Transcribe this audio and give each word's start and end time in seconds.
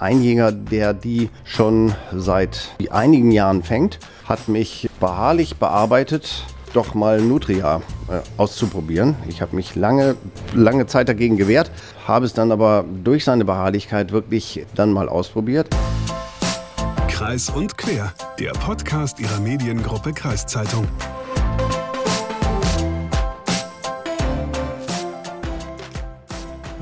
Ein 0.00 0.22
Jäger, 0.22 0.50
der 0.50 0.94
die 0.94 1.28
schon 1.44 1.94
seit 2.10 2.70
einigen 2.90 3.32
Jahren 3.32 3.62
fängt, 3.62 3.98
hat 4.24 4.48
mich 4.48 4.88
beharrlich 4.98 5.56
bearbeitet, 5.56 6.46
doch 6.72 6.94
mal 6.94 7.20
Nutria 7.20 7.82
äh, 8.08 8.20
auszuprobieren. 8.38 9.14
Ich 9.28 9.42
habe 9.42 9.54
mich 9.54 9.74
lange, 9.74 10.16
lange 10.54 10.86
Zeit 10.86 11.10
dagegen 11.10 11.36
gewehrt, 11.36 11.70
habe 12.08 12.24
es 12.24 12.32
dann 12.32 12.50
aber 12.50 12.86
durch 13.04 13.26
seine 13.26 13.44
Beharrlichkeit 13.44 14.10
wirklich 14.10 14.64
dann 14.74 14.90
mal 14.90 15.06
ausprobiert. 15.06 15.68
Kreis 17.08 17.50
und 17.50 17.76
Quer, 17.76 18.14
der 18.38 18.52
Podcast 18.52 19.20
ihrer 19.20 19.40
Mediengruppe 19.40 20.14
Kreiszeitung. 20.14 20.88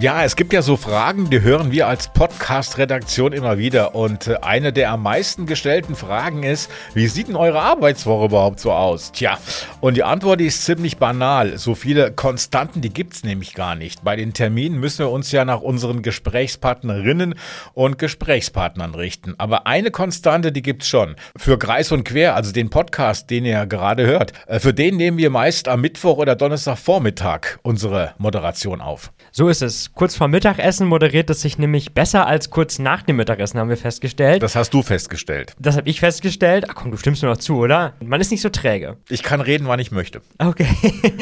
Ja, 0.00 0.22
es 0.22 0.36
gibt 0.36 0.52
ja 0.52 0.62
so 0.62 0.76
Fragen, 0.76 1.28
die 1.28 1.40
hören 1.40 1.72
wir 1.72 1.88
als 1.88 2.06
Podcast-Redaktion 2.12 3.32
immer 3.32 3.58
wieder. 3.58 3.96
Und 3.96 4.28
äh, 4.28 4.36
eine 4.42 4.72
der 4.72 4.92
am 4.92 5.02
meisten 5.02 5.44
gestellten 5.44 5.96
Fragen 5.96 6.44
ist, 6.44 6.70
wie 6.94 7.08
sieht 7.08 7.26
denn 7.26 7.34
eure 7.34 7.60
Arbeitswoche 7.60 8.26
überhaupt 8.26 8.60
so 8.60 8.70
aus? 8.70 9.10
Tja, 9.10 9.38
und 9.80 9.96
die 9.96 10.04
Antwort 10.04 10.40
ist 10.40 10.64
ziemlich 10.64 10.98
banal. 10.98 11.58
So 11.58 11.74
viele 11.74 12.12
Konstanten, 12.12 12.80
die 12.80 12.92
gibt's 12.92 13.24
nämlich 13.24 13.54
gar 13.54 13.74
nicht. 13.74 14.04
Bei 14.04 14.14
den 14.14 14.34
Terminen 14.34 14.78
müssen 14.78 15.00
wir 15.00 15.10
uns 15.10 15.32
ja 15.32 15.44
nach 15.44 15.62
unseren 15.62 16.02
Gesprächspartnerinnen 16.02 17.34
und 17.74 17.98
Gesprächspartnern 17.98 18.94
richten. 18.94 19.34
Aber 19.38 19.66
eine 19.66 19.90
Konstante, 19.90 20.52
die 20.52 20.62
gibt's 20.62 20.86
schon. 20.86 21.16
Für 21.36 21.58
Kreis 21.58 21.90
und 21.90 22.04
Quer, 22.04 22.36
also 22.36 22.52
den 22.52 22.70
Podcast, 22.70 23.30
den 23.30 23.44
ihr 23.44 23.66
gerade 23.66 24.06
hört, 24.06 24.32
äh, 24.46 24.60
für 24.60 24.72
den 24.72 24.96
nehmen 24.96 25.18
wir 25.18 25.30
meist 25.30 25.66
am 25.66 25.80
Mittwoch 25.80 26.18
oder 26.18 26.36
Donnerstagvormittag 26.36 27.58
unsere 27.62 28.14
Moderation 28.18 28.80
auf. 28.80 29.10
So 29.32 29.48
ist 29.48 29.62
es. 29.62 29.87
Kurz 29.94 30.16
vor 30.16 30.28
Mittagessen 30.28 30.86
moderiert 30.86 31.28
es 31.30 31.40
sich 31.40 31.58
nämlich 31.58 31.92
besser 31.92 32.26
als 32.26 32.50
kurz 32.50 32.78
nach 32.78 33.02
dem 33.02 33.16
Mittagessen, 33.16 33.58
haben 33.58 33.68
wir 33.68 33.76
festgestellt. 33.76 34.42
Das 34.42 34.54
hast 34.54 34.72
du 34.72 34.82
festgestellt. 34.82 35.54
Das 35.58 35.76
habe 35.76 35.88
ich 35.88 36.00
festgestellt. 36.00 36.66
Ach 36.68 36.74
komm, 36.74 36.90
du 36.90 36.96
stimmst 36.96 37.22
mir 37.22 37.28
noch 37.28 37.36
zu, 37.36 37.56
oder? 37.56 37.94
Man 38.04 38.20
ist 38.20 38.30
nicht 38.30 38.40
so 38.40 38.48
träge. 38.48 38.96
Ich 39.08 39.22
kann 39.22 39.40
reden, 39.40 39.66
wann 39.66 39.80
ich 39.80 39.90
möchte. 39.90 40.22
Okay. 40.38 40.68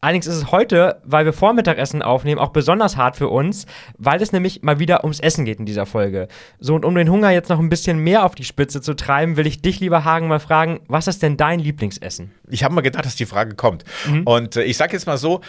Allerdings 0.00 0.26
ist 0.26 0.36
es 0.36 0.52
heute, 0.52 1.00
weil 1.04 1.24
wir 1.24 1.32
vor 1.32 1.52
Mittagessen 1.54 2.02
aufnehmen, 2.02 2.40
auch 2.40 2.50
besonders 2.50 2.96
hart 2.96 3.16
für 3.16 3.28
uns, 3.28 3.66
weil 3.98 4.22
es 4.22 4.32
nämlich 4.32 4.62
mal 4.62 4.78
wieder 4.78 5.02
ums 5.04 5.20
Essen 5.20 5.44
geht 5.44 5.58
in 5.58 5.66
dieser 5.66 5.86
Folge. 5.86 6.28
So, 6.58 6.74
und 6.74 6.84
um 6.84 6.94
den 6.94 7.10
Hunger 7.10 7.30
jetzt 7.30 7.48
noch 7.48 7.58
ein 7.58 7.68
bisschen 7.68 7.98
mehr 7.98 8.24
auf 8.24 8.34
die 8.34 8.44
Spitze 8.44 8.80
zu 8.80 8.94
treiben, 8.94 9.36
will 9.36 9.46
ich 9.46 9.62
dich, 9.62 9.80
lieber 9.80 10.04
Hagen, 10.04 10.28
mal 10.28 10.40
fragen, 10.40 10.80
was 10.88 11.08
ist 11.08 11.22
denn 11.22 11.36
dein 11.36 11.58
Lieblingsessen? 11.58 12.32
Ich 12.48 12.64
habe 12.64 12.74
mal 12.74 12.80
gedacht, 12.80 13.04
dass 13.04 13.16
die 13.16 13.26
Frage 13.26 13.54
kommt. 13.54 13.84
Mhm. 14.06 14.22
Und 14.24 14.56
äh, 14.56 14.62
ich 14.62 14.76
sage 14.76 14.92
jetzt 14.92 15.06
mal 15.06 15.18
so, 15.18 15.40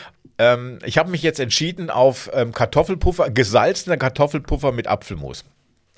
ähm, 0.42 0.80
ich 0.84 0.98
habe 0.98 1.12
mich 1.12 1.22
jetzt 1.22 1.40
entschieden 1.40 1.92
auf 1.92 2.32
ähm, 2.34 2.52
Kartoffelpuffer, 2.52 3.30
gesalzener 3.30 3.98
Kartoffelpuffer 3.98 4.72
mit 4.72 4.88
Apfelmus. 4.88 5.46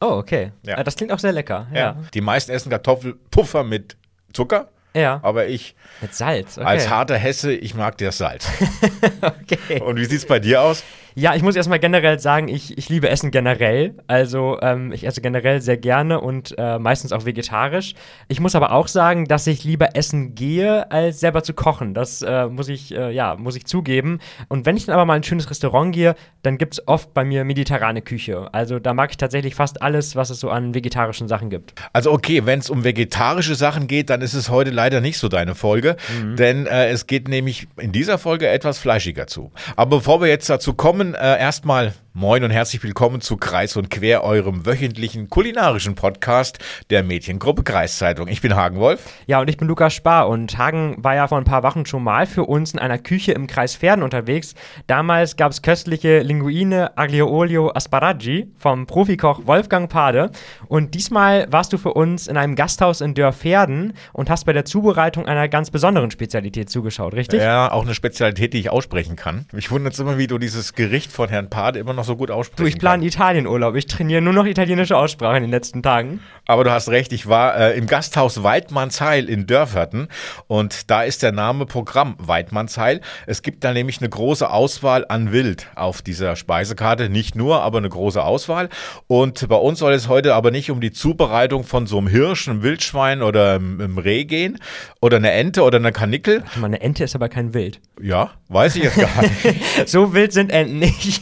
Oh, 0.02 0.18
okay. 0.18 0.52
Ja. 0.66 0.78
Ah, 0.78 0.84
das 0.84 0.98
klingt 0.98 1.14
auch 1.14 1.20
sehr 1.20 1.32
lecker. 1.32 1.68
Ja. 1.72 1.80
ja. 1.80 1.96
Die 2.14 2.20
meisten 2.20 2.52
essen 2.52 2.70
Kartoffelpuffer 2.70 3.64
mit 3.64 3.96
Zucker. 4.34 4.68
Ja. 4.94 5.22
Aber 5.24 5.48
ich. 5.48 5.76
Mit 6.02 6.14
Salz. 6.14 6.58
Okay. 6.58 6.68
Als 6.68 6.90
harter 6.90 7.18
Hesse, 7.18 7.54
ich 7.54 7.74
mag 7.74 7.98
das 8.00 8.18
Salz. 8.18 8.48
okay. 9.22 9.80
Und 9.80 9.96
wie 9.96 10.06
sieht 10.06 10.20
es 10.20 10.26
bei 10.26 10.40
dir 10.40 10.62
aus? 10.62 10.84
Ja, 11.16 11.36
ich 11.36 11.44
muss 11.44 11.56
erstmal 11.56 11.80
generell 11.80 12.20
sagen, 12.20 12.48
ich, 12.48 12.78
ich 12.78 12.90
liebe 12.90 13.10
Essen 13.10 13.32
generell. 13.32 13.96
Also 14.08 14.58
ähm, 14.62 14.92
ich 14.92 15.06
esse 15.06 15.22
generell 15.22 15.62
sehr 15.62 15.78
gerne 15.78 16.20
und 16.22 16.56
äh, 16.58 16.80
meistens 16.80 17.12
auch 17.12 17.26
vegetarisch. 17.26 17.94
Ich 18.28 18.40
muss 18.40 18.56
aber 18.56 18.72
auch 18.72 18.88
sagen, 18.88 19.26
dass 19.26 19.46
ich 19.48 19.64
lieber 19.64 19.96
essen 19.96 20.36
gehe, 20.36 20.92
als 20.92 21.20
selber 21.20 21.44
zu 21.44 21.54
kochen. 21.54 21.94
Das 21.94 22.22
äh, 22.22 22.48
muss 22.48 22.68
ich, 22.68 22.96
äh, 22.96 23.12
ja, 23.12 23.36
muss 23.36 23.56
ich 23.56 23.66
zugeben. 23.66 24.20
Und 24.48 24.66
wenn 24.66 24.78
ich 24.78 24.86
dann 24.86 24.96
aber 24.96 25.06
mal 25.06 25.16
in 25.16 25.22
ein 25.22 25.24
schönes 25.24 25.50
Restaurant 25.50 25.94
gehe, 25.94 26.16
dann 26.42 26.58
gibt 26.58 26.74
es 26.74 26.88
oft 26.88 27.14
bei 27.14 27.24
mir 27.24 27.44
mediterrane 27.44 28.02
Küche. 28.02 28.50
Also 28.52 28.80
da 28.80 28.94
mag 28.94 29.12
ich 29.12 29.18
tatsächlich 29.18 29.56
fast 29.56 29.82
alles, 29.82 30.16
was 30.16 30.30
es 30.30 30.40
so 30.40 30.50
an 30.50 30.74
vegetarischen 30.74 31.28
Sachen 31.28 31.50
gibt. 31.50 31.74
Also 31.94 32.12
okay, 32.12 32.46
wenn 32.46 32.60
es 32.60 32.70
um 32.70 32.84
vegetarische 32.84 33.56
Sachen 33.56 33.88
geht, 33.88 34.10
dann 34.10 34.22
ist 34.22 34.34
es 34.34 34.50
heute 34.50 34.72
leider 34.72 35.00
nicht 35.02 35.18
so 35.18 35.30
deine 35.30 35.56
Folge. 35.56 35.96
Mhm. 36.22 36.36
Denn 36.38 36.66
äh, 36.66 36.90
es 36.90 37.08
geht 37.08 37.28
nämlich 37.28 37.68
in 37.78 37.92
dieser 37.92 38.18
Folge 38.18 38.48
etwas 38.48 38.80
fleischiger 38.80 39.28
zu. 39.28 39.52
Aber 39.76 39.98
bevor 39.98 40.22
wir 40.22 40.28
jetzt 40.28 40.50
dazu 40.50 40.74
kommen, 40.74 41.03
kommen. 41.04 41.16
Äh, 41.16 41.40
erstmal 41.40 41.94
Moin 42.16 42.44
und 42.44 42.52
herzlich 42.52 42.84
willkommen 42.84 43.22
zu 43.22 43.38
Kreis 43.38 43.76
und 43.76 43.90
Quer, 43.90 44.24
eurem 44.24 44.68
wöchentlichen 44.68 45.32
kulinarischen 45.32 45.96
Podcast 45.96 46.60
der 46.92 47.02
Mediengruppe 47.02 47.64
Kreiszeitung. 47.64 48.28
Ich 48.28 48.40
bin 48.40 48.56
Hagen 48.56 48.78
Wolf. 48.78 49.10
Ja, 49.26 49.42
und 49.42 49.50
ich 49.50 49.58
bin 49.58 49.68
Lukas 49.68 49.96
Spar. 49.96 50.30
Und 50.30 50.60
Hagen 50.60 50.96
war 51.00 51.16
ja 51.16 51.28
vor 51.28 51.40
ein 51.40 51.44
paar 51.44 51.64
Wochen 51.64 51.88
schon 51.88 52.04
mal 52.04 52.28
für 52.28 52.44
uns 52.44 52.72
in 52.72 52.78
einer 52.78 53.00
Küche 53.00 53.32
im 53.32 53.48
Kreis 53.48 53.76
Pferden 53.76 54.04
unterwegs. 54.04 54.54
Damals 54.86 55.38
gab 55.38 55.54
es 55.54 55.64
köstliche 55.64 56.20
Linguine 56.20 56.96
Aglio 57.00 57.28
Olio 57.28 57.72
Asparagi 57.74 58.54
vom 58.60 58.86
Profikoch 58.86 59.48
Wolfgang 59.48 59.90
Pade. 59.90 60.30
Und 60.68 60.94
diesmal 60.94 61.48
warst 61.52 61.74
du 61.74 61.80
für 61.80 61.96
uns 61.96 62.28
in 62.28 62.38
einem 62.38 62.54
Gasthaus 62.54 63.02
in 63.02 63.16
Dörrpferden 63.16 63.94
und 64.12 64.30
hast 64.30 64.46
bei 64.46 64.54
der 64.54 64.66
Zubereitung 64.66 65.26
einer 65.26 65.50
ganz 65.50 65.72
besonderen 65.72 66.12
Spezialität 66.12 66.70
zugeschaut, 66.70 67.16
richtig? 67.16 67.42
Ja, 67.42 67.72
auch 67.72 67.86
eine 67.86 67.96
Spezialität, 67.96 68.54
die 68.54 68.60
ich 68.60 68.70
aussprechen 68.70 69.16
kann. 69.16 69.48
Ich 69.52 69.72
wundere 69.72 69.90
jetzt 69.90 70.00
immer, 70.00 70.20
wie 70.20 70.28
du 70.28 70.38
dieses 70.38 70.74
Gericht 70.76 71.12
von 71.12 71.30
Herrn 71.30 71.50
Pade 71.50 71.80
immer 71.80 71.94
noch 71.94 72.03
noch 72.04 72.08
so 72.08 72.16
gut 72.16 72.30
aussprechen 72.32 72.64
Du, 72.64 72.68
ich 72.68 72.78
plane 72.78 73.06
Italienurlaub. 73.06 73.76
Ich 73.76 73.88
trainiere 73.88 74.22
nur 74.22 74.34
noch 74.34 74.46
italienische 74.46 74.98
Aussprache 74.98 75.38
in 75.38 75.44
den 75.44 75.52
letzten 75.52 75.82
Tagen. 75.82 76.20
Aber 76.46 76.66
du 76.66 76.72
hast 76.72 76.90
recht, 76.90 77.14
ich 77.14 77.30
war 77.30 77.56
äh, 77.58 77.78
im 77.78 77.88
Gasthaus 77.88 78.44
Weidmannsheil 78.44 79.30
in 79.30 79.48
Dörferten 79.48 80.10
und 80.48 80.92
da 80.92 81.04
ist 81.04 81.24
der 81.24 81.32
Name 81.32 81.66
Programm 81.66 82.16
Weidmannsheil. 82.20 83.00
Es 83.28 83.44
gibt 83.44 83.64
da 83.64 83.72
nämlich 83.72 84.00
eine 84.00 84.10
große 84.10 84.50
Auswahl 84.50 85.06
an 85.08 85.32
Wild 85.32 85.68
auf 85.76 86.02
dieser 86.02 86.36
Speisekarte. 86.36 87.08
Nicht 87.10 87.36
nur, 87.36 87.62
aber 87.62 87.78
eine 87.78 87.88
große 87.88 88.22
Auswahl. 88.22 88.68
Und 89.08 89.48
bei 89.48 89.56
uns 89.56 89.80
soll 89.80 89.94
es 89.94 90.10
heute 90.10 90.36
aber 90.36 90.52
nicht 90.52 90.70
um 90.70 90.82
die 90.82 90.92
Zubereitung 90.92 91.64
von 91.64 91.88
so 91.88 91.98
einem 91.98 92.08
Hirsch, 92.08 92.50
einem 92.50 92.62
Wildschwein 92.62 93.22
oder 93.22 93.56
einem 93.56 93.98
Reh 93.98 94.26
gehen 94.26 94.60
oder 95.00 95.18
eine 95.18 95.32
Ente 95.32 95.64
oder 95.64 95.78
eine 95.78 95.94
Kanickel. 95.94 96.44
Mal, 96.58 96.68
eine 96.68 96.82
Ente 96.82 97.06
ist 97.06 97.16
aber 97.16 97.30
kein 97.30 97.54
Wild. 97.54 97.80
Ja, 98.02 98.32
weiß 98.50 98.76
ich 98.76 98.84
jetzt 98.84 98.98
gar 98.98 99.22
nicht. 99.22 99.64
so 99.90 100.14
wild 100.14 100.34
sind 100.34 100.52
Enten 100.52 100.80
nicht. 100.80 101.22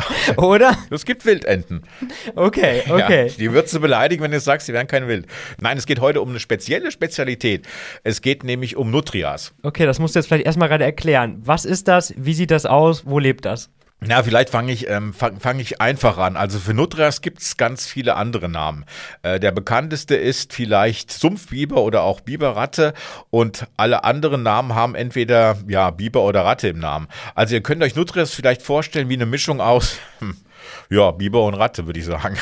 Oder? 0.36 0.76
Es 0.90 1.04
gibt 1.04 1.24
Wildenten. 1.24 1.82
Okay, 2.34 2.82
okay. 2.88 3.26
Ja, 3.28 3.34
die 3.34 3.52
würdest 3.52 3.74
du 3.74 3.80
beleidigen, 3.80 4.22
wenn 4.22 4.30
du 4.30 4.40
sagst, 4.44 4.66
sie 4.66 4.72
wären 4.72 4.86
kein 4.86 5.08
Wild. 5.08 5.26
Nein, 5.60 5.78
es 5.78 5.86
geht 5.86 6.00
heute 6.00 6.20
um 6.20 6.30
eine 6.30 6.40
spezielle 6.40 6.90
Spezialität. 6.90 7.66
Es 8.04 8.20
geht 8.20 8.44
nämlich 8.44 8.76
um 8.76 8.90
Nutrias. 8.90 9.54
Okay, 9.62 9.86
das 9.86 9.98
musst 9.98 10.14
du 10.14 10.18
jetzt 10.18 10.26
vielleicht 10.26 10.46
erstmal 10.46 10.68
gerade 10.68 10.84
erklären. 10.84 11.40
Was 11.44 11.64
ist 11.64 11.88
das? 11.88 12.14
Wie 12.16 12.34
sieht 12.34 12.50
das 12.50 12.66
aus? 12.66 13.06
Wo 13.06 13.18
lebt 13.18 13.44
das? 13.44 13.70
Na, 14.04 14.20
vielleicht 14.24 14.50
fange 14.50 14.72
ich, 14.72 14.88
ähm, 14.88 15.14
fang, 15.14 15.38
fang 15.38 15.60
ich 15.60 15.80
einfach 15.80 16.18
an. 16.18 16.36
Also 16.36 16.58
für 16.58 16.74
Nutrias 16.74 17.20
gibt 17.20 17.40
es 17.40 17.56
ganz 17.56 17.86
viele 17.86 18.16
andere 18.16 18.48
Namen. 18.48 18.84
Äh, 19.22 19.38
der 19.38 19.52
bekannteste 19.52 20.16
ist 20.16 20.52
vielleicht 20.52 21.12
Sumpfbiber 21.12 21.80
oder 21.80 22.02
auch 22.02 22.20
Biberratte 22.20 22.94
und 23.30 23.68
alle 23.76 24.02
anderen 24.02 24.42
Namen 24.42 24.74
haben 24.74 24.96
entweder 24.96 25.56
ja, 25.68 25.90
Biber 25.90 26.22
oder 26.22 26.44
Ratte 26.44 26.66
im 26.66 26.80
Namen. 26.80 27.06
Also 27.36 27.54
ihr 27.54 27.62
könnt 27.62 27.80
euch 27.80 27.94
Nutrias 27.94 28.34
vielleicht 28.34 28.62
vorstellen 28.62 29.08
wie 29.08 29.14
eine 29.14 29.26
Mischung 29.26 29.60
aus 29.60 29.98
hm, 30.18 30.36
ja, 30.90 31.10
Biber 31.10 31.44
und 31.44 31.54
Ratte, 31.54 31.86
würde 31.86 31.98
ich 31.98 32.06
sagen. 32.06 32.36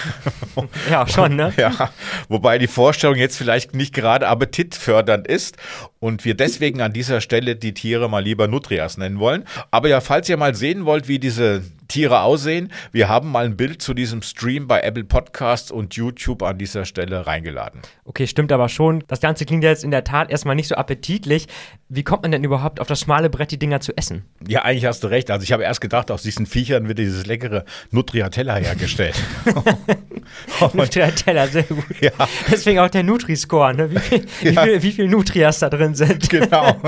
Ja, 0.90 1.06
schon, 1.06 1.36
ne? 1.36 1.52
ja, 1.56 1.90
wobei 2.28 2.58
die 2.58 2.66
Vorstellung 2.66 3.16
jetzt 3.16 3.36
vielleicht 3.36 3.74
nicht 3.74 3.94
gerade 3.94 4.28
appetitfördernd 4.28 5.26
ist 5.26 5.56
und 6.00 6.24
wir 6.24 6.34
deswegen 6.34 6.80
an 6.80 6.92
dieser 6.92 7.20
Stelle 7.20 7.56
die 7.56 7.74
Tiere 7.74 8.08
mal 8.08 8.24
lieber 8.24 8.48
Nutrias 8.48 8.96
nennen 8.96 9.20
wollen. 9.20 9.44
Aber 9.70 9.88
ja, 9.88 10.00
falls 10.00 10.28
ihr 10.28 10.36
mal 10.38 10.54
sehen 10.54 10.86
wollt, 10.86 11.06
wie 11.08 11.18
diese 11.18 11.62
Tiere 11.90 12.22
aussehen, 12.22 12.72
wir 12.92 13.08
haben 13.08 13.30
mal 13.30 13.44
ein 13.44 13.56
Bild 13.56 13.82
zu 13.82 13.94
diesem 13.94 14.22
Stream 14.22 14.68
bei 14.68 14.80
Apple 14.80 15.04
Podcasts 15.04 15.70
und 15.70 15.94
YouTube 15.96 16.42
an 16.42 16.56
dieser 16.56 16.84
Stelle 16.84 17.26
reingeladen. 17.26 17.82
Okay, 18.04 18.26
stimmt 18.28 18.52
aber 18.52 18.68
schon. 18.68 19.02
Das 19.08 19.20
Ganze 19.20 19.44
klingt 19.44 19.64
ja 19.64 19.70
jetzt 19.70 19.82
in 19.82 19.90
der 19.90 20.04
Tat 20.04 20.30
erstmal 20.30 20.54
nicht 20.54 20.68
so 20.68 20.76
appetitlich. 20.76 21.48
Wie 21.88 22.04
kommt 22.04 22.22
man 22.22 22.30
denn 22.30 22.44
überhaupt 22.44 22.80
auf 22.80 22.86
das 22.86 23.00
schmale 23.00 23.28
Brett, 23.28 23.50
die 23.50 23.58
Dinger 23.58 23.80
zu 23.80 23.96
essen? 23.96 24.24
Ja, 24.46 24.62
eigentlich 24.62 24.84
hast 24.84 25.02
du 25.02 25.08
recht. 25.08 25.30
Also 25.32 25.42
ich 25.42 25.50
habe 25.52 25.64
erst 25.64 25.80
gedacht, 25.80 26.12
aus 26.12 26.22
diesen 26.22 26.46
Viechern 26.46 26.86
wird 26.86 26.98
dieses 26.98 27.26
leckere 27.26 27.64
Nutriatella 27.90 28.54
hergestellt. 28.54 29.20
Nutriatella, 30.72 31.48
sehr 31.48 31.64
gut. 31.64 31.84
Ja. 32.00 32.12
Deswegen 32.50 32.78
auch 32.78 32.90
der 32.90 33.02
Nutri-Score, 33.02 33.74
ne? 33.74 33.90
wie, 33.90 33.98
viel, 33.98 34.26
ja. 34.42 34.50
wie, 34.50 34.56
viel, 34.56 34.82
wie 34.82 34.92
viel 34.92 35.08
Nutrias 35.08 35.58
da 35.58 35.68
drin 35.68 35.89
sind. 35.94 36.28
Genau. 36.28 36.76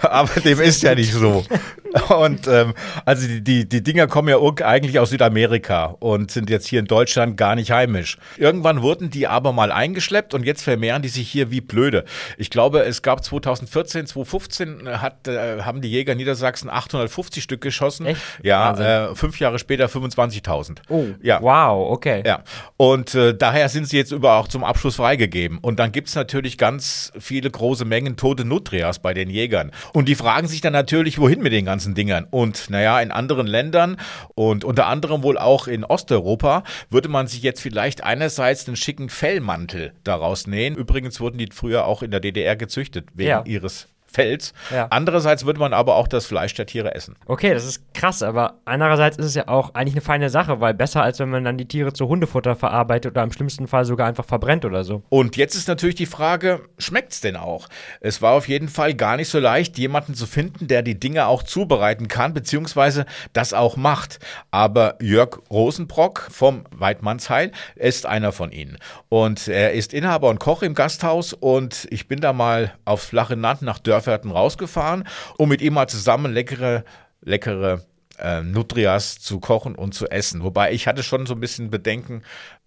aber 0.00 0.40
dem 0.40 0.60
ist 0.60 0.82
ja 0.82 0.94
nicht 0.94 1.12
so. 1.12 1.44
Und 2.08 2.46
ähm, 2.46 2.74
also 3.04 3.26
die, 3.26 3.42
die, 3.42 3.68
die 3.68 3.82
Dinger 3.82 4.06
kommen 4.06 4.28
ja 4.28 4.38
eigentlich 4.64 4.98
aus 4.98 5.10
Südamerika 5.10 5.96
und 6.00 6.30
sind 6.30 6.50
jetzt 6.50 6.66
hier 6.66 6.80
in 6.80 6.86
Deutschland 6.86 7.36
gar 7.36 7.54
nicht 7.54 7.70
heimisch. 7.70 8.18
Irgendwann 8.36 8.82
wurden 8.82 9.10
die 9.10 9.26
aber 9.26 9.52
mal 9.52 9.72
eingeschleppt 9.72 10.34
und 10.34 10.44
jetzt 10.44 10.62
vermehren 10.62 11.02
die 11.02 11.08
sich 11.08 11.28
hier 11.28 11.50
wie 11.50 11.60
blöde. 11.60 12.04
Ich 12.36 12.50
glaube, 12.50 12.80
es 12.80 13.02
gab 13.02 13.24
2014, 13.24 14.06
2015 14.06 15.00
hat, 15.00 15.28
äh, 15.28 15.62
haben 15.62 15.80
die 15.80 15.90
Jäger 15.90 16.14
Niedersachsen 16.14 16.68
850 16.68 17.42
Stück 17.42 17.60
geschossen. 17.60 18.06
Echt? 18.06 18.20
Ja, 18.42 19.08
äh, 19.10 19.14
fünf 19.14 19.38
Jahre 19.40 19.58
später 19.58 19.86
25.000. 19.86 20.78
Oh, 20.88 21.06
ja. 21.22 21.40
wow, 21.40 21.90
okay. 21.90 22.22
Ja, 22.26 22.42
und 22.76 23.14
äh, 23.14 23.34
daher 23.34 23.68
sind 23.68 23.88
sie 23.88 23.96
jetzt 23.96 24.12
über 24.12 24.34
auch 24.34 24.48
zum 24.48 24.64
Abschluss 24.64 24.96
freigegeben. 24.96 25.58
Und 25.58 25.78
dann 25.78 25.92
gibt 25.92 26.08
es 26.08 26.14
natürlich 26.14 26.58
ganz 26.58 27.12
viele 27.18 27.50
große 27.50 27.84
Mengen 27.84 28.16
tote 28.16 28.44
Nutrias 28.44 28.98
bei 28.98 29.14
den 29.14 29.30
Jägern. 29.30 29.72
Und 29.92 30.08
die 30.08 30.14
fragen 30.14 30.48
sich 30.48 30.60
dann 30.60 30.72
natürlich, 30.72 31.18
wohin 31.18 31.42
mit 31.42 31.52
den 31.52 31.64
ganzen 31.64 31.77
ganzen 31.78 31.94
Dingern. 31.94 32.26
Und 32.28 32.70
naja, 32.70 33.00
in 33.00 33.12
anderen 33.12 33.46
Ländern 33.46 33.98
und 34.34 34.64
unter 34.64 34.86
anderem 34.88 35.22
wohl 35.22 35.38
auch 35.38 35.68
in 35.68 35.84
Osteuropa 35.84 36.64
würde 36.90 37.08
man 37.08 37.28
sich 37.28 37.42
jetzt 37.42 37.60
vielleicht 37.60 38.02
einerseits 38.02 38.66
einen 38.66 38.74
schicken 38.74 39.08
Fellmantel 39.08 39.92
daraus 40.02 40.48
nähen. 40.48 40.74
Übrigens 40.74 41.20
wurden 41.20 41.38
die 41.38 41.48
früher 41.52 41.86
auch 41.86 42.02
in 42.02 42.10
der 42.10 42.18
DDR 42.18 42.56
gezüchtet, 42.56 43.10
wegen 43.14 43.28
Ja. 43.30 43.42
ihres 43.46 43.86
Fells. 44.10 44.52
Ja. 44.72 44.86
Andererseits 44.90 45.44
würde 45.44 45.60
man 45.60 45.72
aber 45.72 45.96
auch 45.96 46.08
das 46.08 46.26
Fleisch 46.26 46.54
der 46.54 46.66
Tiere 46.66 46.94
essen. 46.94 47.14
Okay, 47.26 47.52
das 47.52 47.64
ist 47.64 47.94
krass, 47.94 48.22
aber 48.22 48.54
andererseits 48.64 49.18
ist 49.18 49.26
es 49.26 49.34
ja 49.34 49.48
auch 49.48 49.74
eigentlich 49.74 49.94
eine 49.94 50.00
feine 50.00 50.30
Sache, 50.30 50.60
weil 50.60 50.74
besser 50.74 51.02
als 51.02 51.18
wenn 51.18 51.28
man 51.28 51.44
dann 51.44 51.58
die 51.58 51.68
Tiere 51.68 51.92
zu 51.92 52.08
Hundefutter 52.08 52.56
verarbeitet 52.56 53.12
oder 53.12 53.22
im 53.22 53.32
schlimmsten 53.32 53.68
Fall 53.68 53.84
sogar 53.84 54.08
einfach 54.08 54.24
verbrennt 54.24 54.64
oder 54.64 54.84
so. 54.84 55.02
Und 55.10 55.36
jetzt 55.36 55.54
ist 55.54 55.68
natürlich 55.68 55.96
die 55.96 56.06
Frage, 56.06 56.62
schmeckt's 56.78 57.20
denn 57.20 57.36
auch? 57.36 57.68
Es 58.00 58.22
war 58.22 58.32
auf 58.32 58.48
jeden 58.48 58.68
Fall 58.68 58.94
gar 58.94 59.16
nicht 59.16 59.28
so 59.28 59.38
leicht, 59.38 59.78
jemanden 59.78 60.14
zu 60.14 60.26
finden, 60.26 60.68
der 60.68 60.82
die 60.82 60.98
Dinge 60.98 61.26
auch 61.26 61.42
zubereiten 61.42 62.08
kann, 62.08 62.32
beziehungsweise 62.32 63.04
das 63.32 63.52
auch 63.52 63.76
macht. 63.76 64.20
Aber 64.50 64.96
Jörg 65.00 65.38
Rosenbrock 65.50 66.28
vom 66.30 66.64
Weidmannsheil 66.70 67.52
ist 67.76 68.06
einer 68.06 68.32
von 68.32 68.52
ihnen. 68.52 68.78
Und 69.08 69.48
er 69.48 69.72
ist 69.72 69.92
Inhaber 69.92 70.30
und 70.30 70.40
Koch 70.40 70.62
im 70.62 70.74
Gasthaus 70.74 71.32
und 71.32 71.86
ich 71.90 72.08
bin 72.08 72.20
da 72.20 72.32
mal 72.32 72.72
aufs 72.84 73.06
flache 73.06 73.34
Land 73.34 73.62
nach 73.62 73.78
Dörferten 73.98 74.30
rausgefahren, 74.30 75.04
um 75.38 75.48
mit 75.48 75.60
ihm 75.60 75.74
mal 75.74 75.88
zusammen 75.88 76.32
leckere, 76.32 76.84
leckere 77.20 77.82
äh, 78.18 78.42
Nutrias 78.42 79.18
zu 79.18 79.40
kochen 79.40 79.74
und 79.74 79.92
zu 79.92 80.08
essen. 80.08 80.44
Wobei 80.44 80.72
ich 80.72 80.86
hatte 80.86 81.02
schon 81.02 81.26
so 81.26 81.34
ein 81.34 81.40
bisschen 81.40 81.70
Bedenken, 81.70 82.22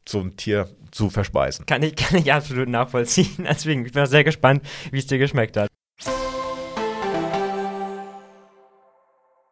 so 0.07 0.19
ein 0.19 0.35
Tier 0.35 0.67
zu 0.91 1.09
verspeisen. 1.09 1.65
Kann 1.65 1.83
ich, 1.83 1.95
kann 1.95 2.19
ich 2.19 2.33
absolut 2.33 2.67
nachvollziehen. 2.67 3.47
Deswegen, 3.49 3.85
ich 3.85 3.93
bin 3.93 4.03
auch 4.03 4.07
sehr 4.07 4.25
gespannt, 4.25 4.63
wie 4.91 4.99
es 4.99 5.07
dir 5.07 5.19
geschmeckt 5.19 5.55
hat. 5.55 5.69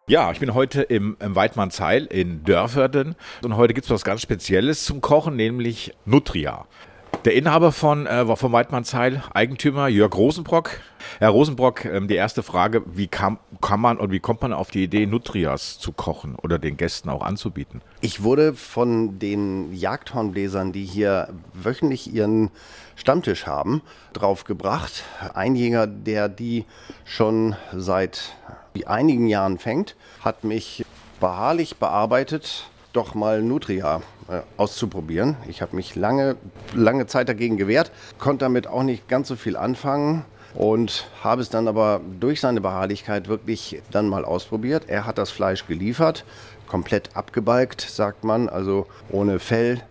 Ja, 0.07 0.31
ich 0.31 0.39
bin 0.39 0.55
heute 0.55 0.81
im, 0.81 1.15
im 1.19 1.35
Weidmannsheil 1.35 2.05
in 2.05 2.43
Dörferden 2.43 3.15
und 3.43 3.55
heute 3.55 3.73
gibt's 3.75 3.91
was 3.91 4.03
ganz 4.03 4.23
Spezielles 4.23 4.83
zum 4.83 5.01
Kochen, 5.01 5.35
nämlich 5.35 5.93
Nutria. 6.03 6.67
Der 7.25 7.33
Inhaber 7.33 7.73
von, 7.73 8.07
äh, 8.07 8.33
vom 8.37 8.53
Weidmannsheil, 8.53 9.21
Eigentümer 9.33 9.89
Jörg 9.89 10.15
Rosenbrock. 10.15 10.79
Herr 11.19 11.31
Rosenbrock, 11.31 11.83
ähm, 11.83 12.07
die 12.07 12.15
erste 12.15 12.43
Frage, 12.43 12.81
wie 12.85 13.07
kam, 13.07 13.39
kann 13.59 13.81
man 13.81 13.97
und 13.97 14.11
wie 14.11 14.21
kommt 14.21 14.41
man 14.41 14.53
auf 14.53 14.71
die 14.71 14.85
Idee, 14.85 15.05
Nutrias 15.05 15.79
zu 15.79 15.91
kochen 15.91 16.35
oder 16.35 16.59
den 16.59 16.77
Gästen 16.77 17.09
auch 17.09 17.21
anzubieten? 17.21 17.81
Ich 17.99 18.23
wurde 18.23 18.53
von 18.53 19.19
den 19.19 19.73
Jagdhornbläsern, 19.73 20.71
die 20.71 20.85
hier 20.85 21.27
wöchentlich 21.51 22.13
ihren 22.13 22.51
Stammtisch 22.95 23.45
haben, 23.45 23.81
drauf 24.13 24.45
gebracht. 24.45 25.03
Ein 25.33 25.57
Jäger, 25.57 25.87
der 25.87 26.29
die 26.29 26.63
schon 27.03 27.57
seit 27.73 28.33
einigen 28.85 29.27
Jahren 29.27 29.57
fängt, 29.57 29.97
hat 30.21 30.45
mich 30.45 30.85
beharrlich 31.19 31.75
bearbeitet, 31.75 32.69
doch 32.93 33.13
mal 33.13 33.41
Nutria 33.41 34.01
äh, 34.29 34.41
auszuprobieren. 34.57 35.37
Ich 35.47 35.61
habe 35.61 35.75
mich 35.75 35.95
lange, 35.95 36.35
lange 36.73 37.07
Zeit 37.07 37.29
dagegen 37.29 37.57
gewehrt, 37.57 37.91
konnte 38.17 38.45
damit 38.45 38.67
auch 38.67 38.83
nicht 38.83 39.07
ganz 39.07 39.27
so 39.27 39.35
viel 39.35 39.57
anfangen 39.57 40.25
und 40.53 41.09
habe 41.23 41.41
es 41.41 41.49
dann 41.49 41.67
aber 41.67 42.01
durch 42.19 42.41
seine 42.41 42.61
Beharrlichkeit 42.61 43.27
wirklich 43.27 43.81
dann 43.91 44.07
mal 44.07 44.25
ausprobiert. 44.25 44.83
Er 44.87 45.05
hat 45.05 45.17
das 45.17 45.31
Fleisch 45.31 45.67
geliefert, 45.67 46.25
komplett 46.67 47.15
abgebalgt, 47.15 47.81
sagt 47.81 48.23
man, 48.23 48.49
also 48.49 48.87
ohne 49.09 49.39
Fell, 49.39 49.81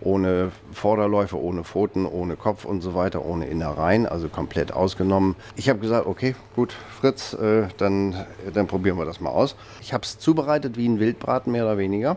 ohne 0.00 0.52
Vorderläufe, 0.72 1.40
ohne 1.40 1.64
Pfoten, 1.64 2.06
ohne 2.06 2.36
Kopf 2.36 2.64
und 2.64 2.80
so 2.82 2.94
weiter, 2.94 3.24
ohne 3.24 3.46
Innereien, 3.46 4.06
also 4.06 4.28
komplett 4.28 4.72
ausgenommen. 4.72 5.36
Ich 5.56 5.68
habe 5.68 5.78
gesagt, 5.78 6.06
okay, 6.06 6.34
gut, 6.54 6.74
Fritz, 7.00 7.34
äh, 7.34 7.68
dann, 7.78 8.24
dann 8.52 8.66
probieren 8.66 8.98
wir 8.98 9.04
das 9.04 9.20
mal 9.20 9.30
aus. 9.30 9.56
Ich 9.80 9.92
habe 9.92 10.04
es 10.04 10.18
zubereitet 10.18 10.76
wie 10.76 10.88
ein 10.88 11.00
Wildbraten 11.00 11.52
mehr 11.52 11.64
oder 11.64 11.78
weniger, 11.78 12.16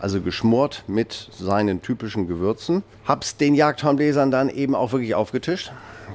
also 0.00 0.20
geschmort 0.20 0.84
mit 0.86 1.28
seinen 1.32 1.82
typischen 1.82 2.26
Gewürzen. 2.26 2.82
Hab's 3.04 3.36
den 3.36 3.54
Jagdhornbläsern 3.54 4.30
dann 4.30 4.48
eben 4.48 4.74
auch 4.74 4.92
wirklich 4.92 5.14
aufgetischt. 5.14 5.72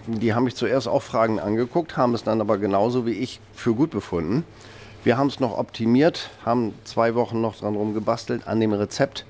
Die 0.07 0.34
haben 0.34 0.46
mich 0.46 0.56
zuerst 0.56 0.88
auch 0.88 1.02
Fragen 1.02 1.40
angeguckt, 1.40 1.98
haben 1.98 2.14
es 2.14 2.24
dann 2.24 2.42
aber 2.42 2.57
genauso 2.57 3.06
wie 3.06 3.12
ich 3.12 3.40
für 3.54 3.74
gut 3.74 3.92
befunden. 3.92 4.46
Wir 5.04 5.18
haben 5.18 5.28
es 5.28 5.40
noch 5.40 5.57
optimiert, 5.57 6.30
haben 6.46 6.74
zwei 6.84 7.16
Wochen 7.16 7.42
noch 7.42 7.56
dran 7.56 7.75
rumgebastelt 7.75 8.48
an 8.48 8.60
dem 8.60 8.72
Rezept. 8.72 9.25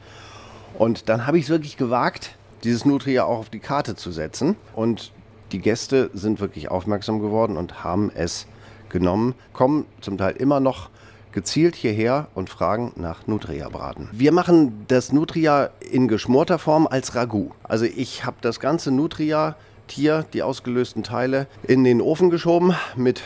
Und 0.78 1.10
dann 1.10 1.28
habe 1.28 1.38
ich 1.38 1.46
es 1.46 1.50
wirklich 1.50 1.78
gewagt, 1.78 2.36
dieses 2.64 2.86
Nutria 2.86 3.24
auch 3.24 3.40
auf 3.40 3.50
die 3.50 3.60
Karte 3.60 3.96
zu 3.96 4.12
setzen. 4.12 4.56
Und 4.76 5.12
die 5.52 5.60
Gäste 5.60 6.10
sind 6.14 6.40
wirklich 6.40 6.70
aufmerksam 6.70 7.20
geworden 7.20 7.58
und 7.58 7.84
haben 7.84 8.12
es 8.14 8.48
genommen, 8.90 9.36
kommen 9.54 9.86
zum 10.02 10.18
Teil 10.18 10.36
immer 10.36 10.60
noch 10.60 10.90
gezielt 11.32 11.76
hierher 11.76 12.28
und 12.36 12.50
fragen 12.50 12.92
nach 12.96 13.26
Nutria-Braten. 13.26 14.10
Wir 14.12 14.32
machen 14.32 14.86
das 14.88 15.14
Nutria 15.14 15.70
in 15.80 16.08
geschmorter 16.08 16.60
Form 16.60 16.88
als 16.88 17.16
Ragout. 17.16 17.52
Also 17.64 17.86
ich 17.86 18.26
habe 18.26 18.38
das 18.42 18.60
ganze 18.60 18.92
Nutria-Tier, 18.92 20.26
die 20.34 20.44
ausgelösten 20.44 21.04
Teile, 21.04 21.48
in 21.64 21.84
den 21.84 22.02
Ofen 22.02 22.30
geschoben 22.30 22.76
mit 22.96 23.22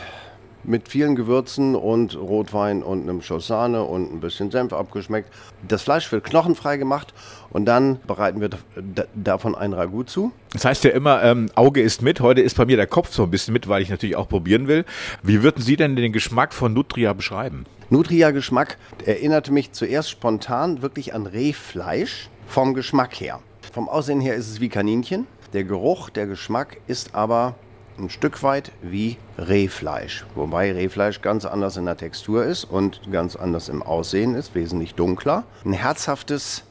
mit 0.66 0.88
vielen 0.88 1.14
Gewürzen 1.16 1.74
und 1.74 2.16
Rotwein 2.16 2.82
und 2.82 3.02
einem 3.02 3.22
Schuss 3.22 3.46
Sahne 3.46 3.82
und 3.84 4.12
ein 4.12 4.20
bisschen 4.20 4.50
Senf 4.50 4.72
abgeschmeckt. 4.72 5.30
Das 5.66 5.82
Fleisch 5.82 6.10
wird 6.12 6.24
knochenfrei 6.24 6.76
gemacht 6.76 7.14
und 7.50 7.64
dann 7.66 8.00
bereiten 8.06 8.40
wir 8.40 8.48
da- 8.50 9.04
davon 9.14 9.54
ein 9.54 9.72
Ragout 9.72 10.04
zu. 10.04 10.32
Das 10.52 10.64
heißt 10.64 10.84
ja 10.84 10.90
immer, 10.90 11.22
ähm, 11.22 11.48
Auge 11.54 11.80
ist 11.80 12.02
mit. 12.02 12.20
Heute 12.20 12.40
ist 12.40 12.56
bei 12.56 12.64
mir 12.66 12.76
der 12.76 12.86
Kopf 12.86 13.12
so 13.12 13.22
ein 13.22 13.30
bisschen 13.30 13.52
mit, 13.54 13.68
weil 13.68 13.82
ich 13.82 13.88
natürlich 13.90 14.16
auch 14.16 14.28
probieren 14.28 14.66
will. 14.68 14.84
Wie 15.22 15.42
würden 15.42 15.62
Sie 15.62 15.76
denn 15.76 15.96
den 15.96 16.12
Geschmack 16.12 16.52
von 16.52 16.72
Nutria 16.74 17.12
beschreiben? 17.12 17.64
Nutria-Geschmack 17.88 18.78
erinnerte 19.04 19.52
mich 19.52 19.70
zuerst 19.72 20.10
spontan 20.10 20.82
wirklich 20.82 21.14
an 21.14 21.26
Rehfleisch 21.26 22.28
vom 22.48 22.74
Geschmack 22.74 23.14
her. 23.20 23.38
Vom 23.72 23.88
Aussehen 23.88 24.20
her 24.20 24.34
ist 24.34 24.48
es 24.50 24.60
wie 24.60 24.68
Kaninchen. 24.68 25.26
Der 25.52 25.62
Geruch, 25.64 26.10
der 26.10 26.26
Geschmack 26.26 26.78
ist 26.88 27.14
aber 27.14 27.54
ein 27.98 28.10
Stück 28.10 28.42
weit 28.42 28.72
wie 28.82 29.16
Rehfleisch. 29.38 30.26
Wobei 30.34 30.72
Rehfleisch 30.72 31.22
ganz 31.22 31.44
anders 31.44 31.76
in 31.76 31.86
der 31.86 31.96
Textur 31.96 32.44
ist 32.44 32.64
und 32.64 33.00
ganz 33.10 33.36
anders 33.36 33.68
im 33.68 33.82
Aussehen 33.82 34.34
ist, 34.34 34.54
wesentlich 34.54 34.94
dunkler. 34.94 35.44
Ein 35.64 35.72
herzhaftes, 35.72 36.64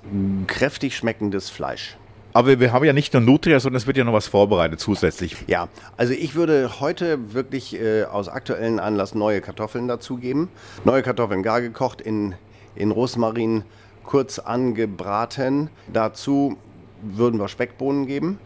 kräftig 0.47 0.95
schmeckendes 0.95 1.49
Fleisch. 1.49 1.97
Aber 2.33 2.59
wir 2.59 2.73
haben 2.73 2.83
ja 2.83 2.91
nicht 2.91 3.13
nur 3.13 3.21
Nutria, 3.21 3.61
sondern 3.61 3.77
es 3.77 3.87
wird 3.87 3.95
ja 3.95 4.03
noch 4.03 4.11
was 4.11 4.27
vorbereitet 4.27 4.81
zusätzlich. 4.81 5.37
Ja, 5.47 5.69
also 5.95 6.11
ich 6.11 6.35
würde 6.35 6.81
heute 6.81 7.33
wirklich 7.33 7.79
äh, 7.79 8.03
aus 8.03 8.27
aktuellem 8.27 8.79
Anlass 8.79 9.15
neue 9.15 9.39
Kartoffeln 9.39 9.87
dazugeben. 9.87 10.49
Neue 10.83 11.01
Kartoffeln 11.01 11.43
gar 11.43 11.61
gekocht, 11.61 12.01
in, 12.01 12.35
in 12.75 12.91
Rosmarin 12.91 13.63
kurz 14.03 14.39
angebraten. 14.39 15.69
Dazu 15.91 16.57
würden 17.01 17.39
wir 17.39 17.47
Speckbohnen 17.47 18.05
geben. 18.05 18.39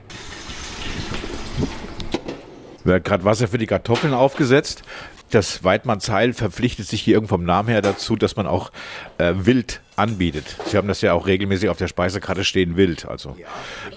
Wird 2.89 3.05
gerade 3.05 3.23
Wasser 3.23 3.47
für 3.47 3.59
die 3.59 3.67
Kartoffeln 3.67 4.15
aufgesetzt. 4.15 4.81
Das 5.29 5.63
Weidmannsheil 5.63 6.33
verpflichtet 6.33 6.87
sich 6.87 7.03
hier 7.03 7.13
irgendwo 7.13 7.35
vom 7.35 7.43
Namen 7.43 7.69
her 7.69 7.83
dazu, 7.83 8.15
dass 8.15 8.35
man 8.35 8.47
auch 8.47 8.71
äh, 9.19 9.31
Wild 9.37 9.81
anbietet. 9.95 10.55
Sie 10.65 10.75
haben 10.75 10.87
das 10.87 11.01
ja 11.01 11.13
auch 11.13 11.27
regelmäßig 11.27 11.69
auf 11.69 11.77
der 11.77 11.87
Speisekarte 11.87 12.43
stehen, 12.43 12.77
Wild. 12.77 13.05
Also, 13.05 13.35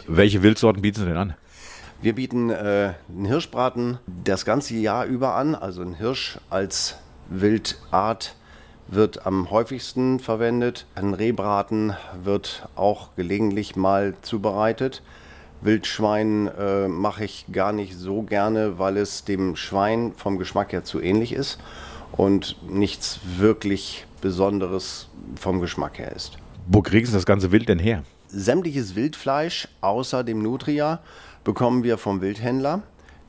welche 0.06 0.42
Wildsorten 0.42 0.82
bieten 0.82 1.00
Sie 1.00 1.06
denn 1.06 1.16
an? 1.16 1.34
Wir 2.02 2.14
bieten 2.14 2.50
äh, 2.50 2.92
einen 3.08 3.24
Hirschbraten 3.24 3.98
das 4.24 4.44
ganze 4.44 4.74
Jahr 4.74 5.06
über 5.06 5.36
an. 5.36 5.54
Also 5.54 5.80
ein 5.80 5.94
Hirsch 5.94 6.36
als 6.50 6.98
Wildart 7.30 8.36
wird 8.88 9.24
am 9.24 9.50
häufigsten 9.50 10.20
verwendet. 10.20 10.84
Ein 10.96 11.14
Rehbraten 11.14 11.94
wird 12.22 12.68
auch 12.76 13.16
gelegentlich 13.16 13.74
mal 13.74 14.12
zubereitet. 14.20 15.00
Wildschwein 15.62 16.48
äh, 16.48 16.88
mache 16.88 17.24
ich 17.24 17.46
gar 17.52 17.72
nicht 17.72 17.96
so 17.96 18.22
gerne, 18.22 18.78
weil 18.78 18.96
es 18.96 19.24
dem 19.24 19.56
Schwein 19.56 20.12
vom 20.16 20.38
Geschmack 20.38 20.72
her 20.72 20.84
zu 20.84 21.00
ähnlich 21.00 21.32
ist 21.32 21.58
und 22.12 22.56
nichts 22.68 23.20
wirklich 23.38 24.06
Besonderes 24.20 25.08
vom 25.36 25.60
Geschmack 25.60 25.98
her 25.98 26.12
ist. 26.12 26.38
Wo 26.66 26.82
kriegen 26.82 27.06
Sie 27.06 27.12
das 27.12 27.26
ganze 27.26 27.52
Wild 27.52 27.68
denn 27.68 27.78
her? 27.78 28.04
Sämtliches 28.28 28.94
Wildfleisch 28.94 29.68
außer 29.80 30.24
dem 30.24 30.42
Nutria 30.42 31.00
bekommen 31.44 31.82
wir 31.84 31.98
vom 31.98 32.20
Wildhändler, 32.20 32.82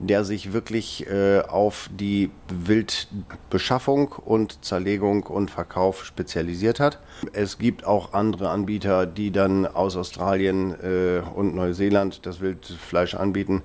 der 0.08 0.26
sich 0.26 0.54
wirklich 0.54 1.08
äh, 1.08 1.42
auf 1.42 1.90
die 1.92 2.30
Wildbeschaffung 2.50 4.10
und 4.10 4.64
Zerlegung 4.64 5.24
und 5.24 5.52
Verkauf 5.52 6.06
spezialisiert 6.06 6.80
hat. 6.80 7.00
Es 7.32 7.58
gibt 7.58 7.86
auch 7.86 8.14
andere 8.14 8.50
Anbieter, 8.50 9.06
die 9.06 9.32
dann 9.32 9.66
aus 9.66 9.96
Australien 9.96 10.76
äh, 10.82 11.22
und 11.36 11.56
Neuseeland 11.56 12.26
das 12.26 12.42
Wildfleisch 12.42 13.16
anbieten. 13.16 13.64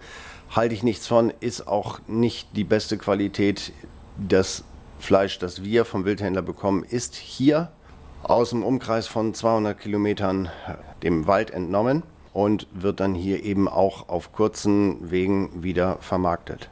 Halte 0.54 0.74
ich 0.74 0.82
nichts 0.82 1.06
von, 1.06 1.32
ist 1.40 1.66
auch 1.66 2.00
nicht 2.06 2.48
die 2.56 2.64
beste 2.64 2.98
Qualität. 2.98 3.72
Das 4.16 4.64
Fleisch, 4.98 5.38
das 5.38 5.62
wir 5.62 5.84
vom 5.84 6.04
Wildhändler 6.04 6.42
bekommen, 6.42 6.84
ist 6.84 7.14
hier 7.14 7.70
aus 8.22 8.50
dem 8.50 8.64
Umkreis 8.64 9.06
von 9.06 9.34
200 9.34 9.78
Kilometern 9.78 10.50
dem 11.02 11.26
Wald 11.26 11.50
entnommen 11.50 12.02
und 12.38 12.68
wird 12.72 13.00
dann 13.00 13.16
hier 13.16 13.42
eben 13.42 13.66
auch 13.66 14.08
auf 14.08 14.32
kurzen 14.32 15.10
Wegen 15.10 15.64
wieder 15.64 15.98
vermarktet. 16.00 16.70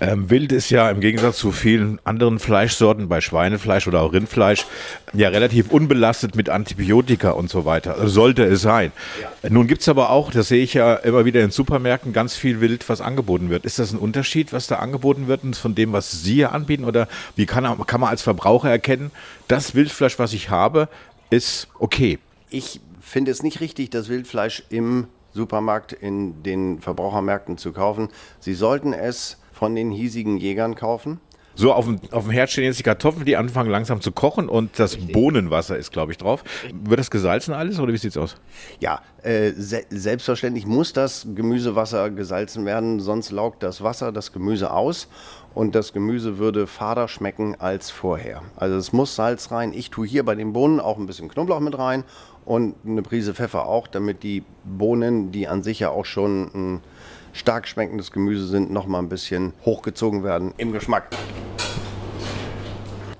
Ähm, 0.00 0.30
Wild 0.30 0.52
ist 0.52 0.70
ja 0.70 0.88
im 0.88 1.00
Gegensatz 1.00 1.36
zu 1.36 1.52
vielen 1.52 1.98
anderen 2.04 2.38
Fleischsorten, 2.38 3.06
bei 3.06 3.20
Schweinefleisch 3.20 3.86
oder 3.86 4.00
auch 4.00 4.14
Rindfleisch, 4.14 4.64
ja 5.12 5.28
relativ 5.28 5.70
unbelastet 5.70 6.34
mit 6.34 6.48
Antibiotika 6.48 7.32
und 7.32 7.50
so 7.50 7.66
weiter. 7.66 7.96
Also 7.96 8.08
sollte 8.08 8.44
es 8.44 8.62
sein. 8.62 8.90
Ja. 9.20 9.50
Nun 9.50 9.66
gibt 9.66 9.82
es 9.82 9.88
aber 9.90 10.08
auch, 10.08 10.30
das 10.30 10.48
sehe 10.48 10.62
ich 10.62 10.72
ja 10.72 10.94
immer 10.94 11.26
wieder 11.26 11.42
in 11.42 11.50
Supermärkten, 11.50 12.14
ganz 12.14 12.34
viel 12.34 12.62
Wild, 12.62 12.88
was 12.88 13.02
angeboten 13.02 13.50
wird. 13.50 13.66
Ist 13.66 13.78
das 13.78 13.92
ein 13.92 13.98
Unterschied, 13.98 14.54
was 14.54 14.66
da 14.66 14.76
angeboten 14.76 15.28
wird 15.28 15.42
von 15.56 15.74
dem, 15.74 15.92
was 15.92 16.22
Sie 16.22 16.36
hier 16.36 16.52
anbieten? 16.52 16.84
Oder 16.84 17.06
wie 17.34 17.44
kann, 17.44 17.64
kann 17.86 18.00
man 18.00 18.08
als 18.08 18.22
Verbraucher 18.22 18.70
erkennen, 18.70 19.10
das 19.46 19.74
Wildfleisch, 19.74 20.18
was 20.18 20.32
ich 20.32 20.48
habe, 20.48 20.88
ist 21.28 21.68
okay? 21.78 22.18
Ich 22.48 22.80
finde 23.06 23.30
es 23.30 23.42
nicht 23.42 23.60
richtig, 23.60 23.90
das 23.90 24.08
Wildfleisch 24.08 24.64
im 24.68 25.06
Supermarkt 25.32 25.92
in 25.92 26.42
den 26.42 26.80
Verbrauchermärkten 26.80 27.56
zu 27.56 27.72
kaufen. 27.72 28.08
Sie 28.40 28.54
sollten 28.54 28.92
es 28.92 29.38
von 29.52 29.74
den 29.76 29.90
hiesigen 29.90 30.38
Jägern 30.38 30.74
kaufen. 30.74 31.20
So, 31.54 31.72
auf 31.72 31.86
dem, 31.86 31.98
auf 32.10 32.24
dem 32.24 32.32
Herd 32.32 32.50
stehen 32.50 32.64
jetzt 32.64 32.78
die 32.78 32.82
Kartoffeln, 32.82 33.24
die 33.24 33.36
anfangen 33.36 33.70
langsam 33.70 34.02
zu 34.02 34.12
kochen 34.12 34.50
und 34.50 34.78
das 34.78 34.96
Richtig. 34.96 35.14
Bohnenwasser 35.14 35.78
ist, 35.78 35.90
glaube 35.90 36.12
ich, 36.12 36.18
drauf. 36.18 36.44
Wird 36.84 37.00
das 37.00 37.10
gesalzen 37.10 37.54
alles 37.54 37.78
oder 37.78 37.94
wie 37.94 37.96
sieht 37.96 38.10
es 38.10 38.18
aus? 38.18 38.36
Ja, 38.78 39.00
äh, 39.22 39.52
se 39.52 39.84
selbstverständlich 39.88 40.66
muss 40.66 40.92
das 40.92 41.26
Gemüsewasser 41.34 42.10
gesalzen 42.10 42.66
werden, 42.66 43.00
sonst 43.00 43.30
laugt 43.30 43.62
das 43.62 43.82
Wasser 43.82 44.12
das 44.12 44.32
Gemüse 44.32 44.70
aus 44.70 45.08
und 45.54 45.74
das 45.74 45.94
Gemüse 45.94 46.36
würde 46.36 46.66
fader 46.66 47.08
schmecken 47.08 47.58
als 47.58 47.90
vorher. 47.90 48.42
Also 48.56 48.76
es 48.76 48.92
muss 48.92 49.16
Salz 49.16 49.50
rein. 49.50 49.72
Ich 49.72 49.88
tue 49.88 50.06
hier 50.06 50.24
bei 50.26 50.34
den 50.34 50.52
Bohnen 50.52 50.78
auch 50.78 50.98
ein 50.98 51.06
bisschen 51.06 51.30
Knoblauch 51.30 51.60
mit 51.60 51.78
rein 51.78 52.04
und 52.46 52.76
eine 52.86 53.02
Prise 53.02 53.34
Pfeffer 53.34 53.66
auch, 53.66 53.88
damit 53.88 54.22
die 54.22 54.44
Bohnen, 54.64 55.32
die 55.32 55.48
an 55.48 55.62
sich 55.62 55.80
ja 55.80 55.90
auch 55.90 56.06
schon 56.06 56.50
ein 56.54 56.80
stark 57.34 57.68
schmeckendes 57.68 58.12
Gemüse 58.12 58.46
sind, 58.46 58.70
noch 58.70 58.86
mal 58.86 59.00
ein 59.00 59.10
bisschen 59.10 59.52
hochgezogen 59.66 60.24
werden 60.24 60.54
im 60.56 60.72
Geschmack. 60.72 61.10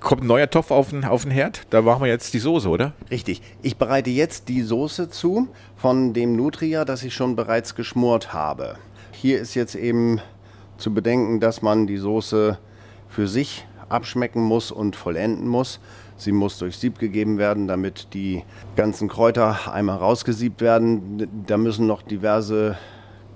Kommt 0.00 0.22
ein 0.22 0.28
neuer 0.28 0.48
Topf 0.48 0.70
auf 0.70 0.90
den, 0.90 1.04
auf 1.04 1.22
den 1.22 1.32
Herd? 1.32 1.62
Da 1.70 1.82
machen 1.82 2.02
wir 2.02 2.08
jetzt 2.08 2.32
die 2.32 2.38
Soße, 2.38 2.68
oder? 2.68 2.92
Richtig. 3.10 3.42
Ich 3.62 3.76
bereite 3.76 4.10
jetzt 4.10 4.48
die 4.48 4.62
Soße 4.62 5.10
zu 5.10 5.48
von 5.74 6.14
dem 6.14 6.36
Nutria, 6.36 6.84
das 6.84 7.02
ich 7.02 7.12
schon 7.12 7.34
bereits 7.34 7.74
geschmort 7.74 8.32
habe. 8.32 8.76
Hier 9.10 9.40
ist 9.40 9.54
jetzt 9.54 9.74
eben 9.74 10.20
zu 10.78 10.94
bedenken, 10.94 11.40
dass 11.40 11.60
man 11.60 11.88
die 11.88 11.96
Soße 11.96 12.58
für 13.08 13.26
sich 13.26 13.66
abschmecken 13.88 14.42
muss 14.42 14.70
und 14.70 14.94
vollenden 14.94 15.48
muss. 15.48 15.80
Sie 16.16 16.32
muss 16.32 16.58
durch 16.58 16.76
Sieb 16.78 16.98
gegeben 16.98 17.38
werden, 17.38 17.68
damit 17.68 18.08
die 18.14 18.42
ganzen 18.74 19.08
Kräuter 19.08 19.72
einmal 19.72 19.98
rausgesiebt 19.98 20.60
werden. 20.60 21.28
Da 21.46 21.56
müssen 21.56 21.86
noch 21.86 22.02
diverse 22.02 22.76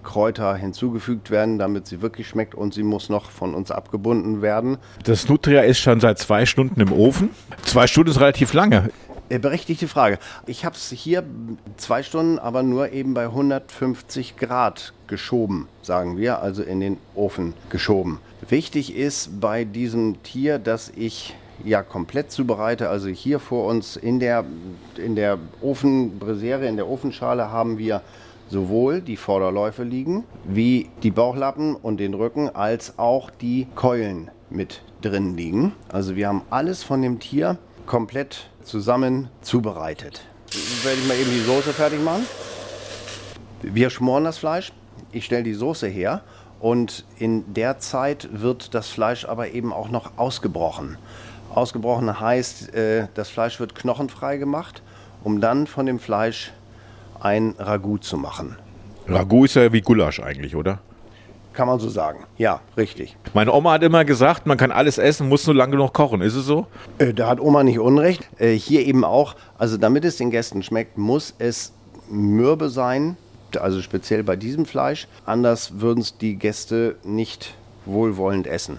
Kräuter 0.02 0.54
hinzugefügt 0.54 1.30
werden, 1.30 1.58
damit 1.58 1.86
sie 1.86 2.00
wirklich 2.00 2.28
schmeckt 2.28 2.54
und 2.54 2.74
sie 2.74 2.82
muss 2.82 3.08
noch 3.08 3.30
von 3.30 3.54
uns 3.54 3.70
abgebunden 3.70 4.42
werden. 4.42 4.78
Das 5.04 5.28
Nutria 5.28 5.60
ist 5.62 5.78
schon 5.78 6.00
seit 6.00 6.18
zwei 6.18 6.46
Stunden 6.46 6.80
im 6.80 6.92
Ofen. 6.92 7.30
Zwei 7.62 7.86
Stunden 7.86 8.10
ist 8.10 8.20
relativ 8.20 8.54
lange. 8.54 8.90
Äh, 9.28 9.38
berechtigte 9.38 9.86
Frage. 9.86 10.18
Ich 10.46 10.64
habe 10.64 10.74
es 10.74 10.90
hier 10.90 11.22
zwei 11.76 12.02
Stunden, 12.02 12.38
aber 12.38 12.62
nur 12.64 12.90
eben 12.92 13.14
bei 13.14 13.24
150 13.26 14.36
Grad 14.36 14.92
geschoben, 15.06 15.68
sagen 15.82 16.16
wir, 16.16 16.40
also 16.40 16.62
in 16.62 16.80
den 16.80 16.96
Ofen 17.14 17.54
geschoben. 17.68 18.18
Wichtig 18.48 18.96
ist 18.96 19.40
bei 19.40 19.64
diesem 19.64 20.20
Tier, 20.24 20.58
dass 20.58 20.90
ich 20.96 21.36
ja 21.64 21.82
komplett 21.82 22.30
zubereite. 22.30 22.88
Also 22.88 23.08
hier 23.08 23.38
vor 23.38 23.66
uns 23.66 23.96
in 23.96 24.20
der, 24.20 24.44
in 24.96 25.16
der 25.16 25.38
Ofenbrisiere, 25.60 26.66
in 26.66 26.76
der 26.76 26.88
Ofenschale 26.88 27.50
haben 27.50 27.78
wir 27.78 28.02
sowohl 28.48 29.00
die 29.00 29.16
Vorderläufe 29.16 29.84
liegen, 29.84 30.24
wie 30.44 30.90
die 31.02 31.10
Bauchlappen 31.10 31.76
und 31.76 31.98
den 31.98 32.14
Rücken, 32.14 32.48
als 32.48 32.98
auch 32.98 33.30
die 33.30 33.66
Keulen 33.74 34.30
mit 34.50 34.82
drin 35.02 35.36
liegen. 35.36 35.72
Also 35.88 36.16
wir 36.16 36.28
haben 36.28 36.42
alles 36.50 36.82
von 36.82 37.00
dem 37.00 37.20
Tier 37.20 37.58
komplett 37.86 38.50
zusammen 38.64 39.28
zubereitet. 39.40 40.22
Werde 40.82 40.98
ich 41.00 41.08
mal 41.08 41.16
eben 41.16 41.30
die 41.30 41.40
Soße 41.40 41.72
fertig 41.72 42.02
machen. 42.02 42.26
Wir 43.62 43.90
schmoren 43.90 44.24
das 44.24 44.38
Fleisch. 44.38 44.72
Ich 45.12 45.24
stelle 45.24 45.42
die 45.42 45.54
Soße 45.54 45.86
her 45.86 46.22
und 46.60 47.04
in 47.18 47.54
der 47.54 47.78
Zeit 47.78 48.28
wird 48.32 48.74
das 48.74 48.88
Fleisch 48.88 49.24
aber 49.24 49.48
eben 49.48 49.72
auch 49.72 49.88
noch 49.88 50.12
ausgebrochen. 50.18 50.98
Ausgebrochen 51.54 52.20
heißt, 52.20 52.74
äh, 52.74 53.08
das 53.14 53.28
Fleisch 53.28 53.58
wird 53.58 53.74
knochenfrei 53.74 54.36
gemacht, 54.36 54.82
um 55.24 55.40
dann 55.40 55.66
von 55.66 55.86
dem 55.86 55.98
Fleisch 55.98 56.52
ein 57.18 57.54
Ragout 57.58 57.98
zu 57.98 58.16
machen. 58.16 58.56
Ragout 59.08 59.46
ist 59.46 59.56
ja 59.56 59.72
wie 59.72 59.80
Gulasch 59.80 60.20
eigentlich, 60.20 60.54
oder? 60.54 60.78
Kann 61.52 61.66
man 61.66 61.80
so 61.80 61.88
sagen. 61.88 62.20
Ja, 62.38 62.60
richtig. 62.76 63.16
Meine 63.34 63.52
Oma 63.52 63.72
hat 63.72 63.82
immer 63.82 64.04
gesagt, 64.04 64.46
man 64.46 64.56
kann 64.56 64.70
alles 64.70 64.98
essen, 64.98 65.28
muss 65.28 65.44
nur 65.46 65.56
lange 65.56 65.72
genug 65.72 65.92
kochen. 65.92 66.20
Ist 66.20 66.36
es 66.36 66.44
so? 66.44 66.66
Äh, 66.98 67.12
da 67.12 67.28
hat 67.28 67.40
Oma 67.40 67.64
nicht 67.64 67.80
Unrecht. 67.80 68.28
Äh, 68.38 68.52
hier 68.52 68.86
eben 68.86 69.04
auch, 69.04 69.34
also 69.58 69.76
damit 69.76 70.04
es 70.04 70.16
den 70.16 70.30
Gästen 70.30 70.62
schmeckt, 70.62 70.96
muss 70.96 71.34
es 71.38 71.72
mürbe 72.08 72.68
sein, 72.68 73.16
also 73.56 73.82
speziell 73.82 74.22
bei 74.22 74.36
diesem 74.36 74.66
Fleisch. 74.66 75.06
Anders 75.24 75.80
würden 75.80 76.00
es 76.00 76.16
die 76.18 76.36
Gäste 76.36 76.96
nicht 77.04 77.54
wohlwollend 77.86 78.46
essen. 78.46 78.78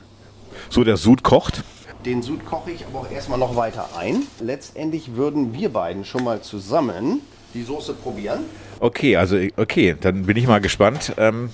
So, 0.69 0.83
der 0.83 0.97
Sud 0.97 1.23
kocht. 1.23 1.63
Den 2.05 2.23
Sud 2.23 2.45
koche 2.45 2.71
ich 2.71 2.85
aber 2.85 2.99
auch 2.99 3.11
erstmal 3.11 3.37
noch 3.37 3.55
weiter 3.55 3.89
ein. 3.97 4.23
Letztendlich 4.39 5.15
würden 5.15 5.53
wir 5.53 5.69
beiden 5.69 6.03
schon 6.03 6.23
mal 6.23 6.41
zusammen 6.41 7.21
die 7.53 7.63
Soße 7.63 7.93
probieren. 7.93 8.39
Okay, 8.79 9.15
also 9.15 9.37
okay, 9.57 9.95
dann 9.99 10.25
bin 10.25 10.37
ich 10.37 10.47
mal 10.47 10.61
gespannt. 10.61 11.13
Ähm, 11.17 11.51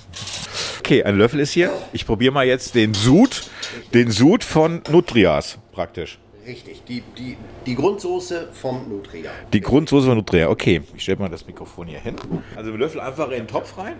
okay, 0.78 1.02
ein 1.04 1.18
Löffel 1.18 1.40
ist 1.40 1.52
hier. 1.52 1.70
Ich 1.92 2.06
probiere 2.06 2.32
mal 2.32 2.46
jetzt 2.46 2.74
den 2.74 2.94
Sud, 2.94 3.50
den 3.92 4.10
Sud 4.10 4.44
von 4.44 4.80
Nutrias 4.90 5.58
praktisch. 5.72 6.18
Richtig, 6.48 6.82
die, 6.88 7.02
die, 7.18 7.36
die 7.66 7.74
Grundsoße 7.74 8.48
vom 8.54 8.88
Nutria. 8.88 9.30
Die 9.52 9.60
Grundsoße 9.60 10.06
von 10.06 10.16
Nutria, 10.16 10.48
okay. 10.48 10.80
Ich 10.94 11.02
stelle 11.02 11.18
mal 11.18 11.28
das 11.28 11.46
Mikrofon 11.46 11.88
hier 11.88 12.00
hin. 12.00 12.16
Also 12.56 12.72
wir 12.72 12.78
Löffel 12.78 13.02
einfach 13.02 13.26
in 13.26 13.32
den 13.32 13.46
Topf 13.46 13.76
rein. 13.76 13.96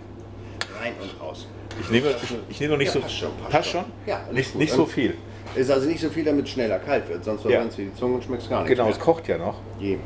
Rein 0.81 0.93
und 0.99 1.21
raus. 1.21 1.47
Ich 1.79 1.91
nehme, 1.91 2.09
ich, 2.09 2.35
ich 2.49 2.59
nehme 2.59 2.71
noch 2.71 2.79
nicht 2.79 2.87
ja, 2.87 2.93
so. 2.93 3.01
Passt 3.01 3.15
schon. 3.15 3.29
Passt, 3.37 3.51
passt 3.51 3.69
schon? 3.69 3.85
Ja, 4.07 4.21
nicht, 4.31 4.55
nicht 4.55 4.73
so 4.73 4.87
viel. 4.87 5.13
Ist 5.53 5.69
also 5.69 5.87
nicht 5.87 6.01
so 6.01 6.09
viel, 6.09 6.23
damit 6.23 6.45
es 6.45 6.51
schneller 6.51 6.79
kalt 6.79 7.07
wird, 7.07 7.23
sonst 7.23 7.43
verbrennst 7.43 7.77
ja. 7.77 7.85
du 7.85 7.91
die 7.91 7.95
Zunge 7.95 8.15
und 8.15 8.23
schmeckst 8.23 8.49
gar 8.49 8.61
nicht. 8.61 8.69
Genau, 8.69 8.85
mehr. 8.85 8.93
es 8.93 8.99
kocht 8.99 9.27
ja 9.27 9.37
noch. 9.37 9.61
Je. 9.79 9.99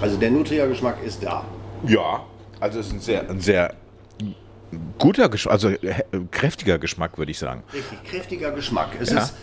Also 0.00 0.16
der 0.16 0.32
Nutria-Geschmack 0.32 1.04
ist 1.04 1.22
da. 1.22 1.44
Ja, 1.86 2.24
also 2.58 2.80
es 2.80 2.88
ist 2.88 2.92
ein 2.94 3.00
sehr, 3.00 3.30
ein 3.30 3.40
sehr 3.40 3.74
guter 4.98 5.28
Geschmack, 5.28 5.52
also 5.52 5.70
kräftiger 6.32 6.78
Geschmack, 6.78 7.16
würde 7.16 7.30
ich 7.30 7.38
sagen. 7.38 7.62
Richtig, 7.72 8.04
kräftiger 8.04 8.50
Geschmack. 8.50 8.90
Es, 9.00 9.10
ja. 9.10 9.20
ist, 9.20 9.34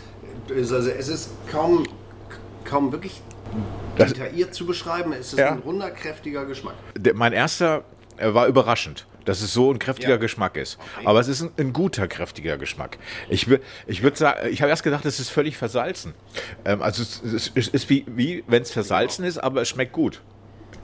also 0.56 0.90
es 0.90 1.08
ist 1.08 1.30
kaum, 1.52 1.88
kaum 2.66 2.92
wirklich 2.92 3.22
detailliert 3.98 4.54
zu 4.54 4.66
beschreiben. 4.66 5.14
Es 5.14 5.34
ist 5.34 5.40
ja. 5.40 5.52
ein 5.52 5.60
runder, 5.60 5.92
kräftiger 5.92 6.46
Geschmack. 6.46 6.76
Der, 6.98 7.14
mein 7.14 7.34
erster 7.34 7.84
war 8.20 8.48
überraschend 8.48 9.06
dass 9.26 9.42
es 9.42 9.54
so 9.54 9.72
ein 9.72 9.80
kräftiger 9.80 10.12
ja. 10.12 10.18
Geschmack 10.18 10.58
ist. 10.58 10.78
Okay. 10.98 11.06
Aber 11.08 11.20
es 11.20 11.28
ist 11.28 11.42
ein, 11.42 11.52
ein, 11.58 11.74
guter, 11.74 12.08
kräftiger 12.08 12.58
Geschmack. 12.58 12.98
Ich, 13.30 13.48
ich 13.88 14.04
würde 14.04 14.18
sagen, 14.18 14.50
ich 14.50 14.62
habe 14.62 14.70
erst 14.70 14.84
gedacht, 14.84 15.06
es 15.06 15.20
ist 15.20 15.30
völlig 15.30 15.58
versalzen. 15.58 16.14
Ähm, 16.66 16.82
also 16.82 17.04
es, 17.04 17.52
es, 17.54 17.68
ist 17.68 17.90
wie, 17.90 18.06
wie 18.08 18.44
wenn 18.48 18.64
es 18.64 18.72
versalzen 18.72 19.26
ist, 19.26 19.38
aber 19.38 19.62
es 19.62 19.70
schmeckt 19.70 19.94
gut. 19.94 20.22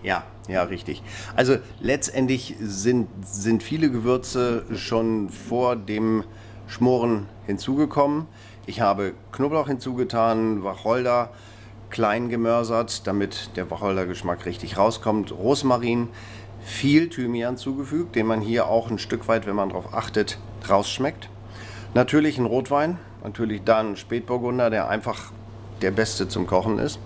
Ja, 0.04 0.24
ja, 0.48 0.64
richtig. 0.64 1.02
Also 1.36 1.58
letztendlich 1.80 2.56
sind, 2.62 3.08
sind 3.26 3.64
viele 3.64 3.90
Gewürze 3.90 4.66
schon 4.76 5.30
vor 5.30 5.76
dem 5.76 6.24
Schmoren 6.68 7.28
hinzugekommen. 7.46 8.28
Ich 8.68 8.82
habe 8.82 9.14
Knoblauch 9.32 9.68
hinzugetan, 9.68 10.62
Wacholder 10.62 11.30
klein 11.90 12.28
gemörsert, 12.28 13.08
damit 13.08 13.52
der 13.56 13.72
Wacholdergeschmack 13.72 14.46
richtig 14.46 14.78
rauskommt. 14.78 15.32
Rosmarin, 15.32 16.10
viel 16.66 17.08
Thymian 17.08 17.56
zugefügt, 17.56 18.18
den 18.18 18.28
man 18.28 18.42
hier 18.42 18.68
auch 18.68 18.92
ein 18.92 19.00
Stück 19.00 19.30
weit, 19.30 19.48
wenn 19.48 19.56
man 19.56 19.70
darauf 19.70 19.94
achtet, 19.94 20.38
rausschmeckt. 20.70 21.30
Natürlich 21.94 22.38
ein 22.38 22.46
Rotwein, 22.46 23.00
natürlich 23.24 23.64
dann 23.64 23.96
Spätburgunder, 23.96 24.70
der 24.70 24.90
einfach 24.90 25.32
der 25.82 25.92
beste 25.92 26.28
zum 26.28 26.46
Kochen 26.46 26.78
ist. 26.78 27.00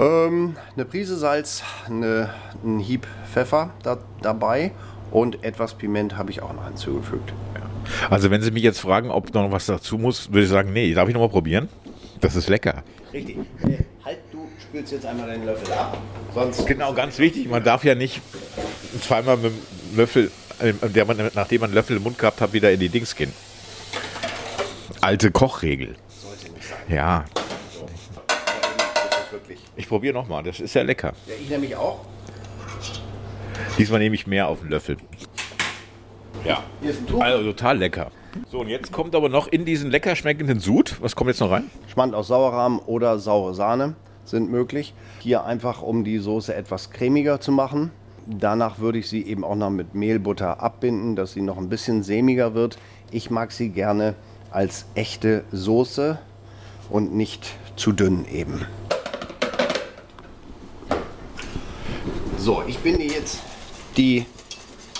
Ähm, 0.00 0.56
eine 0.74 0.86
Prise 0.86 1.18
Salz, 1.18 1.64
eine, 1.84 2.30
ein 2.64 2.78
Hieb 2.78 3.06
Pfeffer 3.30 3.74
da, 3.82 3.98
dabei 4.22 4.72
und 5.10 5.44
etwas 5.44 5.74
Piment 5.74 6.16
habe 6.16 6.30
ich 6.30 6.40
auch 6.42 6.54
noch 6.54 6.66
hinzugefügt. 6.66 7.34
Ja. 7.54 7.75
Also 8.10 8.30
wenn 8.30 8.42
Sie 8.42 8.50
mich 8.50 8.62
jetzt 8.62 8.80
fragen, 8.80 9.10
ob 9.10 9.32
noch 9.34 9.50
was 9.50 9.66
dazu 9.66 9.98
muss, 9.98 10.32
würde 10.32 10.44
ich 10.44 10.48
sagen, 10.48 10.72
nee, 10.72 10.92
darf 10.94 11.08
ich 11.08 11.14
noch 11.14 11.20
mal 11.20 11.28
probieren? 11.28 11.68
Das 12.20 12.36
ist 12.36 12.48
lecker. 12.48 12.82
Richtig. 13.12 13.36
Halt, 14.04 14.18
du 14.32 14.48
spülst 14.60 14.92
jetzt 14.92 15.06
einmal 15.06 15.26
deinen 15.26 15.44
Löffel 15.44 15.72
ab. 15.72 15.98
Sonst 16.34 16.66
genau, 16.66 16.92
ganz 16.92 17.18
wichtig, 17.18 17.48
man 17.48 17.62
darf 17.64 17.84
ja 17.84 17.94
nicht 17.94 18.20
zweimal 19.00 19.36
mit 19.36 19.52
dem 19.52 19.96
Löffel, 19.96 20.30
äh, 20.58 20.72
der 20.88 21.04
man, 21.04 21.30
nachdem 21.34 21.60
man 21.60 21.70
einen 21.70 21.74
Löffel 21.74 21.96
im 21.96 22.02
Mund 22.02 22.18
gehabt 22.18 22.40
hat, 22.40 22.52
wieder 22.52 22.70
in 22.72 22.80
die 22.80 22.88
Dings 22.88 23.14
gehen. 23.14 23.32
Alte 25.00 25.30
Kochregel. 25.30 25.96
Sollte 26.08 26.52
nicht 26.52 26.66
sein. 26.66 26.78
Ja. 26.88 27.24
Ich 29.76 29.88
probiere 29.88 30.14
nochmal, 30.14 30.42
das 30.42 30.60
ist 30.60 30.74
ja 30.74 30.82
lecker. 30.82 31.12
Ja, 31.26 31.34
ich 31.40 31.50
nämlich 31.50 31.76
auch. 31.76 32.00
Diesmal 33.78 34.00
nehme 34.00 34.14
ich 34.14 34.26
mehr 34.26 34.48
auf 34.48 34.60
den 34.60 34.70
Löffel. 34.70 34.96
Ja, 36.44 36.62
also 37.20 37.44
total 37.52 37.78
lecker. 37.78 38.10
So, 38.50 38.60
und 38.60 38.68
jetzt 38.68 38.92
kommt 38.92 39.14
aber 39.14 39.28
noch 39.28 39.48
in 39.48 39.64
diesen 39.64 39.90
lecker 39.90 40.14
schmeckenden 40.14 40.60
Sud. 40.60 40.96
Was 41.00 41.16
kommt 41.16 41.28
jetzt 41.28 41.40
noch 41.40 41.50
rein? 41.50 41.70
Schmand 41.88 42.14
aus 42.14 42.28
Sauerrahm 42.28 42.80
oder 42.86 43.18
saure 43.18 43.54
Sahne 43.54 43.96
sind 44.24 44.50
möglich. 44.50 44.94
Hier 45.20 45.44
einfach, 45.44 45.82
um 45.82 46.04
die 46.04 46.18
Soße 46.18 46.54
etwas 46.54 46.90
cremiger 46.90 47.40
zu 47.40 47.52
machen. 47.52 47.90
Danach 48.26 48.78
würde 48.78 48.98
ich 48.98 49.08
sie 49.08 49.22
eben 49.22 49.44
auch 49.44 49.54
noch 49.54 49.70
mit 49.70 49.94
Mehlbutter 49.94 50.60
abbinden, 50.60 51.16
dass 51.16 51.32
sie 51.32 51.42
noch 51.42 51.56
ein 51.56 51.68
bisschen 51.68 52.02
sämiger 52.02 52.54
wird. 52.54 52.78
Ich 53.10 53.30
mag 53.30 53.52
sie 53.52 53.70
gerne 53.70 54.14
als 54.50 54.86
echte 54.94 55.44
Soße 55.52 56.18
und 56.90 57.14
nicht 57.14 57.54
zu 57.76 57.92
dünn 57.92 58.26
eben. 58.30 58.66
So, 62.36 62.62
ich 62.66 62.78
binde 62.78 63.04
jetzt 63.04 63.40
die 63.96 64.26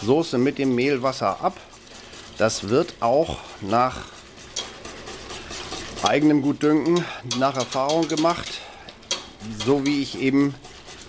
Soße 0.03 0.38
mit 0.38 0.59
dem 0.59 0.75
Mehlwasser 0.75 1.41
ab. 1.43 1.57
Das 2.38 2.69
wird 2.69 2.95
auch 3.00 3.38
nach 3.61 3.99
eigenem 6.03 6.43
Gutdünken, 6.43 7.05
nach 7.38 7.57
Erfahrung 7.57 8.07
gemacht, 8.09 8.61
so 9.65 9.87
wie 9.87 10.03
ich 10.03 10.21
eben 10.21 10.55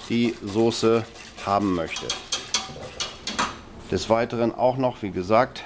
die 0.10 0.36
Soße 0.42 1.04
haben 1.46 1.76
möchte. 1.76 2.08
Des 3.92 4.10
Weiteren 4.10 4.54
auch 4.54 4.78
noch, 4.78 5.02
wie 5.02 5.12
gesagt, 5.12 5.64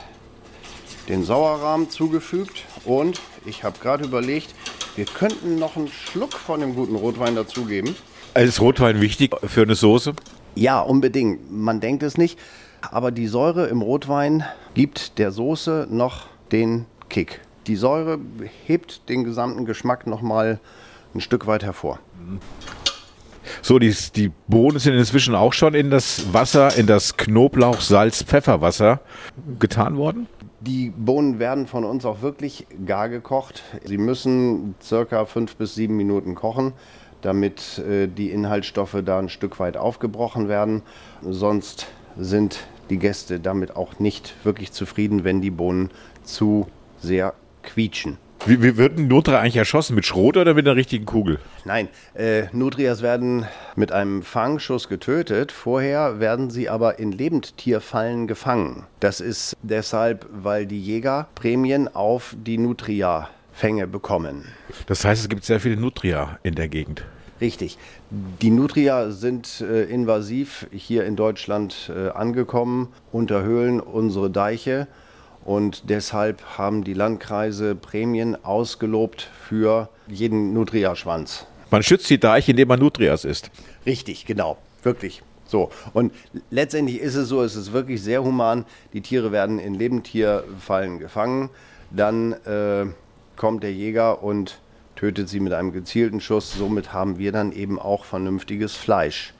den 1.09 1.23
Sauerrahmen 1.23 1.89
zugefügt 1.89 2.63
und 2.85 3.19
ich 3.45 3.63
habe 3.63 3.79
gerade 3.79 4.03
überlegt, 4.03 4.53
wir 4.95 5.05
könnten 5.05 5.57
noch 5.57 5.75
einen 5.75 5.87
Schluck 5.87 6.33
von 6.33 6.59
dem 6.59 6.75
guten 6.75 6.95
Rotwein 6.95 7.35
dazugeben. 7.35 7.95
Ist 8.35 8.61
Rotwein 8.61 9.01
wichtig 9.01 9.35
für 9.45 9.61
eine 9.61 9.75
Soße? 9.75 10.13
Ja, 10.55 10.81
unbedingt. 10.81 11.51
Man 11.51 11.79
denkt 11.79 12.03
es 12.03 12.17
nicht, 12.17 12.37
aber 12.81 13.11
die 13.11 13.27
Säure 13.27 13.67
im 13.67 13.81
Rotwein 13.81 14.43
gibt 14.73 15.17
der 15.17 15.31
Soße 15.31 15.87
noch 15.89 16.27
den 16.51 16.85
Kick. 17.09 17.41
Die 17.67 17.75
Säure 17.75 18.19
hebt 18.65 19.07
den 19.09 19.23
gesamten 19.23 19.65
Geschmack 19.65 20.07
noch 20.07 20.21
mal 20.21 20.59
ein 21.13 21.21
Stück 21.21 21.45
weit 21.47 21.63
hervor. 21.63 21.99
So, 23.61 23.79
die, 23.79 23.95
die 24.15 24.31
Bohnen 24.47 24.79
sind 24.79 24.95
inzwischen 24.95 25.35
auch 25.35 25.53
schon 25.53 25.73
in 25.73 25.89
das 25.89 26.33
Wasser, 26.33 26.75
in 26.77 26.87
das 26.87 27.17
Knoblauch, 27.17 27.81
Salz, 27.81 28.23
Pfefferwasser 28.23 29.01
getan 29.59 29.97
worden? 29.97 30.27
Die 30.61 30.91
Bohnen 30.91 31.39
werden 31.39 31.67
von 31.67 31.83
uns 31.83 32.05
auch 32.05 32.21
wirklich 32.21 32.67
gar 32.85 33.09
gekocht. 33.09 33.63
Sie 33.83 33.97
müssen 33.97 34.75
circa 34.81 35.25
fünf 35.25 35.55
bis 35.55 35.75
sieben 35.75 35.97
Minuten 35.97 36.35
kochen, 36.35 36.73
damit 37.21 37.79
äh, 37.79 38.07
die 38.07 38.29
Inhaltsstoffe 38.29 38.97
da 39.03 39.19
ein 39.19 39.29
Stück 39.29 39.59
weit 39.59 39.75
aufgebrochen 39.75 40.47
werden. 40.47 40.83
Sonst 41.23 41.87
sind 42.17 42.59
die 42.91 42.99
Gäste 42.99 43.39
damit 43.39 43.75
auch 43.75 43.97
nicht 43.97 44.35
wirklich 44.43 44.71
zufrieden, 44.71 45.23
wenn 45.23 45.41
die 45.41 45.49
Bohnen 45.49 45.89
zu 46.23 46.67
sehr 46.99 47.33
quietschen. 47.63 48.17
Wie, 48.45 48.61
wie 48.63 48.75
wird 48.75 48.97
ein 48.97 49.07
Nutria 49.07 49.39
eigentlich 49.39 49.57
erschossen? 49.57 49.95
Mit 49.95 50.05
Schrot 50.05 50.35
oder 50.35 50.55
mit 50.55 50.67
einer 50.67 50.75
richtigen 50.75 51.05
Kugel? 51.05 51.39
Nein, 51.63 51.89
äh, 52.15 52.45
Nutrias 52.53 53.03
werden 53.03 53.45
mit 53.75 53.91
einem 53.91 54.23
Fangschuss 54.23 54.89
getötet. 54.89 55.51
Vorher 55.51 56.19
werden 56.19 56.49
sie 56.49 56.67
aber 56.67 56.97
in 56.97 57.11
Lebendtierfallen 57.11 58.27
gefangen. 58.27 58.87
Das 58.99 59.21
ist 59.21 59.57
deshalb, 59.61 60.25
weil 60.31 60.65
die 60.65 60.81
Jäger 60.81 61.27
Prämien 61.35 61.87
auf 61.87 62.35
die 62.35 62.57
Nutria-Fänge 62.57 63.85
bekommen. 63.85 64.45
Das 64.87 65.05
heißt, 65.05 65.21
es 65.21 65.29
gibt 65.29 65.43
sehr 65.43 65.59
viele 65.59 65.77
Nutria 65.77 66.39
in 66.41 66.55
der 66.55 66.67
Gegend. 66.67 67.05
Richtig. 67.41 67.77
Die 68.11 68.51
Nutria 68.51 69.09
sind 69.09 69.61
äh, 69.61 69.83
invasiv 69.85 70.67
hier 70.71 71.05
in 71.05 71.15
Deutschland 71.15 71.91
äh, 71.93 72.09
angekommen, 72.09 72.89
unterhöhlen 73.11 73.79
unsere 73.79 74.29
Deiche 74.29 74.87
und 75.43 75.89
deshalb 75.89 76.43
haben 76.57 76.83
die 76.83 76.93
Landkreise 76.93 77.73
Prämien 77.73 78.37
ausgelobt 78.45 79.27
für 79.47 79.89
jeden 80.07 80.53
Nutria-Schwanz. 80.53 81.47
Man 81.71 81.83
schützt 81.83 82.09
die 82.09 82.19
Deiche, 82.19 82.51
indem 82.51 82.67
man 82.67 82.79
Nutrias 82.79 83.25
isst. 83.25 83.49
Richtig, 83.85 84.25
genau. 84.25 84.57
Wirklich. 84.83 85.23
So. 85.47 85.71
Und 85.93 86.13
letztendlich 86.49 86.99
ist 86.99 87.15
es 87.15 87.27
so, 87.27 87.41
es 87.41 87.55
ist 87.55 87.73
wirklich 87.73 88.01
sehr 88.01 88.23
human. 88.23 88.65
Die 88.93 89.01
Tiere 89.01 89.31
werden 89.31 89.57
in 89.57 89.73
Lebendtierfallen 89.73 90.99
gefangen. 90.99 91.49
Dann 91.89 92.33
äh, 92.45 92.85
kommt 93.35 93.63
der 93.63 93.73
Jäger 93.73 94.21
und 94.23 94.59
tötet 95.01 95.29
sie 95.29 95.39
mit 95.39 95.51
einem 95.51 95.73
gezielten 95.73 96.21
Schuss. 96.21 96.53
Somit 96.53 96.93
haben 96.93 97.17
wir 97.17 97.31
dann 97.31 97.53
eben 97.53 97.79
auch 97.79 98.05
vernünftiges 98.05 98.75
Fleisch 98.75 99.33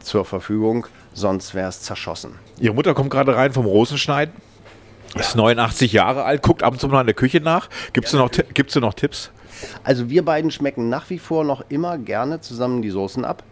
zur 0.00 0.24
Verfügung. 0.24 0.88
Sonst 1.14 1.54
wäre 1.54 1.68
es 1.68 1.80
zerschossen. 1.80 2.32
Ihre 2.58 2.74
Mutter 2.74 2.92
kommt 2.92 3.10
gerade 3.10 3.36
rein 3.36 3.52
vom 3.52 3.66
Rosenschneiden. 3.66 4.34
Ist 5.14 5.36
89 5.36 5.92
Jahre 5.92 6.24
alt, 6.24 6.42
guckt 6.42 6.64
ab 6.64 6.72
und 6.72 6.80
zu 6.80 6.88
mal 6.88 7.02
in 7.02 7.06
der 7.06 7.14
Küche 7.14 7.40
nach. 7.40 7.68
Gibt 7.92 8.08
es 8.08 8.14
ja, 8.14 8.18
noch, 8.18 8.30
noch 8.80 8.94
Tipps? 8.94 9.30
Also 9.84 10.10
wir 10.10 10.24
beiden 10.24 10.50
schmecken 10.50 10.88
nach 10.88 11.08
wie 11.08 11.20
vor 11.20 11.44
noch 11.44 11.64
immer 11.68 11.98
gerne 11.98 12.40
zusammen 12.40 12.82
die 12.82 12.90
Soßen 12.90 13.24
ab. 13.24 13.44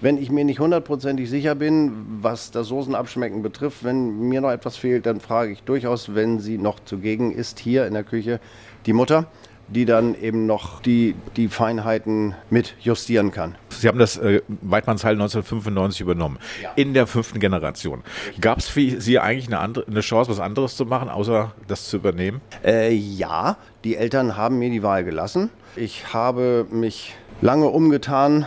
Wenn 0.00 0.16
ich 0.16 0.30
mir 0.30 0.46
nicht 0.46 0.58
hundertprozentig 0.58 1.28
sicher 1.28 1.54
bin, 1.54 1.92
was 2.22 2.50
das 2.50 2.68
Soßenabschmecken 2.68 3.42
betrifft, 3.42 3.84
wenn 3.84 4.20
mir 4.20 4.40
noch 4.40 4.50
etwas 4.50 4.78
fehlt, 4.78 5.04
dann 5.04 5.20
frage 5.20 5.52
ich 5.52 5.64
durchaus, 5.64 6.14
wenn 6.14 6.40
sie 6.40 6.56
noch 6.56 6.80
zugegen 6.80 7.30
ist, 7.30 7.58
hier 7.58 7.86
in 7.86 7.92
der 7.92 8.04
Küche, 8.04 8.40
die 8.86 8.94
Mutter 8.94 9.26
die 9.68 9.84
dann 9.84 10.14
eben 10.14 10.46
noch 10.46 10.80
die, 10.82 11.14
die 11.36 11.48
Feinheiten 11.48 12.34
mit 12.50 12.74
justieren 12.80 13.30
kann. 13.30 13.56
Sie 13.70 13.88
haben 13.88 13.98
das 13.98 14.16
äh, 14.16 14.42
Weidmannsheil 14.60 15.12
1995 15.12 16.00
übernommen, 16.00 16.38
ja. 16.62 16.70
in 16.76 16.94
der 16.94 17.06
fünften 17.06 17.40
Generation. 17.40 18.02
Gab 18.40 18.58
es 18.58 18.68
für 18.68 19.00
Sie 19.00 19.18
eigentlich 19.18 19.46
eine, 19.46 19.58
andere, 19.58 19.86
eine 19.86 20.00
Chance, 20.00 20.30
was 20.30 20.40
anderes 20.40 20.76
zu 20.76 20.84
machen, 20.84 21.08
außer 21.08 21.52
das 21.66 21.88
zu 21.88 21.96
übernehmen? 21.96 22.40
Äh, 22.64 22.94
ja, 22.94 23.56
die 23.84 23.96
Eltern 23.96 24.36
haben 24.36 24.58
mir 24.58 24.70
die 24.70 24.82
Wahl 24.82 25.04
gelassen. 25.04 25.50
Ich 25.76 26.12
habe 26.12 26.66
mich 26.70 27.14
lange 27.40 27.66
umgetan, 27.68 28.46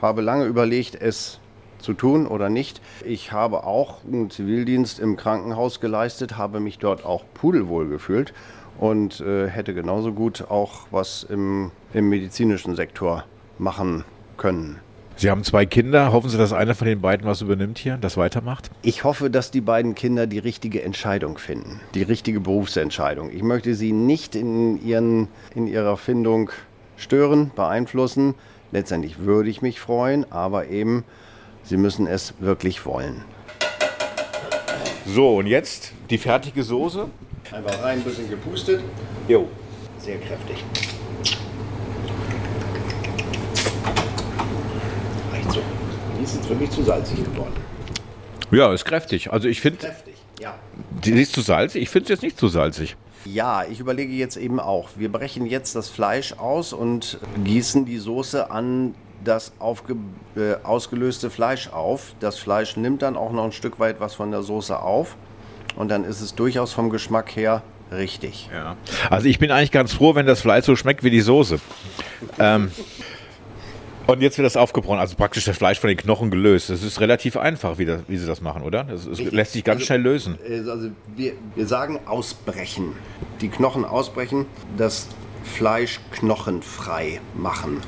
habe 0.00 0.22
lange 0.22 0.44
überlegt, 0.44 0.94
es 1.00 1.38
zu 1.78 1.94
tun 1.94 2.26
oder 2.26 2.48
nicht. 2.48 2.80
Ich 3.04 3.32
habe 3.32 3.64
auch 3.64 4.04
einen 4.04 4.30
Zivildienst 4.30 5.00
im 5.00 5.16
Krankenhaus 5.16 5.80
geleistet, 5.80 6.36
habe 6.38 6.60
mich 6.60 6.78
dort 6.78 7.04
auch 7.04 7.24
pudelwohl 7.34 7.88
gefühlt 7.88 8.32
und 8.78 9.20
äh, 9.20 9.48
hätte 9.48 9.74
genauso 9.74 10.12
gut 10.12 10.46
auch 10.48 10.86
was 10.90 11.24
im, 11.24 11.70
im 11.92 12.08
medizinischen 12.08 12.74
Sektor 12.76 13.24
machen 13.58 14.04
können. 14.36 14.80
Sie 15.16 15.30
haben 15.30 15.44
zwei 15.44 15.66
Kinder. 15.66 16.12
Hoffen 16.12 16.30
Sie, 16.30 16.38
dass 16.38 16.52
einer 16.52 16.74
von 16.74 16.86
den 16.86 17.00
beiden 17.00 17.26
was 17.26 17.42
übernimmt 17.42 17.78
hier, 17.78 17.96
das 17.96 18.16
weitermacht? 18.16 18.70
Ich 18.82 19.04
hoffe, 19.04 19.30
dass 19.30 19.50
die 19.50 19.60
beiden 19.60 19.94
Kinder 19.94 20.26
die 20.26 20.38
richtige 20.38 20.82
Entscheidung 20.82 21.38
finden, 21.38 21.80
die 21.94 22.02
richtige 22.02 22.40
Berufsentscheidung. 22.40 23.30
Ich 23.30 23.42
möchte 23.42 23.74
sie 23.74 23.92
nicht 23.92 24.34
in, 24.34 24.84
ihren, 24.84 25.28
in 25.54 25.66
ihrer 25.66 25.96
Findung 25.96 26.50
stören, 26.96 27.50
beeinflussen. 27.54 28.34
Letztendlich 28.72 29.18
würde 29.18 29.50
ich 29.50 29.60
mich 29.60 29.80
freuen, 29.80 30.30
aber 30.32 30.68
eben, 30.68 31.04
sie 31.62 31.76
müssen 31.76 32.06
es 32.06 32.34
wirklich 32.40 32.86
wollen. 32.86 33.22
So, 35.06 35.36
und 35.36 35.46
jetzt 35.46 35.92
die 36.10 36.18
fertige 36.18 36.62
Soße. 36.62 37.08
Einfach 37.52 37.82
rein, 37.82 37.98
ein 37.98 38.02
bisschen 38.02 38.30
gepustet. 38.30 38.82
Jo. 39.28 39.46
Sehr 39.98 40.16
kräftig. 40.18 40.64
Reicht 45.30 45.52
so. 45.52 45.60
Die 46.18 46.24
ist 46.24 46.36
jetzt 46.36 46.48
wirklich 46.48 46.70
zu 46.70 46.82
salzig 46.82 47.22
geworden. 47.22 47.52
Ja, 48.50 48.72
ist 48.72 48.86
kräftig. 48.86 49.30
Also 49.30 49.48
ich 49.48 49.60
finde. 49.60 49.78
Kräftig, 49.78 50.14
ja. 50.40 50.54
Die 51.04 51.12
ist 51.12 51.34
zu 51.34 51.42
salzig? 51.42 51.82
Ich 51.82 51.90
finde 51.90 52.04
es 52.04 52.08
jetzt 52.08 52.22
nicht 52.22 52.38
zu 52.38 52.48
salzig. 52.48 52.96
Ja, 53.26 53.64
ich 53.64 53.80
überlege 53.80 54.14
jetzt 54.14 54.36
eben 54.38 54.58
auch. 54.58 54.88
Wir 54.96 55.12
brechen 55.12 55.44
jetzt 55.44 55.76
das 55.76 55.90
Fleisch 55.90 56.32
aus 56.32 56.72
und 56.72 57.18
gießen 57.44 57.84
die 57.84 57.98
Soße 57.98 58.50
an 58.50 58.94
das 59.24 59.52
äh, 60.36 60.54
ausgelöste 60.64 61.28
Fleisch 61.28 61.68
auf. 61.68 62.14
Das 62.18 62.38
Fleisch 62.38 62.78
nimmt 62.78 63.02
dann 63.02 63.16
auch 63.16 63.30
noch 63.30 63.44
ein 63.44 63.52
Stück 63.52 63.78
weit 63.78 64.00
was 64.00 64.14
von 64.14 64.30
der 64.30 64.42
Soße 64.42 64.80
auf 64.80 65.16
und 65.76 65.90
dann 65.90 66.04
ist 66.04 66.20
es 66.20 66.34
durchaus 66.34 66.72
vom 66.72 66.90
Geschmack 66.90 67.34
her 67.36 67.62
richtig. 67.90 68.48
Ja. 68.52 68.76
Also 69.10 69.26
ich 69.26 69.38
bin 69.38 69.50
eigentlich 69.50 69.70
ganz 69.70 69.92
froh, 69.92 70.14
wenn 70.14 70.26
das 70.26 70.40
Fleisch 70.40 70.64
so 70.64 70.76
schmeckt 70.76 71.04
wie 71.04 71.10
die 71.10 71.20
Soße. 71.20 71.60
ähm, 72.38 72.70
und 74.06 74.20
jetzt 74.20 74.36
wird 74.36 74.46
das 74.46 74.56
aufgebrochen, 74.56 74.98
also 74.98 75.14
praktisch 75.14 75.44
das 75.44 75.56
Fleisch 75.56 75.78
von 75.78 75.88
den 75.88 75.96
Knochen 75.96 76.30
gelöst. 76.30 76.70
Das 76.70 76.82
ist 76.82 77.00
relativ 77.00 77.36
einfach, 77.36 77.78
wie, 77.78 77.84
das, 77.84 78.02
wie 78.08 78.16
sie 78.16 78.26
das 78.26 78.40
machen, 78.40 78.62
oder? 78.62 78.84
Das, 78.84 79.08
das 79.08 79.18
lässt 79.20 79.52
sich 79.52 79.62
ganz 79.62 79.76
also, 79.76 79.86
schnell 79.86 80.00
lösen. 80.00 80.38
Äh, 80.46 80.68
also 80.68 80.90
wir, 81.14 81.34
wir 81.54 81.66
sagen 81.66 82.00
ausbrechen. 82.06 82.92
Die 83.40 83.48
Knochen 83.48 83.84
ausbrechen, 83.84 84.46
das 84.76 85.08
Fleisch 85.44 86.00
knochenfrei 86.12 87.20
machen. 87.34 87.80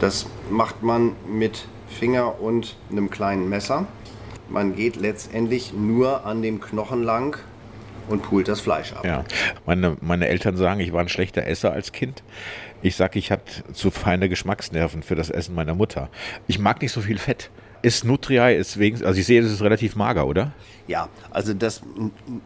Das 0.00 0.26
macht 0.50 0.82
man 0.82 1.12
mit 1.28 1.66
Finger 1.88 2.40
und 2.40 2.76
einem 2.90 3.10
kleinen 3.10 3.48
Messer. 3.48 3.86
Man 4.50 4.74
geht 4.74 4.96
letztendlich 4.96 5.72
nur 5.72 6.26
an 6.26 6.42
dem 6.42 6.60
Knochen 6.60 7.02
lang 7.02 7.38
und 8.08 8.22
pult 8.22 8.48
das 8.48 8.60
Fleisch 8.60 8.92
ab. 8.92 9.04
Ja, 9.04 9.24
meine, 9.66 9.96
meine 10.00 10.28
Eltern 10.28 10.56
sagen, 10.56 10.80
ich 10.80 10.92
war 10.92 11.00
ein 11.00 11.08
schlechter 11.08 11.46
Esser 11.46 11.72
als 11.72 11.92
Kind. 11.92 12.22
Ich 12.82 12.96
sage, 12.96 13.18
ich 13.18 13.30
hatte 13.30 13.72
zu 13.72 13.90
feine 13.90 14.28
Geschmacksnerven 14.28 15.02
für 15.02 15.14
das 15.14 15.30
Essen 15.30 15.54
meiner 15.54 15.74
Mutter. 15.74 16.08
Ich 16.48 16.58
mag 16.58 16.82
nicht 16.82 16.92
so 16.92 17.00
viel 17.00 17.18
Fett. 17.18 17.50
Ist 17.82 18.04
Nutria, 18.04 18.50
ist 18.50 18.78
wegen, 18.78 19.02
also 19.04 19.18
ich 19.18 19.26
sehe, 19.26 19.40
das 19.40 19.52
ist 19.52 19.62
relativ 19.62 19.96
mager, 19.96 20.26
oder? 20.26 20.52
Ja, 20.86 21.08
also 21.30 21.54
das 21.54 21.82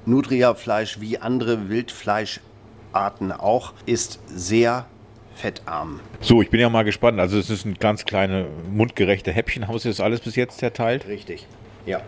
Nutria-Fleisch 0.06 1.00
wie 1.00 1.18
andere 1.18 1.68
Wildfleischarten 1.68 2.54
Arten 2.94 3.32
auch, 3.32 3.72
ist 3.86 4.20
sehr 4.26 4.86
fettarm. 5.34 6.00
So, 6.20 6.40
ich 6.42 6.50
bin 6.50 6.60
ja 6.60 6.70
mal 6.70 6.84
gespannt. 6.84 7.18
Also 7.18 7.38
es 7.38 7.50
ist 7.50 7.64
ein 7.64 7.74
ganz 7.74 8.04
kleine 8.04 8.46
mundgerechte 8.70 9.32
Häppchen. 9.32 9.66
Haben 9.66 9.78
Sie 9.78 9.88
das 9.88 10.00
alles 10.00 10.20
bis 10.20 10.36
jetzt 10.36 10.58
zerteilt? 10.58 11.06
Richtig. 11.08 11.46
Ja. 11.87 12.01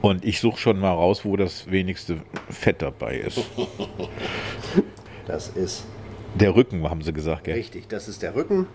Und 0.00 0.24
ich 0.24 0.40
suche 0.40 0.58
schon 0.58 0.78
mal 0.80 0.90
raus, 0.92 1.24
wo 1.24 1.36
das 1.36 1.70
wenigste 1.70 2.18
Fett 2.50 2.82
dabei 2.82 3.16
ist. 3.18 3.40
Das 5.26 5.48
ist 5.48 5.84
Der 6.34 6.54
Rücken, 6.56 6.88
haben 6.90 7.02
Sie 7.02 7.12
gesagt, 7.12 7.44
gell? 7.44 7.54
richtig. 7.54 7.88
Das 7.88 8.08
ist 8.08 8.22
der 8.22 8.34
Rücken. 8.34 8.66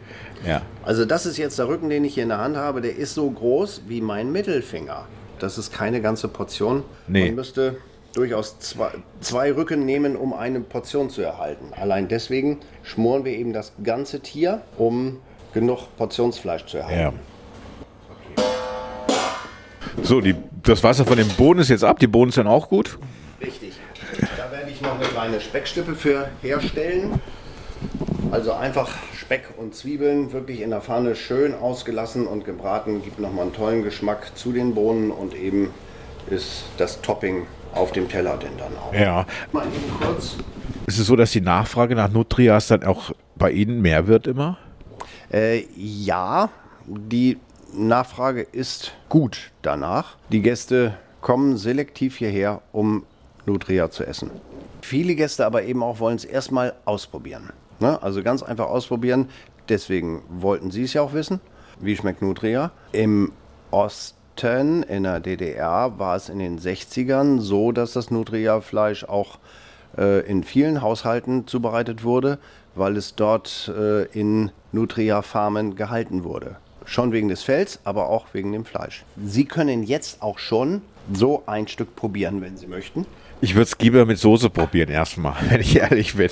Ja. 0.45 0.61
Also 0.83 1.03
das 1.05 1.25
ist 1.25 1.37
jetzt 1.37 1.59
der 1.59 1.67
Rücken, 1.67 1.89
den 1.89 2.05
ich 2.05 2.13
hier 2.13 2.23
in 2.23 2.29
der 2.29 2.37
Hand 2.37 2.55
habe. 2.55 2.81
Der 2.81 2.95
ist 2.95 3.13
so 3.15 3.29
groß 3.29 3.81
wie 3.87 3.99
mein 3.99 4.31
Mittelfinger. 4.31 5.07
Das 5.39 5.57
ist 5.57 5.73
keine 5.73 6.01
ganze 6.01 6.29
Portion. 6.29 6.83
Nee. 7.07 7.25
Man 7.25 7.35
müsste 7.35 7.77
durchaus 8.13 8.59
zwei, 8.59 8.91
zwei 9.19 9.51
Rücken 9.53 9.85
nehmen, 9.85 10.15
um 10.15 10.33
eine 10.33 10.61
Portion 10.61 11.09
zu 11.09 11.21
erhalten. 11.21 11.73
Allein 11.75 12.07
deswegen 12.07 12.59
schmoren 12.81 13.25
wir 13.25 13.33
eben 13.33 13.51
das 13.53 13.73
ganze 13.83 14.21
Tier, 14.21 14.61
um 14.77 15.17
genug 15.53 15.95
Portionsfleisch 15.97 16.65
zu 16.65 16.77
erhalten. 16.77 17.17
Ja. 17.17 17.36
So, 20.03 20.21
die, 20.21 20.35
das 20.63 20.83
Wasser 20.83 21.05
von 21.05 21.17
dem 21.17 21.27
Boden 21.29 21.59
ist 21.59 21.69
jetzt 21.69 21.83
ab. 21.83 21.99
Die 21.99 22.07
Bohnen 22.07 22.31
sind 22.31 22.47
auch 22.47 22.69
gut. 22.69 22.97
Richtig. 23.41 23.73
Da 24.37 24.51
werde 24.51 24.71
ich 24.71 24.81
noch 24.81 24.95
eine 24.95 25.05
kleine 25.05 25.41
Speckstippe 25.41 25.95
für 25.95 26.29
herstellen. 26.41 27.19
Also 28.31 28.53
einfach 28.53 28.89
Speck 29.13 29.49
und 29.57 29.75
Zwiebeln 29.75 30.31
wirklich 30.33 30.61
in 30.61 30.69
der 30.69 30.81
Pfanne 30.81 31.15
schön 31.15 31.53
ausgelassen 31.53 32.27
und 32.27 32.45
gebraten. 32.45 33.01
Gibt 33.03 33.19
nochmal 33.19 33.43
einen 33.43 33.53
tollen 33.53 33.83
Geschmack 33.83 34.31
zu 34.35 34.51
den 34.51 34.73
Bohnen 34.73 35.11
und 35.11 35.33
eben 35.33 35.69
ist 36.29 36.63
das 36.77 37.01
Topping 37.01 37.45
auf 37.73 37.91
dem 37.91 38.09
Teller 38.09 38.37
denn 38.37 38.57
dann 38.57 38.75
auch. 38.77 38.93
Ja. 38.93 39.25
Mal 39.51 39.65
eben 39.65 39.99
kurz. 39.99 40.37
Ist 40.87 40.99
es 40.99 41.07
so, 41.07 41.15
dass 41.15 41.31
die 41.31 41.41
Nachfrage 41.41 41.95
nach 41.95 42.09
Nutrias 42.09 42.67
dann 42.67 42.83
auch 42.83 43.11
bei 43.35 43.51
Ihnen 43.51 43.81
mehr 43.81 44.07
wird 44.07 44.27
immer? 44.27 44.57
Äh, 45.31 45.65
ja, 45.75 46.49
die 46.85 47.37
Nachfrage 47.73 48.41
ist 48.41 48.93
gut 49.09 49.51
danach. 49.61 50.17
Die 50.31 50.41
Gäste 50.41 50.97
kommen 51.21 51.57
selektiv 51.57 52.17
hierher, 52.17 52.61
um 52.71 53.05
Nutria 53.45 53.89
zu 53.89 54.05
essen. 54.05 54.31
Viele 54.81 55.15
Gäste 55.15 55.45
aber 55.45 55.63
eben 55.63 55.83
auch 55.83 55.99
wollen 55.99 56.15
es 56.15 56.25
erstmal 56.25 56.73
ausprobieren. 56.85 57.51
Ne? 57.79 58.01
Also 58.01 58.23
ganz 58.23 58.43
einfach 58.43 58.67
ausprobieren. 58.67 59.29
Deswegen 59.69 60.21
wollten 60.29 60.71
sie 60.71 60.83
es 60.83 60.93
ja 60.93 61.01
auch 61.01 61.13
wissen. 61.13 61.41
Wie 61.79 61.95
schmeckt 61.95 62.21
Nutria? 62.21 62.71
Im 62.91 63.31
Osten, 63.71 64.83
in 64.83 65.03
der 65.03 65.19
DDR, 65.19 65.99
war 65.99 66.15
es 66.15 66.29
in 66.29 66.39
den 66.39 66.59
60ern 66.59 67.39
so, 67.39 67.71
dass 67.71 67.93
das 67.93 68.09
Nutria-Fleisch 68.09 69.03
auch 69.03 69.39
äh, 69.97 70.21
in 70.21 70.43
vielen 70.43 70.81
Haushalten 70.81 71.47
zubereitet 71.47 72.03
wurde, 72.03 72.39
weil 72.75 72.97
es 72.97 73.15
dort 73.15 73.71
äh, 73.75 74.03
in 74.05 74.51
Nutria-Farmen 74.71 75.75
gehalten 75.75 76.23
wurde. 76.23 76.57
Schon 76.87 77.11
wegen 77.11 77.27
des 77.27 77.43
Fells, 77.43 77.81
aber 77.83 78.07
auch 78.07 78.27
wegen 78.31 78.53
dem 78.53 78.63
Fleisch. 78.63 79.03
Sie 79.21 79.43
können 79.43 79.83
jetzt 79.83 80.21
auch 80.21 80.39
schon 80.39 80.81
so 81.11 81.43
ein 81.45 81.67
Stück 81.67 81.97
probieren, 81.97 82.41
wenn 82.41 82.55
Sie 82.55 82.65
möchten. 82.65 83.05
Ich 83.41 83.55
würde 83.55 83.69
es 83.69 83.77
lieber 83.79 84.05
mit 84.05 84.17
Soße 84.17 84.49
probieren 84.49 84.89
erstmal, 84.89 85.35
wenn 85.49 85.59
ich 85.59 85.75
ehrlich 85.75 86.15
bin. 86.15 86.29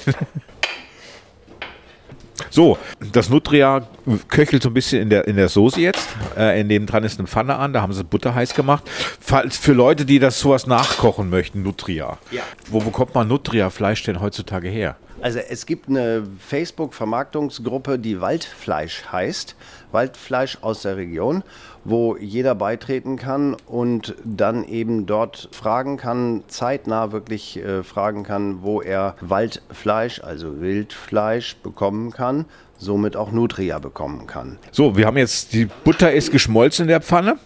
So, 2.50 2.78
das 3.12 3.30
Nutria 3.30 3.86
köchelt 4.30 4.64
so 4.64 4.70
ein 4.70 4.74
bisschen 4.74 5.02
in 5.02 5.10
der, 5.10 5.28
in 5.28 5.36
der 5.36 5.50
Soße 5.50 5.82
jetzt. 5.82 6.08
Äh, 6.38 6.62
in 6.62 6.70
dem 6.70 6.86
dran 6.86 7.04
ist 7.04 7.20
eine 7.20 7.28
Pfanne 7.28 7.58
an, 7.58 7.74
da 7.74 7.82
haben 7.82 7.92
sie 7.92 8.06
Butter 8.06 8.34
heiß 8.34 8.54
gemacht. 8.56 8.90
Falls 9.20 9.58
für 9.58 9.74
Leute, 9.74 10.06
die 10.06 10.20
das 10.20 10.40
sowas 10.40 10.68
nachkochen 10.68 11.30
möchten, 11.30 11.64
Nutria. 11.64 12.18
Ja. 12.32 12.44
Wo 12.70 12.80
bekommt 12.80 13.14
man 13.14 13.28
Nutria-Fleisch 13.28 14.04
denn 14.04 14.22
heutzutage 14.22 14.70
her? 14.70 14.96
Also 15.22 15.40
es 15.40 15.66
gibt 15.66 15.90
eine 15.90 16.24
Facebook-Vermarktungsgruppe, 16.40 17.98
die 17.98 18.22
Waldfleisch 18.22 19.06
heißt. 19.12 19.56
Waldfleisch 19.96 20.60
aus 20.62 20.84
der 20.84 20.98
Region, 20.98 21.42
wo 21.86 22.16
jeder 22.18 22.54
beitreten 22.54 23.16
kann 23.16 23.56
und 23.66 24.14
dann 24.24 24.64
eben 24.66 25.08
dort 25.08 25.50
fragen 25.52 25.98
kann, 25.98 26.44
zeitnah 26.48 27.12
wirklich 27.12 27.58
äh, 27.58 27.82
fragen 27.82 28.24
kann, 28.24 28.62
wo 28.62 28.82
er 28.82 29.16
Waldfleisch, 29.22 30.22
also 30.22 30.60
Wildfleisch 30.62 31.56
bekommen 31.64 32.12
kann, 32.12 32.46
somit 32.78 33.16
auch 33.16 33.32
Nutria 33.32 33.80
bekommen 33.80 34.28
kann. 34.28 34.60
So, 34.72 34.98
wir 34.98 35.08
haben 35.08 35.18
jetzt, 35.18 35.54
die 35.54 35.66
Butter 35.66 36.12
ist 36.12 36.32
geschmolzen 36.32 36.84
in 36.84 36.90
der 36.90 37.02
Pfanne. 37.02 37.40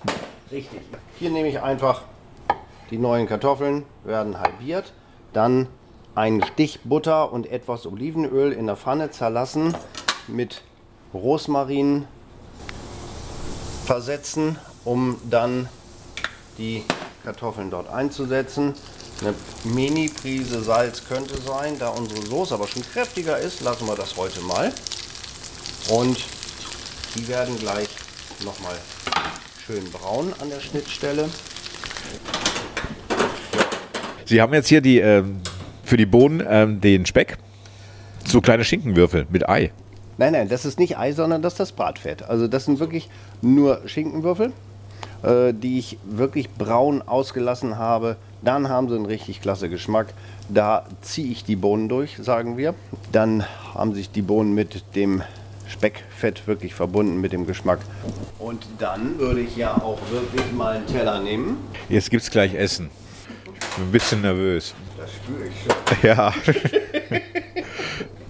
Richtig. 0.51 0.81
Hier 1.19 1.29
nehme 1.29 1.47
ich 1.47 1.61
einfach 1.61 2.01
die 2.89 2.97
neuen 2.97 3.27
Kartoffeln, 3.27 3.83
werden 4.03 4.39
halbiert, 4.39 4.93
dann 5.31 5.67
einen 6.15 6.43
Stich 6.43 6.79
Butter 6.83 7.31
und 7.31 7.51
etwas 7.51 7.85
Olivenöl 7.85 8.51
in 8.51 8.65
der 8.65 8.75
Pfanne 8.75 9.11
zerlassen, 9.11 9.75
mit 10.27 10.63
Rosmarin 11.13 12.05
versetzen, 13.89 14.55
um 14.85 15.19
dann 15.31 15.67
die 16.59 16.83
Kartoffeln 17.23 17.71
dort 17.71 17.89
einzusetzen. 17.89 18.75
Eine 19.19 19.33
Mini-Prise 19.63 20.61
Salz 20.61 21.07
könnte 21.07 21.41
sein, 21.41 21.79
da 21.79 21.89
unsere 21.89 22.21
Soße 22.21 22.53
aber 22.53 22.67
schon 22.67 22.83
kräftiger 22.83 23.39
ist, 23.39 23.61
lassen 23.61 23.87
wir 23.87 23.95
das 23.95 24.15
heute 24.15 24.41
mal. 24.41 24.71
Und 25.89 26.23
die 27.15 27.27
werden 27.27 27.57
gleich 27.57 27.89
nochmal 28.45 28.75
schön 29.65 29.89
braun 29.91 30.35
an 30.39 30.51
der 30.51 30.59
Schnittstelle. 30.59 31.27
Sie 34.25 34.39
haben 34.39 34.53
jetzt 34.53 34.67
hier 34.67 34.81
die, 34.81 34.99
ähm, 34.99 35.41
für 35.83 35.97
die 35.97 36.05
Bohnen 36.05 36.45
ähm, 36.47 36.79
den 36.79 37.07
Speck. 37.07 37.39
So 38.27 38.39
kleine 38.39 38.63
Schinkenwürfel 38.63 39.25
mit 39.31 39.49
Ei. 39.49 39.71
Nein, 40.19 40.33
nein, 40.33 40.49
das 40.49 40.65
ist 40.65 40.79
nicht 40.79 40.97
Ei, 40.97 41.13
sondern 41.13 41.41
das 41.41 41.53
ist 41.53 41.59
das 41.61 41.71
Bratfett. 41.71 42.23
Also 42.23 42.49
das 42.49 42.65
sind 42.65 42.81
wirklich 42.81 43.09
nur 43.41 43.79
Schinkenwürfel, 43.85 44.51
äh, 45.23 45.53
die 45.53 45.79
ich 45.79 45.97
wirklich 46.03 46.49
braun 46.49 47.01
ausgelassen 47.01 47.77
habe. 47.77 48.17
Dann 48.41 48.67
haben 48.67 48.89
sie 48.89 48.95
einen 48.95 49.05
richtig 49.05 49.39
klasse 49.41 49.69
Geschmack. 49.69 50.07
Da 50.49 50.83
ziehe 51.01 51.31
ich 51.31 51.45
die 51.45 51.55
Bohnen 51.55 51.87
durch, 51.87 52.17
sagen 52.17 52.57
wir. 52.57 52.75
Dann 53.13 53.45
haben 53.73 53.93
sich 53.95 54.11
die 54.11 54.21
Bohnen 54.21 54.53
mit 54.53 54.83
dem 54.93 55.23
Speckfett 55.69 56.47
wirklich 56.47 56.75
verbunden 56.75 57.21
mit 57.21 57.31
dem 57.31 57.47
Geschmack. 57.47 57.79
Und 58.39 58.65
dann 58.77 59.19
würde 59.19 59.39
ich 59.39 59.55
ja 59.55 59.73
auch 59.75 59.99
wirklich 60.11 60.51
mal 60.51 60.75
einen 60.75 60.87
Teller 60.87 61.21
nehmen. 61.21 61.59
Jetzt 61.87 62.09
gibt's 62.09 62.29
gleich 62.29 62.55
Essen. 62.55 62.89
Ich 63.45 63.75
bin 63.77 63.85
ein 63.85 63.91
bisschen 63.91 64.19
nervös. 64.19 64.75
Das 64.97 65.11
spüre 65.13 65.47
ich 65.47 65.53
schon. 65.63 66.09
Ja. 66.09 66.33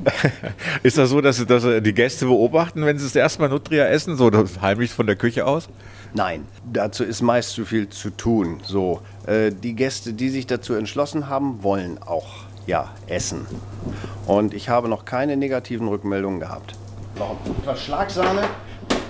Ist 0.83 0.97
das 0.97 1.09
so, 1.09 1.21
dass, 1.21 1.45
dass 1.45 1.63
die 1.81 1.93
Gäste 1.93 2.25
beobachten, 2.25 2.85
wenn 2.85 2.97
sie 2.97 3.05
das 3.05 3.15
erste 3.15 3.41
Mal 3.41 3.49
Nutria 3.49 3.85
essen, 3.88 4.15
so 4.17 4.31
heimlich 4.62 4.91
von 4.91 5.05
der 5.07 5.15
Küche 5.15 5.45
aus? 5.45 5.67
Nein, 6.13 6.47
dazu 6.71 7.03
ist 7.03 7.21
meist 7.21 7.51
zu 7.51 7.65
viel 7.65 7.89
zu 7.89 8.09
tun. 8.09 8.62
So, 8.63 9.01
äh, 9.27 9.51
die 9.51 9.75
Gäste, 9.75 10.13
die 10.13 10.29
sich 10.29 10.47
dazu 10.47 10.73
entschlossen 10.73 11.29
haben, 11.29 11.62
wollen 11.62 12.01
auch 12.01 12.27
ja 12.65 12.89
essen. 13.07 13.45
Und 14.25 14.53
ich 14.53 14.69
habe 14.69 14.88
noch 14.89 15.05
keine 15.05 15.38
negativen 15.38 15.88
Rückmeldungen 15.88 16.39
gehabt. 16.39 16.73
Noch 17.17 17.38
etwas 17.59 17.81
Schlagsahne 17.83 18.41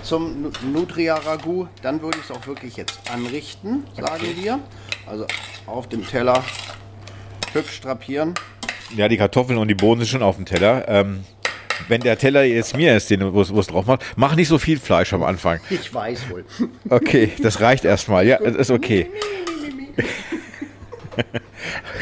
zum 0.02 0.42
Nu- 0.42 0.50
Nutria 0.72 1.14
Ragout. 1.14 1.68
Dann 1.82 2.02
würde 2.02 2.18
ich 2.18 2.28
es 2.28 2.36
auch 2.36 2.46
wirklich 2.46 2.76
jetzt 2.76 3.00
anrichten, 3.12 3.84
sagen 3.98 4.24
wir. 4.42 4.58
Also 5.06 5.26
auf 5.66 5.88
dem 5.88 6.06
Teller 6.06 6.42
hübsch 7.52 7.80
drapieren. 7.80 8.34
Ja, 8.96 9.08
die 9.08 9.16
Kartoffeln 9.16 9.58
und 9.58 9.68
die 9.68 9.74
Bohnen 9.74 10.00
sind 10.00 10.08
schon 10.08 10.22
auf 10.22 10.36
dem 10.36 10.46
Teller. 10.46 10.88
Ähm, 10.88 11.24
wenn 11.88 12.00
der 12.00 12.18
Teller 12.18 12.44
jetzt 12.44 12.76
mir 12.76 12.96
ist, 12.96 13.10
den 13.10 13.32
wo 13.32 13.40
es 13.40 13.66
drauf 13.66 13.86
macht, 13.86 14.04
mach 14.16 14.36
nicht 14.36 14.48
so 14.48 14.58
viel 14.58 14.78
Fleisch 14.78 15.12
am 15.12 15.22
Anfang. 15.22 15.60
Ich 15.70 15.92
weiß 15.92 16.30
wohl. 16.30 16.44
Okay, 16.88 17.32
das 17.42 17.60
reicht 17.60 17.84
erstmal. 17.84 18.26
Ja, 18.26 18.38
das 18.38 18.56
ist 18.56 18.70
okay. 18.70 19.06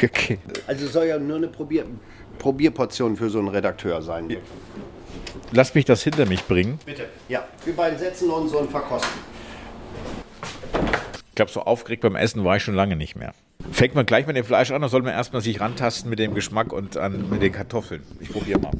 Okay. 0.03 0.39
Also 0.69 0.87
soll 0.87 1.07
ja 1.07 1.19
nur 1.19 1.39
eine 1.39 1.49
Probier 1.49 1.85
Probierportion 2.39 3.17
für 3.17 3.29
so 3.29 3.41
einen 3.41 3.49
Redakteur 3.49 4.01
sein. 4.01 4.37
Lass 5.51 5.75
mich 5.75 5.85
das 5.85 6.03
hinter 6.05 6.25
mich 6.27 6.45
bringen. 6.45 6.79
Bitte. 6.87 7.07
Ja, 7.29 7.49
wir 7.65 7.75
beiden 7.75 7.99
setzen 7.99 8.31
uns 8.31 8.53
und 8.53 8.71
verkosten. 8.71 9.11
Ich 11.39 11.41
glaube, 11.41 11.53
so 11.53 11.63
aufgeregt 11.63 12.03
beim 12.03 12.17
Essen 12.17 12.43
war 12.43 12.57
ich 12.57 12.65
schon 12.65 12.75
lange 12.75 12.97
nicht 12.97 13.15
mehr. 13.15 13.33
Fängt 13.71 13.95
man 13.95 14.05
gleich 14.05 14.27
mit 14.27 14.37
dem 14.37 14.45
Fleisch 14.45 14.73
an, 14.73 14.79
oder 14.79 14.89
soll 14.89 15.03
man 15.03 15.13
erstmal 15.13 15.41
sich 15.41 15.61
rantasten 15.61 16.11
mit 16.11 16.19
dem 16.19 16.35
Geschmack 16.35 16.73
und 16.73 16.97
an, 16.97 17.31
mit 17.31 17.41
den 17.43 17.53
Kartoffeln? 17.53 18.03
Ich 18.19 18.33
probiere 18.33 18.59
mal. 18.59 18.73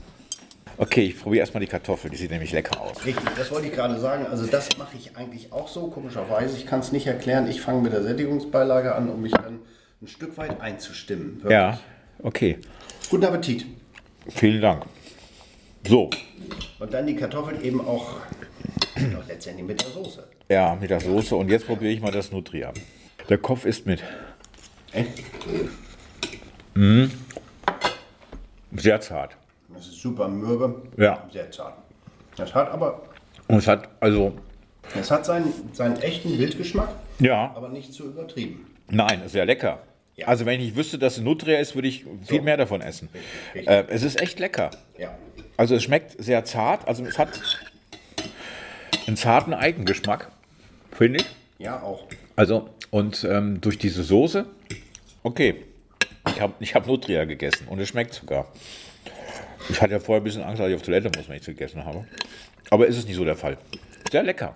Okay, 0.77 1.03
ich 1.03 1.21
probiere 1.21 1.43
erstmal 1.43 1.61
die 1.61 1.69
Kartoffel. 1.69 2.11
Die 2.11 2.17
sieht 2.17 2.33
nämlich 2.33 2.51
lecker 2.51 2.81
aus. 2.81 3.07
Richtig, 3.07 3.29
das 3.37 3.53
wollte 3.53 3.69
ich 3.69 3.75
gerade 3.75 4.01
sagen. 4.01 4.27
Also 4.27 4.45
das 4.47 4.77
mache 4.77 4.97
ich 4.97 5.17
eigentlich 5.17 5.53
auch 5.53 5.69
so, 5.69 5.87
komischerweise. 5.87 6.57
Ich 6.57 6.67
kann 6.67 6.81
es 6.81 6.91
nicht 6.91 7.07
erklären. 7.07 7.49
Ich 7.49 7.61
fange 7.61 7.81
mit 7.81 7.93
der 7.93 8.03
Sättigungsbeilage 8.03 8.93
an, 8.93 9.09
um 9.09 9.23
mich 9.23 9.31
dann 9.31 9.61
ein 10.03 10.09
Stück 10.09 10.37
weit 10.37 10.61
einzustimmen. 10.61 11.37
Wirklich. 11.37 11.53
Ja, 11.53 11.79
okay. 12.25 12.59
Guten 13.09 13.25
Appetit. 13.25 13.67
Vielen 14.31 14.61
Dank. 14.61 14.85
So, 15.87 16.11
Und 16.81 16.93
dann 16.93 17.07
die 17.07 17.15
Kartoffeln 17.15 17.63
eben 17.63 17.81
auch 17.81 18.17
noch 19.13 19.27
letztendlich 19.27 19.67
mit 19.67 19.81
der 19.83 19.91
Soße. 19.91 20.25
ja, 20.49 20.77
mit 20.81 20.91
der 20.91 21.01
Soße. 21.01 21.37
Und 21.37 21.49
jetzt 21.51 21.67
probiere 21.67 21.93
ich 21.93 22.01
mal 22.01 22.13
das 22.13 22.31
Nutria. 22.33 22.73
Der 23.29 23.39
Kopf 23.39 23.65
ist 23.65 23.87
mit. 23.87 24.03
Äh? 24.93 25.05
Sehr 28.77 29.01
zart. 29.01 29.37
Das 29.75 29.87
ist 29.87 30.01
super 30.01 30.29
mürbe. 30.29 30.83
Ja. 30.97 31.27
Sehr 31.33 31.51
zart. 31.51 31.75
Das 32.37 32.55
hat 32.55 32.71
aber, 32.71 33.03
Und 33.49 33.59
es 33.59 33.67
hat, 33.67 33.89
also, 34.01 34.33
es 34.99 35.11
hat 35.11 35.25
seinen, 35.27 35.53
seinen 35.73 35.97
echten 36.01 36.39
Wildgeschmack, 36.39 36.89
ja, 37.19 37.53
aber 37.55 37.69
nicht 37.69 37.93
zu 37.93 38.05
übertrieben. 38.07 38.67
nein, 38.89 39.23
sehr 39.27 39.45
lecker. 39.45 39.81
Ja. 40.15 40.27
Also, 40.29 40.47
wenn 40.47 40.61
ich 40.61 40.75
wüsste, 40.77 40.99
dass 40.99 41.17
es 41.17 41.23
Nutria 41.23 41.59
ist, 41.59 41.75
würde 41.75 41.89
ich 41.89 42.05
viel 42.27 42.43
mehr 42.43 42.57
davon 42.57 42.81
essen. 42.81 43.09
richtig. 43.55 43.69
Äh, 43.69 43.85
es 43.89 44.03
ist 44.03 44.21
echt 44.21 44.39
lecker. 44.39 44.71
Ja. 44.99 45.17
Also, 45.57 45.75
es 45.75 45.83
schmeckt 45.83 46.17
sehr 46.23 46.45
zart. 46.45 46.87
Also, 46.87 47.05
es 47.05 47.19
hat 47.19 47.41
einen 49.09 49.17
zarten 49.17 49.55
Eigengeschmack, 49.55 50.31
finde 50.93 51.21
ich. 51.21 51.27
Ja, 51.59 51.83
auch. 51.83 52.07
Also, 52.37 52.69
und 52.91 53.25
ähm, 53.25 53.61
durch 53.61 53.79
diese 53.79 54.05
Soße, 54.05 54.47
okay. 55.23 55.65
Ich 56.29 56.41
habe 56.41 56.53
ich 56.61 56.75
hab 56.75 56.87
Nutria 56.87 57.25
gegessen 57.25 57.67
und 57.69 57.81
es 57.81 57.89
schmeckt 57.89 58.13
sogar. 58.13 58.53
Ich 59.71 59.81
hatte 59.81 59.95
ja 59.95 59.99
vorher 59.99 60.21
ein 60.21 60.25
bisschen 60.25 60.43
Angst, 60.43 60.61
dass 60.61 60.69
ich 60.69 60.75
auf 60.75 60.83
Toilette 60.83 61.11
muss, 61.17 61.29
wenn 61.29 61.37
ich 61.37 61.41
es 61.41 61.47
gegessen 61.47 61.85
habe. 61.85 62.07
Aber 62.71 62.87
ist 62.87 62.99
es 62.99 63.07
nicht 63.07 63.17
so 63.17 63.25
der 63.25 63.37
Fall. 63.37 63.57
Sehr 64.13 64.23
lecker. 64.23 64.55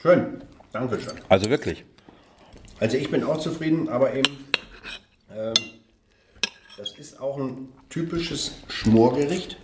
Schön. 0.00 0.42
Dankeschön. 0.72 1.12
Also 1.28 1.50
wirklich. 1.50 1.84
Also 2.78 2.96
ich 2.96 3.10
bin 3.10 3.24
auch 3.24 3.38
zufrieden, 3.38 3.88
aber 3.88 4.14
eben, 4.14 4.46
ähm, 5.34 5.54
das 6.76 6.92
ist 6.96 7.20
auch 7.20 7.38
ein 7.38 7.68
typisches 7.90 8.52
Schmorgericht. 8.68 9.56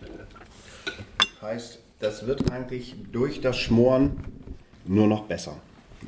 Heißt, 1.40 1.78
das 2.00 2.26
wird 2.26 2.50
eigentlich 2.52 2.94
durch 3.12 3.40
das 3.40 3.56
Schmoren 3.58 4.12
nur 4.84 5.06
noch 5.06 5.24
besser. 5.24 5.56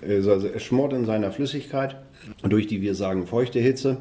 Also 0.03 0.33
also 0.33 0.46
es 0.48 0.62
schmort 0.62 0.92
in 0.92 1.07
seiner 1.07 1.33
Flüssigkeit, 1.33 1.96
durch 2.42 2.66
die 2.66 2.81
wir 2.83 2.94
sagen 2.94 3.27
feuchte 3.27 3.59
Hitze. 3.59 3.98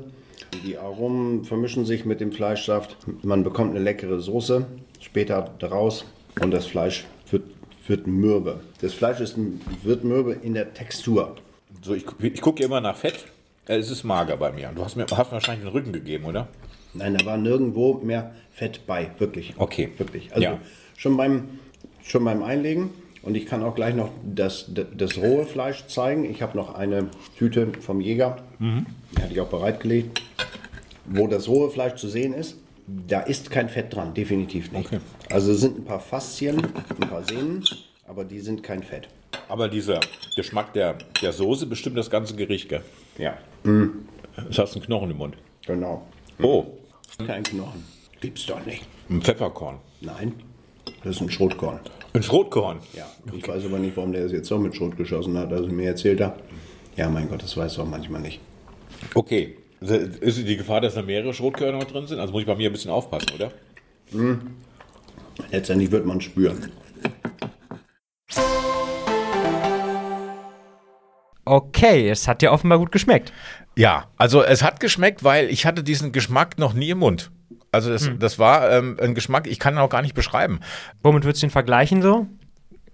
Die 0.65 0.78
Aromen 0.78 1.43
vermischen 1.43 1.86
sich 1.86 2.06
mit 2.06 2.19
dem 2.19 2.32
Fleischsaft. 2.32 2.97
Man 3.23 3.43
bekommt 3.43 3.71
eine 3.71 3.80
leckere 3.84 4.19
Soße 4.19 4.65
später 5.00 5.54
daraus 5.60 6.06
und 6.41 6.52
das 6.52 6.65
Fleisch 6.65 7.06
wird, 7.32 7.43
wird 7.88 8.08
mürbe. 8.08 8.60
Das 8.82 8.93
Fleisch 8.93 9.19
ist, 9.19 9.36
wird 9.84 10.04
mürbe 10.04 10.34
in 10.34 10.54
der 10.54 10.73
Textur. 10.73 11.36
So, 11.82 11.93
ich, 11.95 12.06
ich 12.21 12.41
gucke 12.41 12.63
immer 12.63 12.82
nach 12.82 12.95
Fett. 12.97 13.26
Äh, 13.67 13.78
Es 13.78 13.89
ist 13.89 14.04
mager 14.04 14.38
bei 14.38 14.52
mir. 14.52 14.71
Du 14.76 14.84
hast 14.84 14.95
mir, 14.95 15.06
hast 15.10 15.28
mir 15.28 15.34
wahrscheinlich 15.34 15.65
den 15.65 15.71
Rücken 15.73 15.93
gegeben, 15.93 16.26
oder? 16.26 16.47
Nein, 16.93 17.15
da 17.15 17.26
war 17.26 17.38
nirgendwo 17.38 17.95
mehr 17.95 18.34
Fett 18.52 18.82
bei, 18.88 19.12
wirklich. 19.19 19.54
Okay. 19.58 19.89
Wirklich. 19.97 20.32
Also 20.34 20.43
Ja. 20.43 20.60
schon, 20.97 21.17
beim, 21.17 21.60
schon 22.08 22.24
beim 22.24 22.43
Einlegen. 22.43 22.89
Und 23.24 23.36
ich 23.36 23.46
kann 23.46 23.62
auch 23.63 23.76
gleich 23.76 23.93
noch 23.93 24.10
das, 24.24 24.65
das, 24.70 24.86
das 24.96 25.17
rohe 25.17 25.46
Fleisch 25.46 25.88
zeigen. 25.88 26.24
Ich 26.24 26.41
habe 26.41 26.56
noch 26.58 26.76
eine 26.76 27.08
Tüte 27.38 27.72
vom 27.82 28.00
Jäger, 28.00 28.38
die 28.60 29.22
hatte 29.22 29.34
ich 29.34 29.41
auch 29.41 29.50
bereitgelegt, 29.50 30.22
wo 31.06 31.28
das 31.28 31.48
rohe 31.50 31.70
Fleisch 31.70 31.96
zu 31.96 32.08
sehen 32.08 32.34
ist. 32.34 32.56
Da 32.86 33.20
ist 33.22 33.50
kein 33.52 33.67
Fett 33.67 33.93
dran, 33.93 34.13
definitiv 34.13 34.72
nicht. 34.72 34.86
Okay. 34.88 35.00
Also 35.30 35.52
es 35.52 35.60
sind 35.60 35.80
ein 35.80 35.84
paar 35.84 36.00
Faszien, 36.00 36.62
ein 37.02 37.10
paar 37.10 37.24
Sehnen, 37.26 37.65
aber 38.08 38.24
die 38.24 38.39
sind 38.39 38.63
kein 38.63 38.82
Fett. 38.82 39.10
Aber 39.50 39.67
dieser 39.67 40.00
Geschmack 40.38 40.72
der, 40.72 40.96
der 41.22 41.34
Soße 41.34 41.65
bestimmt 41.65 41.98
das 41.98 42.10
ganze 42.10 42.34
Gericht, 42.36 42.70
gell? 42.70 42.82
Ja, 43.17 43.38
Es 44.50 44.58
hast 44.58 44.76
einen 44.76 44.86
Knochen 44.86 45.12
im 45.12 45.17
Mund. 45.17 45.36
genau. 45.65 46.04
Oh, 46.41 46.65
Kein 47.26 47.43
Knochen. 47.43 47.84
Gibt's 48.22 48.46
doch 48.46 48.63
nicht. 48.65 48.84
ein 49.10 49.22
Pfefferkorn. 49.22 49.80
Nein, 50.00 50.34
das 51.04 51.15
ist 51.15 51.21
ein 51.21 51.30
Schrotkorn. 51.30 51.80
Ein 52.13 52.23
Schrotkorn. 52.23 52.80
Ja, 52.93 53.06
ich 53.34 53.47
weiß 53.47 53.65
aber 53.65 53.80
nicht, 53.80 53.95
warum 53.97 54.12
der 54.12 54.26
es 54.26 54.32
jetzt 54.32 54.47
so 54.47 54.58
mit 54.58 54.76
Schrot 54.76 54.97
geschossen 54.97 55.38
hat, 55.38 55.52
also 55.54 55.67
mir 55.67 55.89
erzählt 55.89 56.21
hat. 56.21 56.39
Ja, 56.95 57.10
mein 57.10 57.30
Gott, 57.30 57.43
das 57.43 57.56
weiß 57.56 57.78
er 57.78 57.84
auch 57.84 57.88
manchmal 57.88 58.21
nicht. 58.21 58.39
Okay. 59.13 59.58
Ist 59.80 60.47
die 60.47 60.58
Gefahr, 60.58 60.82
dass 60.82 60.95
da 60.95 61.04
mehrere 61.04 61.34
Schrotkörner 61.34 61.86
drin 61.86 62.08
sind? 62.08 62.19
Also 62.19 62.34
muss 62.34 62.41
ich 62.41 62.47
bei 62.47 62.56
mir 62.56 62.69
ein 62.69 62.73
bisschen 62.73 62.89
aufpassen, 62.89 63.30
oder? 63.36 63.52
Letztendlich 65.52 65.91
wird 65.91 66.06
man 66.06 66.19
spüren. 66.19 66.71
Okay, 71.45 72.10
es 72.10 72.28
hat 72.28 72.41
dir 72.41 72.52
offenbar 72.52 72.80
gut 72.80 72.91
geschmeckt. 72.91 73.32
Ja, 73.76 74.10
also 74.17 74.43
es 74.43 74.63
hat 74.63 74.80
geschmeckt, 74.80 75.23
weil 75.23 75.50
ich 75.50 75.65
hatte 75.67 75.84
diesen 75.84 76.12
Geschmack 76.12 76.58
noch 76.58 76.73
nie 76.73 76.89
im 76.89 76.97
Mund. 76.97 77.32
Also 77.71 77.89
das, 77.91 78.10
das 78.19 78.39
war 78.39 78.71
ähm, 78.71 78.97
ein 79.01 79.13
Geschmack, 79.13 79.45
ich 79.47 79.60
kann 79.60 79.75
ihn 79.75 79.80
auch 79.80 79.89
gar 79.89 80.01
nicht 80.01 80.13
beschreiben. 80.15 80.60
Womit 81.03 81.25
würdest 81.25 81.43
du 81.43 81.47
ihn 81.47 81.51
vergleichen 81.51 82.01
so? 82.01 82.27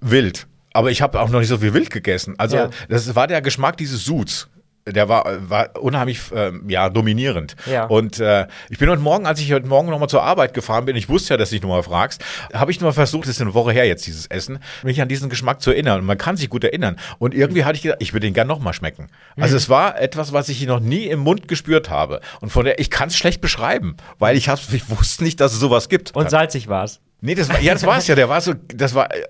Wild. 0.01 0.47
Aber 0.73 0.89
ich 0.91 1.01
habe 1.01 1.21
auch 1.21 1.29
noch 1.29 1.39
nicht 1.39 1.49
so 1.49 1.59
viel 1.59 1.73
wild 1.73 1.89
gegessen. 1.91 2.35
Also 2.37 2.57
Ja. 2.57 2.69
das 2.89 3.15
war 3.15 3.27
der 3.27 3.41
Geschmack 3.41 3.77
dieses 3.77 4.03
Suds. 4.05 4.49
Der 4.85 5.07
war, 5.07 5.49
war 5.49 5.69
unheimlich 5.81 6.19
ähm, 6.35 6.63
ja, 6.67 6.89
dominierend. 6.89 7.55
Ja. 7.65 7.85
Und 7.85 8.19
äh, 8.19 8.47
ich 8.69 8.77
bin 8.77 8.89
heute 8.89 9.01
Morgen, 9.01 9.25
als 9.25 9.39
ich 9.39 9.51
heute 9.53 9.67
Morgen 9.67 9.89
nochmal 9.89 10.09
zur 10.09 10.23
Arbeit 10.23 10.53
gefahren 10.53 10.85
bin, 10.85 10.95
ich 10.95 11.07
wusste 11.07 11.33
ja, 11.33 11.37
dass 11.37 11.49
du 11.49 11.55
dich 11.55 11.63
nochmal 11.63 11.83
fragst, 11.83 12.23
habe 12.53 12.71
ich 12.71 12.81
nur 12.81 12.91
versucht, 12.91 13.23
das 13.23 13.35
ist 13.35 13.41
eine 13.41 13.53
Woche 13.53 13.71
her 13.71 13.85
jetzt, 13.85 14.05
dieses 14.05 14.27
Essen, 14.27 14.59
mich 14.83 15.01
an 15.01 15.07
diesen 15.07 15.29
Geschmack 15.29 15.61
zu 15.61 15.71
erinnern. 15.71 16.01
Und 16.01 16.05
man 16.05 16.17
kann 16.17 16.35
sich 16.35 16.49
gut 16.49 16.63
erinnern. 16.63 16.97
Und 17.19 17.33
irgendwie 17.33 17.63
hatte 17.63 17.77
ich 17.77 17.83
gedacht, 17.83 18.01
ich 18.01 18.13
würde 18.13 18.27
den 18.27 18.33
gern 18.33 18.47
nochmal 18.47 18.73
schmecken. 18.73 19.07
Also 19.39 19.55
es 19.55 19.69
war 19.69 19.99
etwas, 19.99 20.33
was 20.33 20.49
ich 20.49 20.65
noch 20.65 20.79
nie 20.79 21.05
im 21.05 21.19
Mund 21.19 21.47
gespürt 21.47 21.89
habe. 21.89 22.19
Und 22.41 22.49
von 22.49 22.65
der, 22.65 22.79
ich 22.79 22.89
kann 22.89 23.07
es 23.07 23.15
schlecht 23.15 23.41
beschreiben, 23.41 23.95
weil 24.19 24.35
ich, 24.35 24.47
ich 24.71 24.89
wusste 24.89 25.23
nicht, 25.23 25.39
dass 25.39 25.53
es 25.53 25.59
sowas 25.59 25.89
gibt. 25.89 26.15
Und 26.15 26.29
salzig 26.29 26.67
war 26.67 26.83
es. 26.83 26.99
Nee, 27.21 27.35
das 27.35 27.47
war, 27.47 27.61
ja, 27.61 27.71
das 27.71 27.85
war 27.85 27.97
es 27.97 28.07
ja. 28.07 28.15
Der 28.15 28.27
war 28.27 28.41
so, 28.41 28.53
das 28.67 28.95
war, 28.95 29.09
äh, 29.15 29.21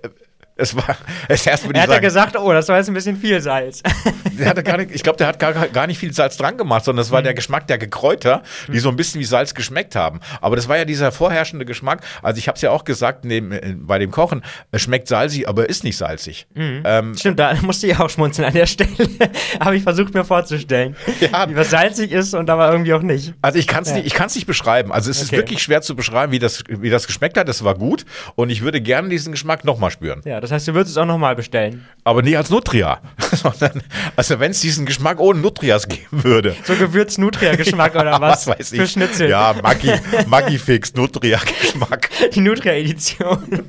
es 0.56 0.76
war, 0.76 0.96
es 1.28 1.46
erst 1.46 1.64
Er 1.72 1.82
hat 1.82 1.90
ja 1.90 1.98
gesagt, 1.98 2.36
oh, 2.36 2.52
das 2.52 2.68
war 2.68 2.76
jetzt 2.78 2.88
ein 2.88 2.94
bisschen 2.94 3.16
viel 3.16 3.40
Salz. 3.40 3.82
der 4.38 4.48
hatte 4.48 4.62
gar 4.62 4.76
nicht, 4.76 4.90
ich 4.92 5.02
glaube, 5.02 5.16
der 5.18 5.26
hat 5.26 5.38
gar, 5.38 5.52
gar 5.68 5.86
nicht 5.86 5.98
viel 5.98 6.12
Salz 6.12 6.36
dran 6.36 6.56
gemacht, 6.56 6.84
sondern 6.84 7.02
das 7.02 7.10
war 7.10 7.20
Mhm. 7.20 7.24
der 7.24 7.34
Geschmack 7.34 7.66
der 7.66 7.78
Gekräuter, 7.78 8.42
die 8.68 8.78
so 8.78 8.88
ein 8.88 8.96
bisschen 8.96 9.20
wie 9.20 9.24
Salz 9.24 9.54
geschmeckt 9.54 9.96
haben. 9.96 10.20
Aber 10.40 10.56
das 10.56 10.68
war 10.68 10.76
ja 10.76 10.84
dieser 10.84 11.10
vorherrschende 11.12 11.64
Geschmack. 11.64 12.02
Also 12.22 12.38
ich 12.38 12.46
habe 12.48 12.56
es 12.56 12.62
ja 12.62 12.70
auch 12.70 12.84
gesagt 12.84 13.24
neben, 13.24 13.52
äh, 13.52 13.74
bei 13.78 13.98
dem 13.98 14.10
Kochen, 14.10 14.42
es 14.70 14.82
schmeckt 14.82 15.08
salzig, 15.08 15.48
aber 15.48 15.68
ist 15.68 15.82
nicht 15.84 15.96
salzig. 15.96 16.46
Mhm. 16.54 16.82
Ähm, 16.84 17.16
Stimmt, 17.16 17.38
da 17.38 17.54
musste 17.62 17.86
ich 17.86 17.98
auch 17.98 18.10
schmunzeln 18.10 18.46
an 18.46 18.54
der 18.54 18.66
Stelle. 18.66 18.90
Habe 19.60 19.76
ich 19.76 19.82
versucht 19.82 20.14
mir 20.14 20.24
vorzustellen, 20.24 20.96
Ja. 21.20 21.48
wie 21.48 21.56
was 21.56 21.70
salzig 21.70 22.12
ist 22.12 22.34
und 22.34 22.48
aber 22.50 22.70
irgendwie 22.70 22.92
auch 22.94 23.02
nicht. 23.02 23.34
also 23.42 23.58
ich 23.58 23.66
kann 23.66 23.82
es 23.82 23.92
nicht, 23.92 24.06
ich 24.06 24.14
kann's 24.14 24.34
nicht 24.34 24.46
beschreiben. 24.46 24.92
Also 24.92 25.10
es 25.10 25.18
ist 25.20 25.28
Okay. 25.28 25.36
wirklich 25.38 25.62
schwer 25.62 25.82
zu 25.82 25.96
beschreiben, 25.96 26.32
wie 26.32 26.38
das, 26.38 26.62
wie 26.68 26.90
das 26.90 27.06
geschmeckt 27.06 27.36
hat. 27.38 27.48
Das 27.48 27.64
war 27.64 27.74
gut 27.74 28.04
und 28.36 28.50
ich 28.50 28.62
würde 28.62 28.80
gerne 28.80 29.08
diesen 29.08 29.32
Geschmack 29.32 29.64
nochmal 29.64 29.90
spüren. 29.90 30.20
Ja, 30.24 30.40
das 30.44 30.52
heißt, 30.52 30.68
du 30.68 30.74
würdest 30.74 30.92
es 30.92 30.98
auch 30.98 31.06
nochmal 31.06 31.34
bestellen. 31.34 31.86
Aber 32.04 32.20
nie 32.22 32.36
als 32.36 32.50
Nutria. 32.50 33.00
Sondern, 33.32 33.82
also 34.14 34.38
wenn 34.38 34.50
es 34.50 34.60
diesen 34.60 34.84
Geschmack 34.86 35.18
ohne 35.20 35.40
Nutrias 35.40 35.88
geben 35.88 36.22
würde. 36.22 36.54
So 36.64 36.74
Gewürz-Nutria-Geschmack 36.74 37.94
oder 37.96 38.20
was? 38.20 38.46
weiß 38.46 38.72
ich. 38.72 38.80
Für 38.80 38.86
Schnitzel. 38.86 39.30
Ja, 39.30 39.54
Maggi, 39.62 39.90
Maggi 40.26 40.58
Fix, 40.58 40.94
Nutria-Geschmack. 40.94 42.10
Die 42.34 42.40
Nutria-Edition. 42.40 43.62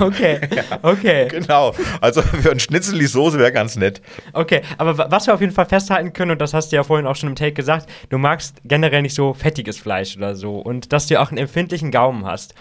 okay, 0.00 0.40
okay, 0.82 1.28
Genau. 1.28 1.74
Also 2.00 2.22
für 2.22 2.50
ein 2.52 2.60
Schnitzel 2.60 2.98
die 2.98 3.06
Soße 3.06 3.38
wäre 3.38 3.52
ganz 3.52 3.76
nett. 3.76 4.00
okay. 4.32 4.62
Aber 4.78 4.96
wa- 4.98 5.06
was 5.10 5.26
wir 5.26 5.34
auf 5.34 5.40
jeden 5.40 5.52
Fall 5.52 5.66
festhalten 5.66 6.12
können, 6.12 6.30
und 6.32 6.40
das 6.40 6.54
hast 6.54 6.70
du 6.72 6.76
ja 6.76 6.82
vorhin 6.84 7.06
auch 7.06 7.16
schon 7.16 7.28
im 7.30 7.34
Take 7.34 7.52
gesagt, 7.52 7.88
du 8.10 8.18
magst 8.18 8.56
generell 8.64 9.02
nicht 9.02 9.14
so 9.14 9.34
fettiges 9.34 9.78
Fleisch 9.78 10.16
oder 10.16 10.34
so. 10.34 10.56
Und 10.58 10.92
dass 10.92 11.06
du 11.06 11.14
ja 11.14 11.20
auch 11.22 11.28
einen 11.30 11.38
empfindlichen 11.38 11.90
Gaumen 11.90 12.24
hast. 12.24 12.54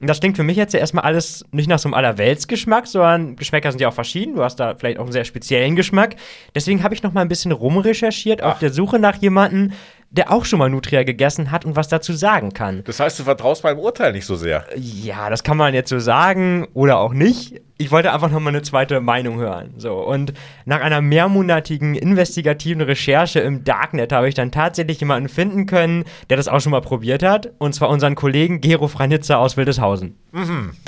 Und 0.00 0.06
das 0.08 0.20
klingt 0.20 0.36
für 0.36 0.44
mich 0.44 0.56
jetzt 0.56 0.74
ja 0.74 0.80
erstmal 0.80 1.04
alles 1.04 1.44
nicht 1.50 1.68
nach 1.68 1.78
so 1.78 1.88
einem 1.88 1.94
Allerweltsgeschmack, 1.94 2.86
sondern 2.86 3.34
Geschmäcker 3.36 3.72
sind 3.72 3.80
ja 3.80 3.88
auch 3.88 3.94
verschieden. 3.94 4.36
Du 4.36 4.44
hast 4.44 4.56
da 4.56 4.76
vielleicht 4.76 4.98
auch 4.98 5.04
einen 5.04 5.12
sehr 5.12 5.24
speziellen 5.24 5.74
Geschmack. 5.74 6.16
Deswegen 6.54 6.82
habe 6.84 6.94
ich 6.94 7.02
noch 7.02 7.12
mal 7.12 7.22
ein 7.22 7.28
bisschen 7.28 7.50
rumrecherchiert 7.50 8.42
auf 8.42 8.60
der 8.60 8.72
Suche 8.72 8.98
nach 8.98 9.16
jemandem, 9.16 9.72
der 10.10 10.30
auch 10.32 10.44
schon 10.44 10.58
mal 10.58 10.70
Nutria 10.70 11.02
gegessen 11.02 11.50
hat 11.50 11.64
und 11.64 11.76
was 11.76 11.88
dazu 11.88 12.12
sagen 12.12 12.54
kann. 12.54 12.82
Das 12.84 13.00
heißt, 13.00 13.18
du 13.18 13.24
vertraust 13.24 13.64
meinem 13.64 13.78
Urteil 13.78 14.12
nicht 14.12 14.24
so 14.24 14.36
sehr. 14.36 14.64
Ja, 14.76 15.28
das 15.30 15.42
kann 15.42 15.56
man 15.56 15.74
jetzt 15.74 15.90
so 15.90 15.98
sagen 15.98 16.66
oder 16.74 16.98
auch 16.98 17.12
nicht. 17.12 17.60
Ich 17.80 17.92
wollte 17.92 18.12
einfach 18.12 18.28
noch 18.28 18.40
mal 18.40 18.48
eine 18.48 18.62
zweite 18.62 19.00
Meinung 19.00 19.38
hören. 19.38 19.74
So, 19.76 19.94
und 19.94 20.32
nach 20.64 20.80
einer 20.80 21.00
mehrmonatigen 21.00 21.94
investigativen 21.94 22.82
Recherche 22.82 23.38
im 23.38 23.62
Darknet 23.62 24.12
habe 24.12 24.28
ich 24.28 24.34
dann 24.34 24.50
tatsächlich 24.50 24.98
jemanden 24.98 25.28
finden 25.28 25.66
können, 25.66 26.02
der 26.28 26.36
das 26.36 26.48
auch 26.48 26.60
schon 26.60 26.72
mal 26.72 26.80
probiert 26.80 27.22
hat. 27.22 27.52
Und 27.58 27.76
zwar 27.76 27.88
unseren 27.90 28.16
Kollegen 28.16 28.60
Gero 28.60 28.88
Franitzer 28.88 29.38
aus 29.38 29.56
Wildeshausen. 29.56 30.16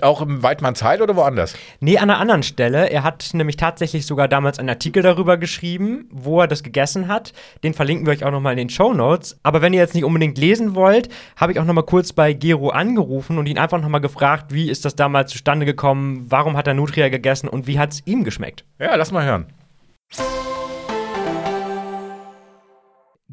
Auch 0.03 0.21
im 0.21 0.43
Weidmannsheil 0.43 1.01
oder 1.01 1.15
woanders? 1.15 1.55
Nee, 1.79 1.97
an 1.97 2.11
einer 2.11 2.19
anderen 2.19 2.43
Stelle. 2.43 2.91
Er 2.91 3.05
hat 3.05 3.31
nämlich 3.35 3.57
tatsächlich 3.57 4.05
sogar 4.05 4.27
damals 4.27 4.59
einen 4.59 4.69
Artikel 4.69 5.03
darüber 5.05 5.37
geschrieben, 5.37 6.09
wo 6.11 6.41
er 6.41 6.49
das 6.49 6.65
gegessen 6.65 7.07
hat. 7.07 7.33
Den 7.63 7.73
verlinken 7.73 8.05
wir 8.05 8.13
euch 8.13 8.25
auch 8.25 8.33
nochmal 8.33 8.55
in 8.55 8.59
den 8.59 8.69
Show 8.69 8.93
Notes. 8.93 9.39
Aber 9.45 9.63
wenn 9.63 9.73
ihr 9.73 9.81
jetzt 9.81 9.95
nicht 9.95 10.05
unbedingt 10.05 10.39
lesen 10.39 10.75
wollt, 10.75 11.09
habe 11.37 11.53
ich 11.53 11.61
auch 11.61 11.65
nochmal 11.65 11.85
kurz 11.85 12.13
bei 12.13 12.33
Gero 12.33 12.71
angerufen 12.71 13.39
und 13.39 13.47
ihn 13.47 13.59
einfach 13.59 13.81
nochmal 13.81 14.01
gefragt, 14.01 14.53
wie 14.53 14.69
ist 14.69 14.85
das 14.85 14.97
damals 14.97 15.31
zustande 15.31 15.65
gekommen, 15.65 16.27
warum 16.29 16.57
hat 16.57 16.67
er 16.67 16.75
Nutria 16.81 17.11
gegessen 17.11 17.49
und 17.49 17.67
wie 17.67 17.79
hat 17.79 17.93
es 17.93 18.07
ihm 18.07 18.25
geschmeckt. 18.25 18.65
Ja, 18.79 18.95
lass 18.97 19.13
mal 19.13 19.25
hören. 19.25 19.47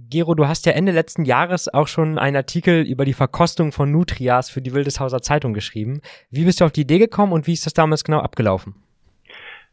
Gero, 0.09 0.35
du 0.35 0.47
hast 0.47 0.65
ja 0.65 0.73
Ende 0.73 0.91
letzten 0.91 1.25
Jahres 1.25 1.73
auch 1.73 1.87
schon 1.87 2.17
einen 2.17 2.35
Artikel 2.35 2.83
über 2.83 3.03
die 3.03 3.13
Verkostung 3.13 3.71
von 3.71 3.91
Nutrias 3.91 4.49
für 4.49 4.61
die 4.61 4.73
Wildeshauser 4.73 5.21
Zeitung 5.21 5.53
geschrieben. 5.53 6.01
Wie 6.29 6.45
bist 6.45 6.61
du 6.61 6.65
auf 6.65 6.71
die 6.71 6.81
Idee 6.81 6.99
gekommen 6.99 7.33
und 7.33 7.47
wie 7.47 7.53
ist 7.53 7.65
das 7.65 7.73
damals 7.73 8.03
genau 8.03 8.19
abgelaufen? 8.19 8.75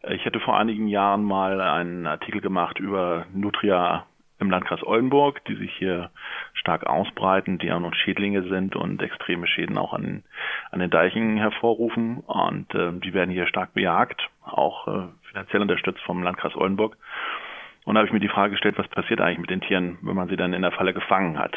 Ich 0.09 0.25
hatte 0.25 0.41
vor 0.41 0.57
einigen 0.57 0.89
Jahren 0.89 1.25
mal 1.25 1.61
einen 1.61 2.07
Artikel 2.07 2.41
gemacht 2.41 2.79
über 2.79 3.27
Nutria 3.33 4.07
im 4.45 4.51
Landkreis 4.51 4.83
Oldenburg, 4.85 5.45
die 5.47 5.57
sich 5.57 5.73
hier 5.77 6.11
stark 6.55 6.87
ausbreiten, 6.87 7.59
die 7.59 7.73
auch 7.73 7.81
noch 7.81 7.95
Schädlinge 7.95 8.43
sind 8.49 8.77
und 8.77 9.03
extreme 9.03 9.47
Schäden 9.47 9.79
auch 9.79 9.93
an, 9.93 10.23
an 10.71 10.81
den 10.81 10.91
Deichen 10.91 11.37
hervorrufen. 11.37 12.19
Und 12.21 12.75
äh, 12.75 12.93
die 12.93 13.15
werden 13.15 13.31
hier 13.31 13.47
stark 13.47 13.75
bejagt, 13.75 14.23
auch 14.45 14.89
äh, 14.89 15.09
finanziell 15.31 15.63
unterstützt 15.63 16.01
vom 16.03 16.23
Landkreis 16.23 16.55
Oldenburg. 16.55 16.97
Und 17.85 17.95
da 17.95 17.99
habe 17.99 18.07
ich 18.07 18.13
mir 18.13 18.21
die 18.21 18.29
Frage 18.29 18.53
gestellt, 18.53 18.79
was 18.79 18.89
passiert 18.89 19.21
eigentlich 19.21 19.39
mit 19.39 19.51
den 19.51 19.61
Tieren, 19.61 19.99
wenn 20.03 20.17
man 20.17 20.29
sie 20.29 20.37
dann 20.37 20.53
in 20.53 20.63
der 20.63 20.73
Falle 20.73 20.95
gefangen 20.95 21.39
hat? 21.39 21.55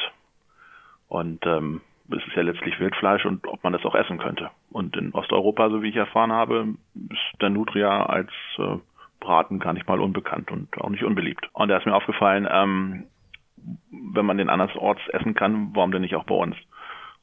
Und 1.08 1.46
ähm, 1.46 1.82
es 2.10 2.26
ist 2.26 2.36
ja 2.36 2.42
letztlich 2.42 2.80
Wildfleisch 2.80 3.26
und 3.26 3.48
ob 3.48 3.64
man 3.64 3.74
das 3.74 3.86
auch 3.86 3.96
essen 3.96 4.18
könnte. 4.18 4.50
Und 4.72 4.96
in 4.96 5.14
Osteuropa, 5.14 5.70
so 5.70 5.82
wie 5.82 5.90
ich 5.90 5.96
erfahren 5.96 6.32
habe, 6.32 6.76
ist 6.96 7.42
der 7.42 7.50
Nutria 7.50 8.06
als 8.06 8.32
äh, 8.58 8.78
Braten 9.20 9.60
gar 9.60 9.74
nicht 9.74 9.88
mal 9.88 10.00
unbekannt 10.00 10.52
und 10.52 10.70
auch 10.80 10.90
nicht 10.90 11.04
unbeliebt. 11.04 11.50
Und 11.54 11.70
da 11.70 11.78
ist 11.78 11.86
mir 11.86 11.96
aufgefallen, 11.96 12.48
ähm, 12.50 13.06
wenn 13.92 14.26
man 14.26 14.38
den 14.38 14.50
andersorts 14.50 15.02
essen 15.10 15.34
kann, 15.34 15.72
warum 15.74 15.92
denn 15.92 16.02
nicht 16.02 16.16
auch 16.16 16.26
bei 16.26 16.36
uns? 16.36 16.56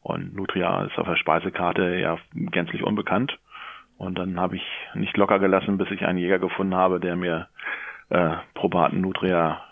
Und 0.03 0.35
Nutria 0.35 0.85
ist 0.85 0.99
auf 0.99 1.07
der 1.07 1.17
Speisekarte 1.17 1.97
ja 1.97 2.19
gänzlich 2.35 2.83
unbekannt. 2.83 3.39
Und 3.97 4.19
dann 4.19 4.39
habe 4.39 4.57
ich 4.57 4.63
nicht 4.95 5.17
locker 5.17 5.39
gelassen, 5.39 5.79
bis 5.79 5.91
ich 5.91 6.05
einen 6.05 6.19
Jäger 6.19 6.39
gefunden 6.39 6.75
habe, 6.75 7.01
der 7.01 7.17
mir 7.17 7.49
äh, 8.11 8.35
probaten 8.55 9.01
Nutria 9.01 9.63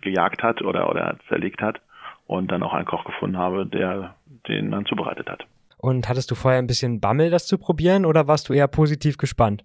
gejagt 0.00 0.42
hat 0.42 0.62
oder, 0.62 0.88
oder 0.88 1.16
zerlegt 1.28 1.62
hat 1.62 1.80
und 2.26 2.52
dann 2.52 2.62
auch 2.62 2.74
einen 2.74 2.86
Koch 2.86 3.04
gefunden 3.04 3.36
habe, 3.36 3.66
der 3.66 4.14
den 4.46 4.70
dann 4.70 4.86
zubereitet 4.86 5.28
hat. 5.28 5.46
Und 5.78 6.08
hattest 6.08 6.30
du 6.30 6.36
vorher 6.36 6.60
ein 6.60 6.68
bisschen 6.68 7.00
Bammel, 7.00 7.30
das 7.30 7.46
zu 7.46 7.58
probieren 7.58 8.06
oder 8.06 8.28
warst 8.28 8.48
du 8.48 8.52
eher 8.52 8.68
positiv 8.68 9.18
gespannt? 9.18 9.64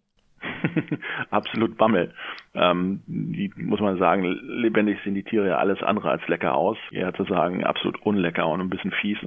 Absolut 1.30 1.78
Bammel. 1.78 2.14
Ähm, 2.54 3.02
die, 3.08 3.52
muss 3.56 3.80
man 3.80 3.98
sagen, 3.98 4.24
lebendig 4.24 5.00
sehen 5.04 5.16
die 5.16 5.24
Tiere 5.24 5.48
ja 5.48 5.58
alles 5.58 5.82
andere 5.84 6.10
als 6.10 6.28
lecker 6.28 6.56
aus. 6.56 6.78
Eher 6.92 7.14
zu 7.14 7.24
sagen, 7.26 7.64
absolut 7.64 8.02
unlecker 8.04 8.48
und 8.48 8.62
ein 8.62 8.70
bisschen 8.70 8.92
fies. 8.92 9.18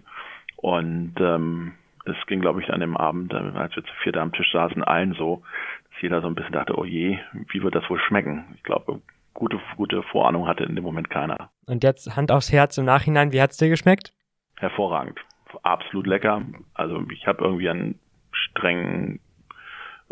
Und 0.57 1.15
ähm, 1.19 1.73
es 2.05 2.17
ging, 2.27 2.41
glaube 2.41 2.63
ich, 2.63 2.73
an 2.73 2.81
dem 2.81 2.97
Abend, 2.97 3.35
als 3.35 3.77
wir 3.77 3.85
zu 3.85 3.93
viert 4.03 4.17
am 4.17 4.33
Tisch 4.33 4.51
saßen, 4.53 4.83
allen 4.85 5.15
so, 5.15 5.43
dass 5.91 6.03
jeder 6.03 6.21
so 6.21 6.29
ein 6.29 6.35
bisschen 6.35 6.53
dachte, 6.53 6.79
oh 6.79 6.85
je, 6.85 7.19
wie 7.51 7.63
wird 7.63 7.75
das 7.75 7.89
wohl 7.89 8.01
schmecken? 8.01 8.45
Ich 8.57 8.63
glaube, 8.63 9.01
gute, 9.35 9.59
gute 9.77 10.03
Vorahnung 10.05 10.47
hatte 10.47 10.65
in 10.65 10.75
dem 10.75 10.85
Moment 10.85 11.11
keiner. 11.11 11.51
Und 11.67 11.85
jetzt 11.85 12.17
Hand 12.17 12.33
aufs 12.33 12.53
Herz 12.53 12.79
im 12.79 12.85
Nachhinein, 12.85 13.33
wie 13.33 13.41
hat 13.41 13.51
es 13.51 13.57
dir 13.57 13.69
geschmeckt? 13.69 14.13
Hervorragend. 14.59 15.19
Absolut 15.63 16.07
lecker. 16.07 16.43
Also 16.75 17.03
ich 17.11 17.27
habe 17.27 17.45
irgendwie 17.45 17.69
einen 17.69 17.99
strengen, 18.33 19.21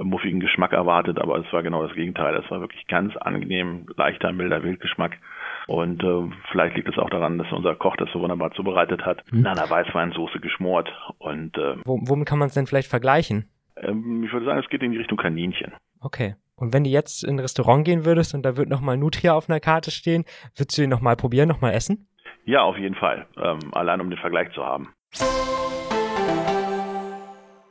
muffigen 0.02 0.40
Geschmack 0.40 0.72
erwartet, 0.72 1.18
aber 1.20 1.38
es 1.38 1.52
war 1.52 1.62
genau 1.62 1.86
das 1.86 1.94
Gegenteil. 1.94 2.36
Es 2.36 2.50
war 2.50 2.60
wirklich 2.60 2.86
ganz 2.86 3.16
angenehm, 3.16 3.86
leichter, 3.96 4.32
milder 4.32 4.62
Wildgeschmack. 4.62 5.18
Und 5.66 6.02
äh, 6.02 6.30
vielleicht 6.50 6.76
liegt 6.76 6.88
es 6.88 6.98
auch 6.98 7.10
daran, 7.10 7.38
dass 7.38 7.52
unser 7.52 7.74
Koch 7.74 7.96
das 7.96 8.08
so 8.12 8.20
wunderbar 8.20 8.52
zubereitet 8.52 9.04
hat. 9.04 9.22
Mhm. 9.30 9.40
In 9.40 9.46
einer 9.46 9.68
Weißweinsoße 9.68 10.40
geschmort. 10.40 10.90
Und 11.18 11.56
äh, 11.58 11.76
womit 11.84 12.26
kann 12.26 12.38
man 12.38 12.48
es 12.48 12.54
denn 12.54 12.66
vielleicht 12.66 12.88
vergleichen? 12.88 13.48
Ähm, 13.76 14.24
ich 14.24 14.32
würde 14.32 14.46
sagen, 14.46 14.60
es 14.60 14.68
geht 14.68 14.82
in 14.82 14.92
die 14.92 14.98
Richtung 14.98 15.18
Kaninchen. 15.18 15.72
Okay. 16.00 16.36
Und 16.56 16.72
wenn 16.72 16.84
du 16.84 16.90
jetzt 16.90 17.22
in 17.22 17.36
ein 17.36 17.38
Restaurant 17.38 17.84
gehen 17.84 18.04
würdest 18.04 18.34
und 18.34 18.42
da 18.42 18.56
wird 18.56 18.68
nochmal 18.68 18.96
Nutria 18.96 19.34
auf 19.34 19.48
einer 19.48 19.60
Karte 19.60 19.90
stehen, 19.90 20.24
würdest 20.56 20.76
du 20.76 20.82
ihn 20.82 20.90
nochmal 20.90 21.16
probieren, 21.16 21.48
nochmal 21.48 21.72
essen? 21.72 22.08
Ja, 22.44 22.62
auf 22.62 22.78
jeden 22.78 22.94
Fall. 22.94 23.26
Ähm, 23.36 23.58
allein 23.72 24.00
um 24.00 24.10
den 24.10 24.18
Vergleich 24.18 24.50
zu 24.54 24.64
haben. 24.64 24.88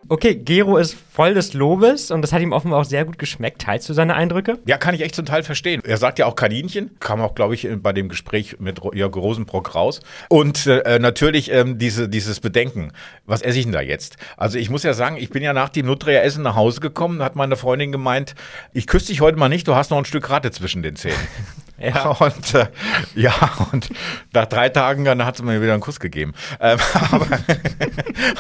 Okay, 0.10 0.36
Gero 0.36 0.78
ist 0.78 0.96
voll 1.12 1.34
des 1.34 1.54
Lobes 1.54 2.12
und 2.12 2.22
das 2.22 2.32
hat 2.32 2.42
ihm 2.42 2.54
offenbar 2.54 2.80
auch 2.80 2.86
sehr 2.86 3.04
gut 3.04 3.20
geschmeckt. 3.20 3.62
Teilst 3.62 3.90
du 3.90 3.94
seine 3.94 4.16
Eindrücke? 4.16 4.58
Ja, 4.66 4.78
kann 4.78 4.96
ich 4.96 5.02
echt 5.02 5.16
zum 5.16 5.26
Teil 5.26 5.44
verstehen. 5.44 5.82
Er 5.84 5.98
sagt 5.98 6.18
ja 6.18 6.28
auch 6.28 6.36
Kaninchen, 6.36 6.92
kam 7.02 7.20
auch, 7.20 7.36
glaube 7.36 7.56
ich, 7.56 7.68
bei 7.78 7.92
dem 7.92 8.08
Gespräch 8.08 8.58
mit 8.60 8.80
Jörg 8.94 9.14
Rosenbrock 9.18 9.76
raus. 9.76 10.00
Und 10.30 10.66
äh, 10.66 10.98
natürlich 11.00 11.52
ähm, 11.52 11.78
diese, 11.78 12.08
dieses 12.08 12.40
Bedenken, 12.40 12.94
was 13.26 13.42
esse 13.42 13.58
ich 13.60 13.66
denn 13.66 13.74
da 13.74 13.82
jetzt? 13.82 14.16
Also 14.38 14.58
ich 14.58 14.70
muss 14.70 14.84
ja 14.84 14.94
sagen, 14.94 15.18
ich 15.18 15.30
bin 15.30 15.44
ja 15.44 15.52
nach 15.52 15.70
dem 15.70 15.86
Nutria-Essen 15.86 16.42
nach 16.42 16.56
Hause 16.56 16.80
gekommen, 16.80 17.22
hat 17.22 17.36
meine 17.36 17.58
Freundin 17.58 17.92
gemeint, 17.92 18.34
ich 18.72 18.88
küsse 18.88 19.08
dich 19.08 19.20
heute 19.20 19.38
mal 19.38 19.50
nicht, 19.50 19.68
du 19.68 19.76
hast 19.76 19.92
noch 19.92 19.98
ein 19.98 20.06
Stück 20.06 20.30
Rate 20.30 20.52
zwischen 20.52 20.84
den 20.84 20.96
Zähnen. 20.96 21.18
Ja. 21.80 22.10
Und 22.20 22.56
äh, 22.56 22.68
ja, 23.16 23.34
und 23.72 23.90
nach 24.34 24.46
drei 24.46 24.70
Tagen 24.70 25.06
dann 25.06 25.24
hat 25.26 25.38
sie 25.38 25.44
mir 25.44 25.62
wieder 25.62 25.74
einen 25.74 25.82
Kuss 25.82 26.00
gegeben. 26.00 26.34
Ähm, 26.60 26.80
aber, 27.12 27.28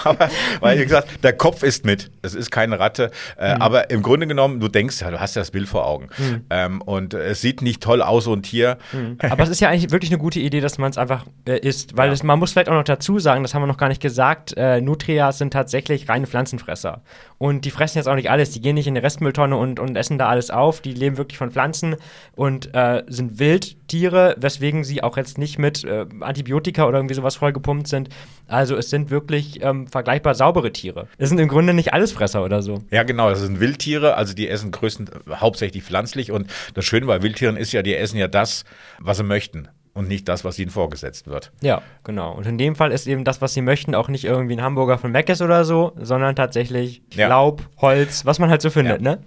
aber, 0.10 0.30
weil, 0.60 0.80
wie 0.80 0.84
gesagt, 0.84 1.24
der 1.24 1.34
Kopf 1.34 1.62
ist 1.62 1.86
mit. 1.86 2.10
Es 2.24 2.34
ist 2.34 2.50
keine 2.50 2.80
Ratte. 2.80 3.12
Äh, 3.38 3.56
mhm. 3.56 3.62
Aber 3.62 3.90
im 3.92 4.02
Grunde 4.02 4.28
genommen, 4.28 4.60
du 4.60 4.68
denkst 4.68 5.02
ja, 5.02 5.12
du 5.12 5.20
hast 5.20 5.36
ja 5.36 5.42
das 5.42 5.52
Bild 5.52 5.68
vor 5.68 5.86
Augen. 5.86 6.10
Mhm. 6.18 6.46
Ähm, 6.50 6.82
und 6.82 7.14
es 7.14 7.42
sieht 7.42 7.62
nicht 7.62 7.82
toll 7.82 8.02
aus, 8.02 8.24
so 8.24 8.34
ein 8.34 8.42
Tier. 8.42 8.78
Mhm. 8.92 9.18
Aber 9.30 9.44
es 9.44 9.50
ist 9.50 9.60
ja 9.60 9.70
eigentlich 9.70 9.92
wirklich 9.92 10.12
eine 10.12 10.20
gute 10.20 10.40
Idee, 10.40 10.60
dass 10.60 10.78
man 10.78 10.90
es 10.90 10.98
einfach 10.98 11.26
äh, 11.48 11.60
isst. 11.60 11.96
Weil 11.96 12.08
ja. 12.08 12.14
es, 12.14 12.24
man 12.24 12.40
muss 12.40 12.52
vielleicht 12.52 12.70
auch 12.70 12.74
noch 12.74 12.84
dazu 12.84 13.20
sagen, 13.20 13.44
das 13.44 13.54
haben 13.54 13.62
wir 13.62 13.68
noch 13.68 13.78
gar 13.78 13.90
nicht 13.90 14.02
gesagt, 14.02 14.56
äh, 14.58 14.82
Nutrias 14.82 15.38
sind 15.38 15.54
tatsächlich 15.54 16.10
reine 16.10 16.26
Pflanzenfresser. 16.26 17.02
Und 17.38 17.66
die 17.66 17.72
fressen 17.72 18.00
jetzt 18.00 18.08
auch 18.08 18.16
nicht 18.16 18.32
alles. 18.32 18.50
Die 18.50 18.62
gehen 18.62 18.74
nicht 18.74 18.88
in 18.88 18.96
die 18.96 19.02
Restmülltonne 19.02 19.56
und, 19.56 19.80
und 19.80 19.96
essen 19.96 20.18
da 20.18 20.28
alles 20.28 20.50
auf. 20.50 20.82
Die 20.82 20.94
leben 20.94 21.18
wirklich 21.18 21.38
von 21.38 21.52
Pflanzen 21.52 21.96
und 22.36 22.74
äh, 22.74 23.04
sind 23.08 23.28
sind 23.28 23.40
Wildtiere, 23.40 24.36
weswegen 24.40 24.84
sie 24.84 25.04
auch 25.04 25.18
jetzt 25.18 25.38
nicht 25.38 25.60
mit 25.60 25.84
äh, 25.84 26.06
Antibiotika 26.22 26.86
oder 26.86 26.98
irgendwie 26.98 27.16
sowas 27.16 27.36
vollgepumpt 27.36 27.88
sind. 27.88 28.10
Also 28.48 28.76
es 28.76 28.90
sind 28.90 29.10
wirklich 29.10 29.64
ähm, 29.64 29.88
vergleichbar 29.98 30.36
saubere 30.36 30.72
Tiere. 30.72 31.08
Es 31.18 31.30
sind 31.30 31.40
im 31.40 31.48
Grunde 31.48 31.74
nicht 31.74 31.92
Allesfresser 31.92 32.44
oder 32.44 32.62
so. 32.62 32.84
Ja, 32.92 33.02
genau, 33.02 33.32
das 33.32 33.42
sind 33.42 33.60
Wildtiere, 33.60 34.16
also 34.16 34.36
die 34.36 34.48
essen 34.48 34.70
größten, 34.70 35.10
hauptsächlich 35.32 35.84
pflanzlich. 35.84 36.32
Und 36.32 36.52
das 36.76 36.86
Schöne 36.86 37.08
bei 37.08 37.24
Wildtieren 37.24 37.58
ist 37.58 37.72
ja, 37.72 37.82
die 37.82 37.96
essen 37.96 38.18
ja 38.18 38.28
das, 38.28 38.64
was 39.00 39.18
sie 39.18 39.24
möchten 39.24 39.70
und 39.96 40.08
nicht 40.08 40.30
das, 40.30 40.46
was 40.46 40.60
ihnen 40.60 40.70
vorgesetzt 40.70 41.26
wird. 41.26 41.52
Ja, 41.62 41.82
genau. 42.04 42.32
Und 42.32 42.46
in 42.46 42.60
dem 42.60 42.76
Fall 42.76 42.92
ist 42.92 43.08
eben 43.08 43.24
das, 43.24 43.42
was 43.42 43.56
sie 43.56 43.64
möchten, 43.64 43.96
auch 43.96 44.08
nicht 44.08 44.26
irgendwie 44.26 44.56
ein 44.56 44.62
Hamburger 44.62 45.00
von 45.00 45.12
Meckes 45.12 45.42
oder 45.42 45.66
so, 45.66 45.94
sondern 45.96 46.36
tatsächlich 46.36 47.02
ja. 47.16 47.28
Laub, 47.28 47.64
Holz, 47.78 48.24
was 48.24 48.38
man 48.38 48.52
halt 48.52 48.62
so 48.62 48.70
findet, 48.70 49.02
ja. 49.02 49.14
ne? 49.16 49.20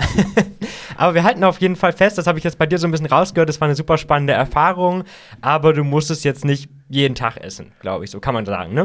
aber 0.97 1.15
wir 1.15 1.25
halten 1.25 1.43
auf 1.43 1.61
jeden 1.61 1.75
Fall 1.75 1.93
fest, 1.93 2.17
das 2.17 2.29
habe 2.29 2.39
ich 2.39 2.45
jetzt 2.45 2.59
bei 2.59 2.67
dir 2.67 2.79
so 2.79 2.87
ein 2.87 2.93
bisschen 2.93 3.07
rausgehört, 3.07 3.49
das 3.49 3.61
war 3.61 3.67
eine 3.67 3.75
super 3.75 3.99
spannende 3.99 4.35
Erfahrung, 4.35 5.03
aber 5.41 5.73
du 5.73 5.83
musst 5.83 6.13
es 6.13 6.23
jetzt 6.23 6.45
nicht 6.45 6.71
jeden 6.89 7.17
Tag 7.17 7.39
essen, 7.39 7.73
glaube 7.81 8.05
ich, 8.05 8.13
so 8.13 8.21
kann 8.21 8.35
man 8.35 8.47
sagen, 8.47 8.73
ne? 8.73 8.85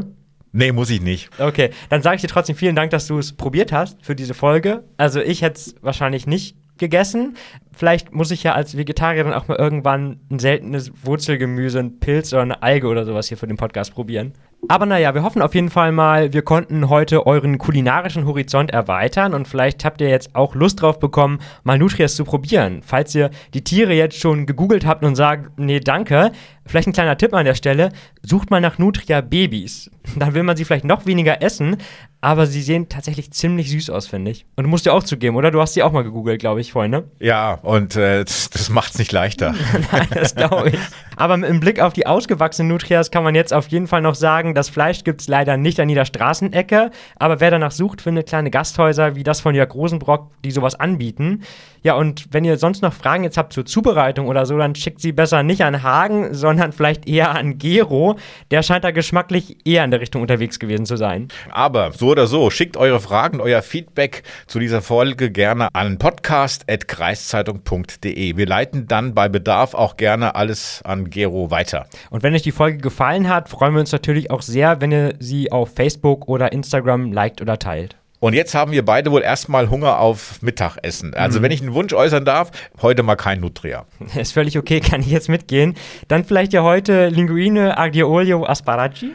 Nee, 0.56 0.72
muss 0.72 0.90
ich 0.90 1.02
nicht. 1.02 1.30
Okay, 1.38 1.72
dann 1.90 2.02
sage 2.02 2.16
ich 2.16 2.22
dir 2.22 2.30
trotzdem 2.30 2.56
vielen 2.56 2.78
Dank, 2.78 2.90
dass 2.92 3.08
du 3.08 3.20
es 3.20 3.34
probiert 3.34 3.74
hast 3.74 4.04
für 4.06 4.16
diese 4.16 4.34
Folge. 4.34 4.86
Also 4.96 5.20
ich 5.20 5.42
hätte 5.42 5.58
es 5.58 5.76
wahrscheinlich 5.82 6.28
nicht 6.28 6.56
gegessen. 6.78 7.36
Vielleicht 7.74 8.14
muss 8.14 8.32
ich 8.32 8.44
ja 8.44 8.54
als 8.54 8.78
Vegetarier 8.78 9.26
dann 9.26 9.34
auch 9.34 9.50
mal 9.50 9.58
irgendwann 9.58 10.22
ein 10.32 10.40
seltenes 10.40 10.94
Wurzelgemüse, 11.04 11.80
ein 11.80 12.00
Pilz 12.00 12.32
oder 12.32 12.44
eine 12.44 12.64
Alge 12.64 12.88
oder 12.88 13.04
sowas 13.04 13.28
hier 13.28 13.38
für 13.38 13.48
den 13.48 13.58
Podcast 13.58 13.94
probieren. 13.94 14.32
Aber 14.68 14.86
naja, 14.86 15.14
wir 15.14 15.24
hoffen 15.24 15.42
auf 15.42 15.54
jeden 15.54 15.70
Fall 15.70 15.92
mal, 15.92 16.34
wir 16.34 16.42
konnten 16.42 16.90
heute 16.90 17.28
euren 17.28 17.58
kulinarischen 17.58 18.26
Horizont 18.26 18.72
erweitern 18.72 19.34
und 19.34 19.48
vielleicht 19.48 19.86
habt 19.86 20.02
ihr 20.02 20.10
jetzt 20.10 20.36
auch 20.36 20.56
Lust 20.56 20.82
drauf 20.82 21.00
bekommen, 21.00 21.40
mal 21.64 21.78
Nutrias 21.78 22.16
zu 22.16 22.24
probieren. 22.24 22.82
Falls 22.84 23.14
ihr 23.14 23.30
die 23.54 23.64
Tiere 23.64 23.94
jetzt 23.94 24.20
schon 24.20 24.46
gegoogelt 24.46 24.86
habt 24.86 25.04
und 25.04 25.16
sagt, 25.16 25.60
nee, 25.60 25.80
danke, 25.80 26.32
vielleicht 26.66 26.88
ein 26.88 26.94
kleiner 26.94 27.18
Tipp 27.18 27.34
an 27.34 27.46
der 27.46 27.56
Stelle, 27.56 27.90
sucht 28.22 28.50
mal 28.50 28.62
nach 28.62 28.78
Nutria 28.78 29.22
Babys. 29.22 29.90
Dann 30.16 30.34
will 30.34 30.44
man 30.44 30.58
sie 30.58 30.66
vielleicht 30.66 30.86
noch 30.86 31.06
weniger 31.06 31.42
essen, 31.42 31.78
aber 32.22 32.48
sie 32.48 32.62
sehen 32.62 32.90
tatsächlich 32.90 33.32
ziemlich 33.32 33.70
süß 33.70 33.92
aus, 33.92 34.08
finde 34.08 34.32
ich. 34.32 34.46
Und 34.56 34.64
du 34.64 34.70
musst 34.70 34.86
dir 34.86 34.94
auch 34.94 35.04
zugeben, 35.04 35.36
oder? 35.36 35.52
Du 35.52 35.62
hast 35.62 35.76
sie 35.76 35.84
auch 35.84 35.92
mal 35.92 36.04
gegoogelt, 36.04 36.40
glaube 36.40 36.62
ich, 36.62 36.72
vorhin, 36.72 36.92
ne? 36.92 37.04
Ja, 37.20 37.54
und 37.62 37.96
äh, 37.96 38.24
das, 38.24 38.50
das 38.50 38.70
macht 38.70 38.94
es 38.94 39.00
nicht 39.00 39.12
leichter. 39.12 39.54
Nein, 39.92 40.08
das 40.12 40.34
glaube 40.36 40.70
ich. 40.70 40.80
Aber 41.18 41.36
im 41.36 41.60
Blick 41.60 41.80
auf 41.80 41.94
die 41.94 42.08
ausgewachsenen 42.08 42.70
Nutrias 42.70 43.12
kann 43.12 43.24
man 43.24 43.36
jetzt 43.36 43.54
auf 43.54 43.68
jeden 43.68 43.88
Fall 43.88 44.02
noch 44.02 44.16
sagen, 44.16 44.56
das 44.56 44.70
Fleisch 44.70 45.04
gibt 45.04 45.22
es 45.22 45.28
leider 45.28 45.56
nicht 45.58 45.80
an 45.80 45.88
jeder 45.88 46.06
Straßenecke, 46.06 46.90
aber 47.18 47.40
wer 47.40 47.52
danach 47.52 47.72
sucht, 47.72 48.02
findet 48.02 48.28
kleine 48.28 48.50
Gasthäuser 48.50 49.16
wie 49.16 49.24
das 49.24 49.40
von 49.40 49.54
Jörg 49.54 49.74
Rosenbrock, 49.74 50.32
die 50.44 50.52
sowas 50.52 50.76
anbieten. 50.76 51.44
Ja, 51.84 51.94
und 51.94 52.26
wenn 52.32 52.44
ihr 52.44 52.58
sonst 52.58 52.82
noch 52.82 52.94
Fragen 52.94 53.24
jetzt 53.24 53.38
habt 53.38 53.54
zur 53.54 53.66
Zubereitung 53.66 54.28
oder 54.28 54.48
so, 54.48 54.58
dann 54.58 54.74
schickt 54.74 55.00
sie 55.00 55.12
besser 55.12 55.44
nicht 55.44 55.64
an 55.64 55.84
Hagen, 55.84 56.34
sondern 56.34 56.55
vielleicht 56.74 57.08
eher 57.08 57.32
an 57.32 57.58
Gero. 57.58 58.18
Der 58.52 58.64
scheint 58.64 58.84
da 58.84 58.92
geschmacklich 58.92 59.66
eher 59.66 59.84
in 59.84 59.92
der 59.92 60.02
Richtung 60.02 60.22
unterwegs 60.22 60.60
gewesen 60.60 60.86
zu 60.86 60.98
sein. 60.98 61.30
Aber 61.52 61.92
so 61.94 62.10
oder 62.10 62.28
so, 62.28 62.50
schickt 62.50 62.78
eure 62.78 63.00
Fragen, 63.00 63.42
euer 63.42 63.62
Feedback 63.62 64.24
zu 64.48 64.60
dieser 64.60 64.82
Folge 64.82 65.32
gerne 65.32 65.70
an 65.74 65.98
podcast.kreiszeitung.de. 65.98 68.38
Wir 68.38 68.46
leiten 68.46 68.88
dann 68.88 69.14
bei 69.14 69.30
Bedarf 69.30 69.74
auch 69.74 69.98
gerne 69.98 70.36
alles 70.36 70.82
an 70.84 71.10
Gero 71.10 71.52
weiter. 71.52 71.88
Und 72.10 72.24
wenn 72.24 72.34
euch 72.34 72.44
die 72.44 72.52
Folge 72.52 72.78
gefallen 72.78 73.30
hat, 73.30 73.50
freuen 73.50 73.74
wir 73.74 73.80
uns 73.80 73.92
natürlich 73.92 74.32
auch 74.32 74.42
sehr, 74.42 74.82
wenn 74.82 74.92
ihr 74.92 75.16
sie 75.20 75.52
auf 75.52 75.74
Facebook 75.74 76.28
oder 76.28 76.52
Instagram 76.52 77.12
liked 77.12 77.42
oder 77.42 77.60
teilt. 77.60 77.96
Und 78.26 78.34
jetzt 78.34 78.56
haben 78.56 78.72
wir 78.72 78.84
beide 78.84 79.12
wohl 79.12 79.22
erstmal 79.22 79.70
Hunger 79.70 80.00
auf 80.00 80.42
Mittagessen. 80.42 81.14
Also, 81.14 81.38
mhm. 81.38 81.44
wenn 81.44 81.52
ich 81.52 81.62
einen 81.62 81.76
Wunsch 81.76 81.94
äußern 81.94 82.26
darf, 82.26 82.50
heute 82.82 83.04
mal 83.04 83.16
kein 83.16 83.40
Nutria. 83.40 83.86
Ist 84.16 84.32
völlig 84.32 84.58
okay, 84.58 84.80
kann 84.80 85.02
ich 85.02 85.12
jetzt 85.12 85.30
mitgehen. 85.30 85.76
Dann 86.08 86.26
vielleicht 86.26 86.52
ja 86.52 86.64
heute 86.64 87.10
Linguine 87.10 87.78
Aglio 87.78 88.12
Olio 88.12 88.44
Asparagi. 88.44 89.12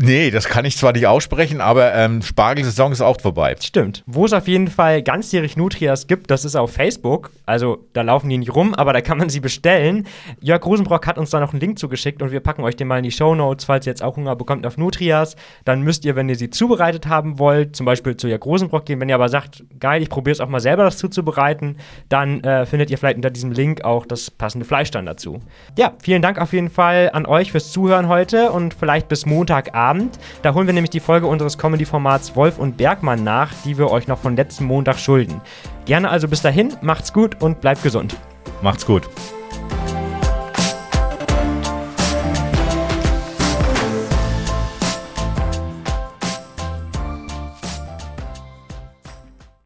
Nee, 0.00 0.30
das 0.30 0.46
kann 0.46 0.64
ich 0.64 0.76
zwar 0.76 0.92
nicht 0.92 1.08
aussprechen, 1.08 1.60
aber 1.60 1.92
ähm, 1.92 2.22
Spargelsaison 2.22 2.92
ist 2.92 3.00
auch 3.00 3.20
vorbei. 3.20 3.56
Stimmt. 3.60 4.04
Wo 4.06 4.24
es 4.24 4.32
auf 4.32 4.46
jeden 4.46 4.68
Fall 4.68 5.02
ganzjährig 5.02 5.56
Nutrias 5.56 6.06
gibt, 6.06 6.30
das 6.30 6.44
ist 6.44 6.54
auf 6.54 6.72
Facebook. 6.72 7.30
Also 7.46 7.84
da 7.94 8.02
laufen 8.02 8.28
die 8.28 8.38
nicht 8.38 8.54
rum, 8.54 8.74
aber 8.74 8.92
da 8.92 9.00
kann 9.00 9.18
man 9.18 9.28
sie 9.28 9.40
bestellen. 9.40 10.06
Jörg 10.40 10.64
Rosenbrock 10.64 11.04
hat 11.08 11.18
uns 11.18 11.30
da 11.30 11.40
noch 11.40 11.50
einen 11.50 11.58
Link 11.58 11.80
zugeschickt 11.80 12.22
und 12.22 12.30
wir 12.30 12.38
packen 12.38 12.62
euch 12.62 12.76
den 12.76 12.86
mal 12.86 12.98
in 12.98 13.02
die 13.02 13.10
Show 13.10 13.34
Notes, 13.34 13.64
falls 13.64 13.86
ihr 13.86 13.90
jetzt 13.90 14.02
auch 14.02 14.16
Hunger 14.16 14.36
bekommt 14.36 14.64
auf 14.66 14.76
Nutrias. 14.76 15.34
Dann 15.64 15.82
müsst 15.82 16.04
ihr, 16.04 16.14
wenn 16.14 16.28
ihr 16.28 16.36
sie 16.36 16.50
zubereitet 16.50 17.08
haben 17.08 17.40
wollt, 17.40 17.74
zum 17.74 17.84
Beispiel 17.84 18.16
zu 18.16 18.28
Jörg 18.28 18.44
Rosenbrock 18.44 18.86
gehen. 18.86 19.00
Wenn 19.00 19.08
ihr 19.08 19.16
aber 19.16 19.28
sagt, 19.28 19.64
geil, 19.80 20.00
ich 20.00 20.10
probiere 20.10 20.32
es 20.32 20.40
auch 20.40 20.48
mal 20.48 20.60
selber, 20.60 20.84
das 20.84 20.98
zuzubereiten, 20.98 21.76
dann 22.08 22.44
äh, 22.44 22.66
findet 22.66 22.90
ihr 22.90 22.98
vielleicht 22.98 23.16
unter 23.16 23.30
diesem 23.30 23.50
Link 23.50 23.82
auch 23.82 24.06
das 24.06 24.30
passende 24.30 24.64
Fleisch 24.64 24.92
dann 24.92 25.06
dazu. 25.06 25.40
Ja, 25.76 25.94
vielen 26.00 26.22
Dank 26.22 26.40
auf 26.40 26.52
jeden 26.52 26.70
Fall 26.70 27.10
an 27.12 27.26
euch 27.26 27.50
fürs 27.50 27.72
Zuhören 27.72 28.06
heute 28.06 28.52
und 28.52 28.74
vielleicht 28.74 29.08
bis 29.08 29.26
Montagabend. 29.26 29.87
Da 30.42 30.54
holen 30.54 30.66
wir 30.66 30.74
nämlich 30.74 30.90
die 30.90 31.00
Folge 31.00 31.26
unseres 31.26 31.58
Comedy-Formats 31.58 32.36
Wolf 32.36 32.58
und 32.58 32.76
Bergmann 32.76 33.24
nach, 33.24 33.52
die 33.64 33.78
wir 33.78 33.90
euch 33.90 34.08
noch 34.08 34.18
von 34.18 34.36
letzten 34.36 34.64
Montag 34.64 34.98
schulden. 34.98 35.40
Gerne 35.84 36.10
also 36.10 36.28
bis 36.28 36.42
dahin, 36.42 36.76
macht's 36.80 37.12
gut 37.12 37.40
und 37.42 37.60
bleibt 37.60 37.82
gesund. 37.82 38.16
Macht's 38.62 38.84
gut. 38.84 39.08